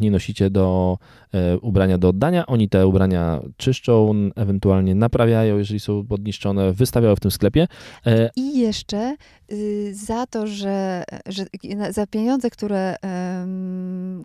nie 0.00 0.10
nosicie 0.10 0.50
do 0.50 0.98
e, 1.32 1.58
ubrania 1.58 1.98
do 1.98 2.08
oddania, 2.08 2.46
oni 2.46 2.68
te 2.68 2.86
ubrania 2.86 3.40
czyszczą, 3.56 4.14
ewentualnie 4.36 4.94
naprawiają, 4.94 5.58
jeżeli 5.58 5.80
są 5.80 6.06
podniszczone, 6.06 6.72
wystawiają 6.72 7.16
w 7.16 7.20
tym 7.20 7.30
sklepie. 7.30 7.68
E, 8.06 8.30
I 8.36 8.58
jeszcze 8.58 9.16
y, 9.52 9.94
za 9.94 10.26
to, 10.26 10.46
że, 10.46 11.04
że 11.26 11.44
za 11.90 12.06
pieniądze, 12.06 12.50
które, 12.50 12.96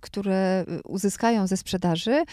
które 0.01 0.65
uzyskają 0.85 1.47
ze 1.47 1.57
sprzedaży, 1.57 2.23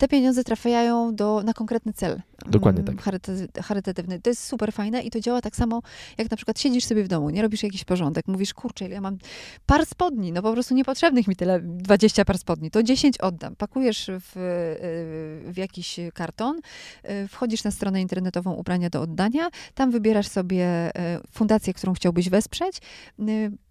te 0.00 0.08
pieniądze 0.08 0.44
trafiają 0.44 1.14
do, 1.14 1.42
na 1.44 1.52
konkretny 1.52 1.92
cel. 1.92 2.20
Dokładnie 2.46 2.82
mm, 2.82 2.96
tak. 2.96 3.04
charyta- 3.04 3.62
charytatywny. 3.62 4.20
To 4.20 4.30
jest 4.30 4.44
super 4.44 4.72
fajne 4.72 5.02
i 5.02 5.10
to 5.10 5.20
działa 5.20 5.40
tak 5.40 5.56
samo, 5.56 5.82
jak 6.18 6.30
na 6.30 6.36
przykład 6.36 6.60
siedzisz 6.60 6.84
sobie 6.84 7.04
w 7.04 7.08
domu, 7.08 7.30
nie 7.30 7.42
robisz 7.42 7.62
jakiś 7.62 7.84
porządek, 7.84 8.28
mówisz, 8.28 8.54
kurczę, 8.54 8.84
ile 8.84 8.94
ja 8.94 9.00
mam 9.00 9.18
par 9.66 9.86
spodni, 9.86 10.32
no 10.32 10.42
po 10.42 10.52
prostu 10.52 10.74
niepotrzebnych 10.74 11.28
mi 11.28 11.36
tyle, 11.36 11.60
20 11.62 12.24
par 12.24 12.38
spodni, 12.38 12.70
to 12.70 12.82
10 12.82 13.18
oddam. 13.18 13.56
Pakujesz 13.56 14.10
w, 14.20 14.36
y, 15.46 15.52
w 15.52 15.56
jakiś 15.56 16.00
karton, 16.14 16.60
y, 17.24 17.28
wchodzisz 17.28 17.64
na 17.64 17.70
stronę 17.70 18.00
internetową 18.00 18.52
ubrania 18.52 18.90
do 18.90 19.00
oddania, 19.00 19.48
tam 19.74 19.90
wybierasz 19.90 20.28
sobie 20.28 20.90
y, 20.90 21.20
fundację, 21.30 21.74
którą 21.74 21.94
chciałbyś 21.94 22.28
wesprzeć, 22.28 22.78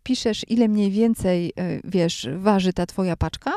piszesz, 0.04 0.46
ile 0.48 0.68
mniej 0.68 0.92
więcej, 0.92 1.54
wiesz, 1.84 2.28
waży 2.38 2.74
ta 2.74 2.86
twoja 2.86 3.16
paczka, 3.16 3.52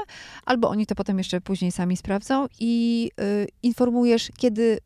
albo 0.47 0.69
oni 0.69 0.87
to 0.87 0.95
potem 0.95 1.19
jeszcze 1.19 1.41
później 1.41 1.73
sami 1.73 1.97
sprawdzą 1.97 2.47
i 2.61 3.11
informujesz, 3.63 4.31
kiedy 4.37 4.79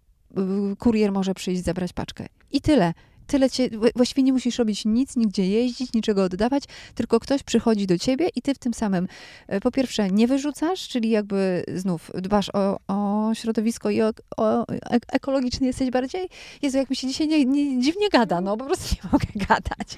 kurier 0.78 1.12
może 1.12 1.34
przyjść 1.34 1.64
zabrać 1.64 1.92
paczkę. 1.92 2.26
I 2.52 2.60
tyle. 2.60 2.94
Tyle 3.26 3.50
cię, 3.50 3.68
wła- 3.70 3.90
właściwie 3.96 4.22
nie 4.22 4.32
musisz 4.32 4.58
robić 4.58 4.84
nic, 4.84 5.16
nigdzie 5.16 5.46
jeździć, 5.48 5.92
niczego 5.92 6.24
oddawać, 6.24 6.64
tylko 6.94 7.20
ktoś 7.20 7.42
przychodzi 7.42 7.86
do 7.86 7.98
ciebie 7.98 8.28
i 8.36 8.42
ty 8.42 8.54
w 8.54 8.58
tym 8.58 8.74
samym, 8.74 9.08
e, 9.48 9.60
po 9.60 9.70
pierwsze, 9.70 10.10
nie 10.10 10.26
wyrzucasz, 10.28 10.88
czyli 10.88 11.10
jakby 11.10 11.64
znów 11.74 12.10
dbasz 12.14 12.50
o, 12.54 12.78
o 12.88 13.30
środowisko 13.34 13.90
i 13.90 14.02
o, 14.02 14.12
o 14.36 14.66
ek- 14.68 15.06
ekologiczny 15.12 15.66
jesteś 15.66 15.90
bardziej. 15.90 16.28
Jezu, 16.62 16.78
jak 16.78 16.90
mi 16.90 16.96
się 16.96 17.06
dzisiaj 17.08 17.28
nie, 17.28 17.44
nie, 17.44 17.80
dziwnie 17.82 18.08
gada, 18.12 18.40
no 18.40 18.56
po 18.56 18.64
prostu 18.64 18.94
nie 19.04 19.10
mogę 19.12 19.26
gadać. 19.48 19.96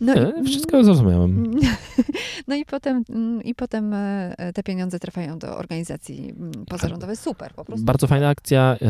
No, 0.00 0.12
e, 0.14 0.44
wszystko 0.44 0.84
zrozumiałem. 0.84 1.50
no 2.48 2.54
i 2.54 2.64
potem, 2.64 3.04
mm, 3.10 3.42
i 3.42 3.54
potem 3.54 3.92
e, 3.94 4.34
te 4.54 4.62
pieniądze 4.62 4.98
trafiają 4.98 5.38
do 5.38 5.56
organizacji 5.56 6.30
mm, 6.30 6.52
pozarządowej. 6.68 7.16
Super, 7.16 7.52
po 7.54 7.64
prostu. 7.64 7.84
Bardzo 7.84 8.06
fajna 8.06 8.28
akcja, 8.28 8.76
e, 8.82 8.86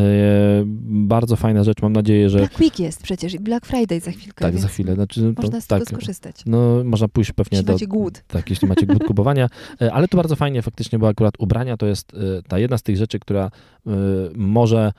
bardzo 0.86 1.36
fajna 1.36 1.64
rzecz, 1.64 1.82
mam 1.82 1.92
nadzieję, 1.92 2.30
że 2.30 2.38
Black 2.38 2.58
Week 2.60 2.78
jest 2.78 3.02
przecież 3.02 3.34
i 3.34 3.38
Black 3.40 3.63
Friday 3.64 4.00
za 4.00 4.10
chwilkę. 4.10 4.44
tak, 4.44 4.58
za 4.58 4.68
chwilę. 4.68 4.94
Znaczy, 4.94 5.32
to, 5.36 5.42
Można 5.42 5.60
z 5.60 5.66
tak, 5.66 5.84
tego 5.84 5.96
skorzystać. 5.96 6.42
No, 6.46 6.84
można 6.84 7.08
pójść 7.08 7.32
pewnie 7.32 7.58
Jeśli 7.58 7.66
do... 7.66 7.72
macie 7.72 7.86
głód. 7.86 8.22
Tak, 8.28 8.50
jeśli 8.50 8.68
macie 8.68 8.86
głód 8.86 9.04
kupowania. 9.14 9.48
E, 9.82 9.92
Ale 9.92 10.08
to 10.08 10.16
bardzo 10.16 10.36
fajnie 10.36 10.62
faktycznie, 10.62 10.98
bo 10.98 11.08
akurat 11.08 11.34
ubrania 11.38 11.76
to 11.76 11.86
jest 11.86 12.14
e, 12.14 12.42
ta 12.42 12.58
jedna 12.58 12.78
z 12.78 12.82
tych 12.82 12.96
rzeczy, 12.96 13.18
która 13.18 13.50
e, 13.86 13.90
może 14.34 14.92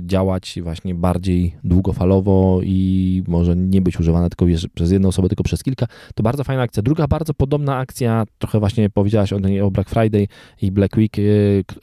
działać 0.00 0.58
właśnie 0.62 0.94
bardziej 0.94 1.56
długofalowo 1.64 2.60
i 2.64 3.22
może 3.28 3.56
nie 3.56 3.82
być 3.82 4.00
używana 4.00 4.28
tylko 4.28 4.46
przez 4.74 4.90
jedną 4.90 5.08
osobę, 5.08 5.28
tylko 5.28 5.44
przez 5.44 5.62
kilka. 5.62 5.86
To 6.14 6.22
bardzo 6.22 6.44
fajna 6.44 6.62
akcja. 6.62 6.82
Druga 6.82 7.06
bardzo 7.06 7.34
podobna 7.34 7.76
akcja, 7.76 8.24
trochę 8.38 8.60
właśnie 8.60 8.90
powiedziałaś 8.90 9.32
o 9.32 9.38
niej 9.38 9.60
o 9.60 9.70
Black 9.70 9.90
Friday 9.90 10.28
i 10.62 10.72
Black 10.72 10.96
Week, 10.96 11.16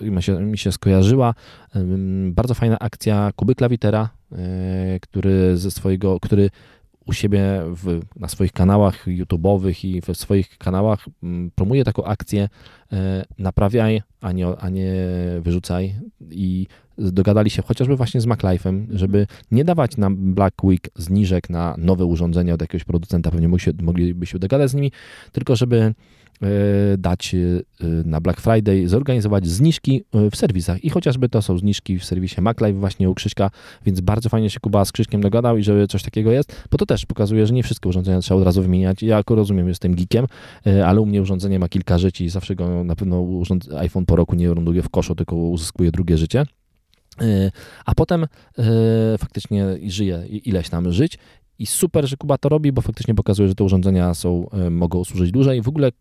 mi 0.01 0.23
się, 0.23 0.41
mi 0.41 0.57
się 0.57 0.71
skojarzyła. 0.71 1.33
Bardzo 2.31 2.53
fajna 2.53 2.79
akcja 2.79 3.31
Kuby 3.35 3.55
Klawitera, 3.55 4.09
który 5.01 5.57
ze 5.57 5.71
swojego, 5.71 6.19
który 6.19 6.49
u 7.05 7.13
siebie 7.13 7.61
w, 7.65 8.01
na 8.15 8.27
swoich 8.27 8.51
kanałach 8.51 9.07
YouTube'owych 9.07 9.87
i 9.87 10.01
w 10.01 10.17
swoich 10.17 10.57
kanałach 10.57 11.05
mm, 11.23 11.51
promuje 11.55 11.83
taką 11.83 12.03
akcję 12.03 12.49
e, 12.91 13.25
naprawiaj, 13.37 14.01
a 14.21 14.31
nie, 14.31 14.47
a 14.47 14.69
nie 14.69 14.93
wyrzucaj. 15.41 15.95
I 16.31 16.67
dogadali 16.97 17.49
się 17.49 17.61
chociażby 17.61 17.95
właśnie 17.95 18.21
z 18.21 18.27
MacLife'em, 18.27 18.85
żeby 18.89 19.27
nie 19.51 19.63
dawać 19.63 19.97
nam 19.97 20.33
Black 20.33 20.63
Week 20.63 20.89
zniżek 20.95 21.49
na 21.49 21.75
nowe 21.77 22.05
urządzenia 22.05 22.53
od 22.53 22.61
jakiegoś 22.61 22.83
producenta, 22.83 23.31
pewnie 23.31 23.49
mogliby 23.81 24.25
się 24.25 24.39
dogadać 24.39 24.69
z 24.69 24.73
nimi, 24.73 24.91
tylko 25.31 25.55
żeby 25.55 25.77
e, 25.77 25.93
dać 26.97 27.35
e, 27.35 27.85
na 28.05 28.21
Black 28.21 28.41
Friday, 28.41 28.87
zorganizować 28.87 29.47
zniżki 29.47 30.03
e, 30.13 30.29
w 30.29 30.35
serwisach 30.35 30.83
i 30.83 30.89
chociażby 30.89 31.29
to 31.29 31.41
są 31.41 31.57
zniżki 31.57 31.99
w 31.99 32.05
serwisie 32.05 32.41
MacLife 32.41 32.79
właśnie 32.79 33.09
u 33.09 33.13
Krzyśka, 33.13 33.49
więc 33.85 34.01
bardzo 34.01 34.29
fajnie 34.29 34.49
się 34.49 34.59
Kuba 34.59 34.85
z 34.85 34.91
Krzyśkiem 34.91 35.21
dogadał 35.21 35.57
i 35.57 35.63
żeby 35.63 35.87
coś 35.87 36.03
takiego 36.03 36.31
jest, 36.31 36.67
bo 36.71 36.77
to 36.77 36.85
też 36.85 37.05
pokazuje, 37.05 37.47
że 37.47 37.53
nie 37.53 37.63
wszystkie 37.63 37.89
urządzenia 37.89 38.19
trzeba 38.19 38.39
od 38.39 38.45
razu 38.45 38.61
wymieniać. 38.61 39.03
Ja 39.03 39.17
jako 39.17 39.35
rozumiem, 39.35 39.67
jestem 39.67 39.95
geekiem, 39.95 40.25
ale 40.85 41.01
u 41.01 41.05
mnie 41.05 41.21
urządzenie 41.21 41.59
ma 41.59 41.69
kilka 41.69 41.97
żyć 41.97 42.21
i 42.21 42.29
zawsze 42.29 42.55
go 42.55 42.83
na 42.83 42.95
pewno 42.95 43.27
iPhone 43.77 44.05
po 44.05 44.15
roku 44.15 44.35
nie 44.35 44.47
ląduje 44.47 44.81
w 44.81 44.89
koszu, 44.89 45.15
tylko 45.15 45.35
uzyskuje 45.35 45.91
drugie 45.91 46.17
życie. 46.17 46.45
E, 47.21 47.51
A 47.85 47.95
potem 47.95 48.23
e, 48.23 48.27
faktycznie 49.17 49.65
żyje 49.87 50.25
ileś 50.27 50.69
tam 50.69 50.91
żyć. 50.91 51.17
I 51.59 51.65
super, 51.65 52.07
że 52.07 52.17
Kuba 52.17 52.37
to 52.37 52.49
robi, 52.49 52.71
bo 52.71 52.81
faktycznie 52.81 53.15
pokazuje, 53.15 53.49
że 53.49 53.55
te 53.55 53.63
urządzenia 53.63 54.13
są, 54.13 54.49
e, 54.49 54.69
mogą 54.69 55.03
służyć 55.03 55.31
dłużej. 55.31 55.61
W 55.61 55.67
ogóle 55.67 55.91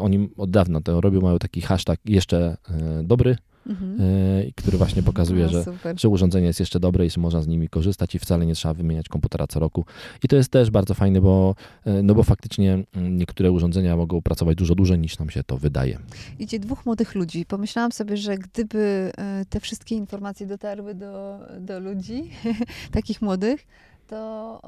oni 0.00 0.28
od 0.36 0.50
dawna 0.50 0.80
to 0.80 1.00
robią, 1.00 1.20
mają 1.20 1.38
taki 1.38 1.60
hashtag 1.60 2.00
jeszcze 2.04 2.56
dobry, 3.02 3.36
Mhm. 3.66 4.00
e, 4.00 4.52
który 4.56 4.78
właśnie 4.78 5.02
pokazuje, 5.02 5.44
No, 5.44 5.48
że 5.48 5.64
że 5.96 6.08
urządzenie 6.08 6.46
jest 6.46 6.60
jeszcze 6.60 6.80
dobre 6.80 7.06
i 7.06 7.10
że 7.10 7.20
można 7.20 7.42
z 7.42 7.46
nimi 7.46 7.68
korzystać 7.68 8.14
i 8.14 8.18
wcale 8.18 8.46
nie 8.46 8.54
trzeba 8.54 8.74
wymieniać 8.74 9.08
komputera 9.08 9.46
co 9.46 9.60
roku. 9.60 9.84
I 10.24 10.28
to 10.28 10.36
jest 10.36 10.50
też 10.50 10.70
bardzo 10.70 10.94
fajne, 10.94 11.20
bo, 11.20 11.54
e, 11.84 12.02
no 12.02 12.14
bo 12.14 12.22
faktycznie 12.22 12.84
mm, 12.94 13.16
niektóre 13.16 13.52
urządzenia 13.52 13.96
mogą 13.96 14.22
pracować 14.22 14.56
dużo 14.56 14.74
dłużej 14.74 14.98
niż 14.98 15.18
nam 15.18 15.30
się 15.30 15.42
to 15.44 15.56
wydaje. 15.56 15.98
Idzie 16.38 16.58
dwóch 16.58 16.86
młodych 16.86 17.14
ludzi. 17.14 17.46
Pomyślałam 17.46 17.92
sobie, 17.92 18.16
że 18.16 18.38
gdyby 18.38 19.12
e, 19.18 19.44
te 19.48 19.60
wszystkie 19.60 19.94
informacje 19.94 20.46
dotarły 20.46 20.94
do, 20.94 21.38
do 21.60 21.80
ludzi, 21.80 22.30
takich 22.92 23.22
młodych, 23.22 23.66
to, 24.08 24.60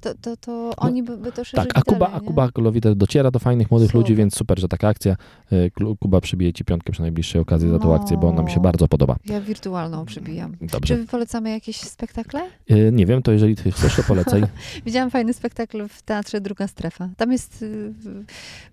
to, 0.00 0.14
to, 0.14 0.36
to 0.36 0.72
oni 0.76 1.02
by, 1.02 1.16
by 1.16 1.32
to 1.32 1.44
szerzyli 1.44 1.68
Tak, 1.68 1.78
a 1.78 1.82
Kuba, 1.82 2.06
dalej, 2.06 2.20
a? 2.22 2.50
Kuba 2.52 2.70
dociera 2.94 3.30
do 3.30 3.38
fajnych 3.38 3.70
młodych 3.70 3.88
Super. 3.88 4.00
ludzi, 4.00 4.14
więc 4.14 4.34
super, 4.36 4.58
że 4.58 4.68
taka 4.68 4.88
akcja. 4.88 5.16
E, 5.52 5.70
Kuba 6.00 6.20
przybije 6.20 6.52
ci 6.52 6.64
piątkę 6.64 6.92
przy 6.92 7.02
najbliższej 7.02 7.40
okazji 7.40 7.68
za 7.68 7.78
tą 7.78 7.88
No. 7.88 7.94
akcję, 7.94 8.16
bo 8.16 8.28
ona 8.28 8.42
mi 8.42 8.50
się 8.50 8.60
bardzo 8.60 8.88
podoba. 8.88 9.16
Ja 9.26 9.40
wirtualną 9.40 10.04
przybijam. 10.04 10.56
Czy 10.60 10.66
Dobrze. 10.66 10.96
wy 10.96 11.06
polecamy 11.06 11.50
jakieś 11.50 11.80
spektakle? 11.80 12.40
E, 12.68 12.92
Nie 12.92 13.06
wiem, 13.06 13.22
to 13.22 13.32
jeżeli 13.32 13.56
ty 13.56 13.70
chcesz, 13.72 13.96
to 13.96 14.02
polecaj. 14.02 14.42
Widziałam 14.86 15.10
fajny 15.10 15.32
spektakl 15.34 15.88
w 15.88 16.02
teatrze 16.02 16.40
Druga 16.40 16.68
Strefa. 16.68 17.08
Tam 17.16 17.32
jest, 17.32 17.62
y, 17.62 17.92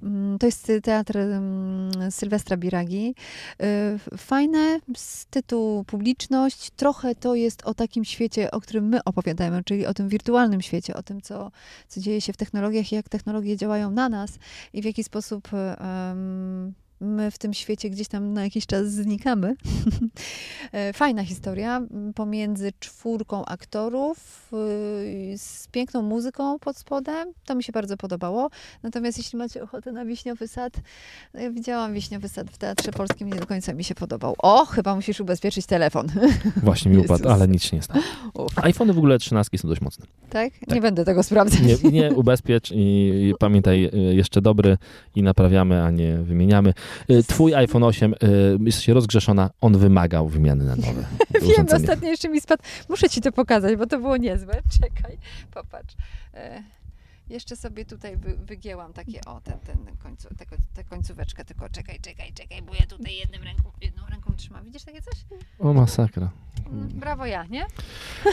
mm, 0.03 0.39
to 0.39 0.45
jest 0.45 0.71
teatr 0.83 1.17
mm, 1.17 2.11
Sylwestra 2.11 2.57
Biragi. 2.57 3.15
Y, 4.13 4.17
Fajne, 4.17 4.79
z 4.95 5.25
tytułu 5.25 5.83
publiczność. 5.83 6.69
Trochę 6.75 7.15
to 7.15 7.35
jest 7.35 7.63
o 7.65 7.73
takim 7.73 8.05
świecie, 8.05 8.51
o 8.51 8.61
którym 8.61 8.87
my 8.87 9.03
opowiadamy, 9.03 9.63
czyli 9.69 9.85
o 9.85 9.93
tym 9.93 10.09
wirtualnym 10.09 10.61
świecie, 10.61 10.93
o 10.93 11.03
tym, 11.03 11.21
co, 11.21 11.51
co 11.87 11.99
dzieje 12.01 12.21
się 12.21 12.33
w 12.33 12.37
technologiach 12.37 12.91
i 12.91 12.95
jak 12.95 13.09
technologie 13.09 13.57
działają 13.57 13.91
na 13.91 14.09
nas 14.09 14.39
i 14.73 14.81
w 14.81 14.85
jaki 14.85 15.03
sposób 15.03 15.49
em, 15.53 16.73
my 17.01 17.31
w 17.31 17.37
tym 17.37 17.53
świecie 17.53 17.89
gdzieś 17.89 18.07
tam 18.07 18.33
na 18.33 18.43
jakiś 18.43 18.65
czas 18.65 18.91
znikamy. 18.91 19.55
E, 20.71 20.93
Fajna 20.93 21.23
historia 21.23 21.81
pomiędzy 22.15 22.71
czwórką 22.79 23.45
aktorów 23.45 24.49
y, 24.53 25.33
z 25.37 25.67
piękną 25.67 26.01
muzyką 26.01 26.59
pod 26.59 26.77
spodem. 26.77 27.27
To 27.45 27.55
mi 27.55 27.63
się 27.63 27.71
bardzo 27.71 27.97
podobało. 27.97 28.49
Natomiast 28.83 29.17
jeśli 29.17 29.37
macie 29.37 29.63
ochotę 29.63 29.91
na 29.91 30.05
Wiśniowy 30.05 30.47
Sad, 30.47 30.73
no 31.33 31.39
ja 31.41 31.51
widziałam 31.51 31.93
Wiśniowy 31.93 32.29
Sad 32.29 32.47
w 32.51 32.57
Teatrze 32.57 32.91
Polskim 32.91 33.27
nie 33.33 33.39
do 33.39 33.45
końca 33.45 33.73
mi 33.73 33.83
się 33.83 33.95
podobał. 33.95 34.35
O, 34.37 34.65
chyba 34.65 34.95
musisz 34.95 35.19
ubezpieczyć 35.19 35.65
telefon. 35.65 36.07
Właśnie 36.63 36.91
mi 36.91 36.97
upadł, 36.97 37.29
ale 37.29 37.47
nic 37.47 37.63
się 37.63 37.75
nie 37.77 37.83
stało. 37.83 38.01
IPhony 38.69 38.93
w 38.93 38.97
ogóle 38.97 39.19
13 39.19 39.57
są 39.57 39.67
dość 39.67 39.81
mocne. 39.81 40.05
tak? 40.29 40.53
Nie 40.67 40.81
będę 40.81 41.05
tego 41.05 41.23
sprawdzać. 41.23 41.83
Nie, 41.83 41.91
nie 41.91 42.11
ubezpiecz 42.13 42.71
i, 42.71 42.75
i 42.75 43.33
pamiętaj, 43.39 43.85
y, 43.85 44.15
jeszcze 44.15 44.41
dobry 44.41 44.77
i 45.15 45.23
naprawiamy, 45.23 45.83
a 45.83 45.91
nie 45.91 46.17
wymieniamy. 46.17 46.73
Y, 47.09 47.23
Twój 47.23 47.55
iPhone 47.55 47.83
8 47.83 48.13
y, 48.13 48.57
jest 48.61 48.81
się 48.81 48.93
rozgrzeszona, 48.93 49.49
on 49.61 49.77
wymagał 49.77 50.27
wymiany 50.27 50.65
na 50.65 50.75
nowe. 50.75 51.05
Wiem, 51.57 51.65
ostatnio 51.75 52.09
jeszcze 52.09 52.29
mi 52.29 52.41
spadł. 52.41 52.63
Muszę 52.89 53.09
ci 53.09 53.21
to 53.21 53.31
pokazać, 53.31 53.75
bo 53.75 53.87
to 53.87 53.99
było 53.99 54.17
niezłe. 54.17 54.53
Czekaj, 54.81 55.17
popatrz. 55.53 55.95
E, 56.33 56.63
jeszcze 57.29 57.55
sobie 57.55 57.85
tutaj 57.85 58.17
wy, 58.17 58.37
wygięłam 58.37 58.93
takie, 58.93 59.21
o, 59.25 59.41
ten, 59.41 59.59
ten 59.59 59.77
końcu, 60.03 60.27
końcóweczkę, 60.89 61.45
tylko 61.45 61.69
czekaj, 61.69 61.99
czekaj, 62.01 62.33
czekaj, 62.33 62.61
bo 62.61 62.73
ja 62.73 62.85
tutaj 62.87 63.15
jednym 63.15 63.43
ręką, 63.43 63.71
jedną 63.81 64.03
ręką 64.09 64.33
trzymam. 64.37 64.65
Widzisz 64.65 64.83
takie 64.83 65.01
coś? 65.01 65.13
O 65.59 65.73
masakra. 65.73 66.29
Mm, 66.71 66.87
Brawo 66.87 67.25
ja, 67.25 67.45
nie? 67.45 67.65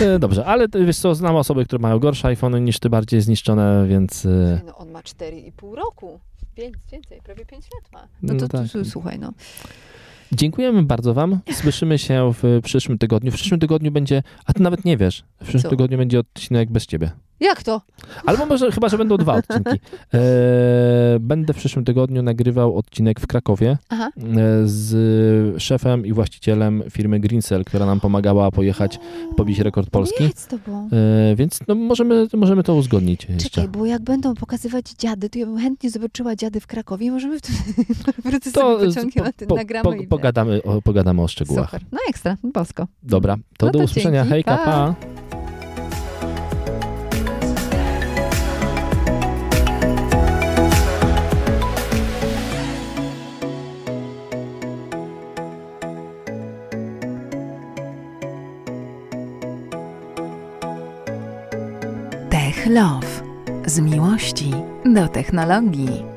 E, 0.00 0.18
Dobrze, 0.18 0.46
ale 0.46 0.68
wiesz 0.86 0.98
co, 0.98 1.14
znam 1.14 1.36
osoby, 1.36 1.64
które 1.64 1.78
mają 1.78 1.98
gorsze 1.98 2.28
iPhony 2.28 2.61
niż 2.61 2.78
ty, 2.78 2.90
bardziej 2.90 3.20
zniszczone, 3.20 3.86
więc 3.88 4.24
y, 4.24 4.61
No 4.66 4.76
on 4.76 4.90
ma 4.90 5.00
4,5 5.00 5.74
roku. 5.74 6.20
Pięć, 6.57 6.74
więcej, 6.92 7.20
prawie 7.24 7.46
5 7.46 7.64
lat 7.64 7.92
ma. 7.92 8.09
No 8.22 8.34
No 8.34 8.40
to 8.40 8.48
tak. 8.48 8.68
tu, 8.72 8.84
słuchaj, 8.84 9.18
no. 9.18 9.32
dziękujemy 10.32 10.82
bardzo 10.82 11.14
wam. 11.14 11.38
Słyszymy 11.52 11.98
się 11.98 12.32
w 12.42 12.61
przyszłym 12.64 12.98
tygodniu. 12.98 13.30
W 13.30 13.34
przyszłym 13.34 13.61
tygodniu 13.61 13.90
będzie, 13.92 14.22
a 14.44 14.52
ty 14.52 14.62
nawet 14.62 14.84
nie 14.84 14.96
wiesz, 14.96 15.24
w 15.40 15.42
przyszłym 15.42 15.62
Co? 15.62 15.68
tygodniu 15.68 15.98
będzie 15.98 16.18
odcinek 16.18 16.70
bez 16.70 16.86
ciebie. 16.86 17.11
Jak 17.41 17.62
to? 17.62 17.80
Albo 18.26 18.47
może, 18.47 18.72
chyba, 18.72 18.89
że 18.89 18.99
będą 18.99 19.16
dwa 19.16 19.34
odcinki. 19.34 19.80
E, 20.14 20.18
będę 21.20 21.53
w 21.53 21.57
przyszłym 21.57 21.84
tygodniu 21.84 22.22
nagrywał 22.22 22.76
odcinek 22.76 23.20
w 23.20 23.26
Krakowie 23.26 23.78
Aha. 23.89 24.11
e, 24.18 24.22
z 24.64 25.62
szefem 25.62 26.07
i 26.07 26.12
właścicielem 26.12 26.82
firmy 26.91 27.20
Greencell, 27.20 27.64
która 27.64 27.87
nam 27.87 28.01
pomagała 28.01 28.51
pojechać, 28.51 28.99
pobić 29.37 29.59
rekord 29.59 29.91
Polski. 29.91 30.24
Jedź 30.24 30.39
z 30.39 30.47
tobą. 30.47 30.89
E, 30.93 31.37
więc 31.37 31.61
no, 31.68 31.74
możemy, 31.74 32.26
możemy 32.34 32.62
to 32.62 32.74
uzgodnić 32.74 33.26
jeszcze. 33.28 33.51
Czekaj, 33.51 33.68
bo 33.68 33.87
jak 33.87 34.03
będą 34.03 34.34
pokazywać 34.34 34.91
dziady, 34.99 35.30
to 35.30 35.39
ja 35.39 35.47
bym 35.47 35.59
chętnie 35.59 35.91
zobaczyła 35.91 36.37
dziady 36.37 36.61
w 36.61 36.66
Krakowie 36.66 37.07
i 37.07 37.11
możemy 37.11 37.39
wtedy 37.39 37.59
wrócę 38.24 38.53
To 38.53 38.78
sobie 38.78 38.87
pociągiem, 38.87 39.24
po, 39.49 39.55
nagramy 39.57 39.84
po, 39.84 39.95
i 39.95 40.07
pogadamy, 40.07 40.62
o, 40.62 40.82
pogadamy 40.82 41.22
o 41.22 41.28
szczegółach. 41.28 41.70
Super. 41.70 41.82
No 41.93 41.99
ekstra, 42.09 42.37
bosko. 42.43 42.87
Dobra, 43.03 43.37
to 43.59 43.66
No 43.66 43.72
do 43.72 43.78
to 43.78 43.84
usłyszenia. 43.84 44.20
dzięki, 44.20 44.30
Hejka, 44.30 44.57
pa. 44.57 44.64
pa. 44.64 45.36
Tech 62.67 62.75
Love. 62.75 63.23
Z 63.67 63.81
miłości 63.81 64.51
do 64.85 65.09
technologii. 65.09 66.16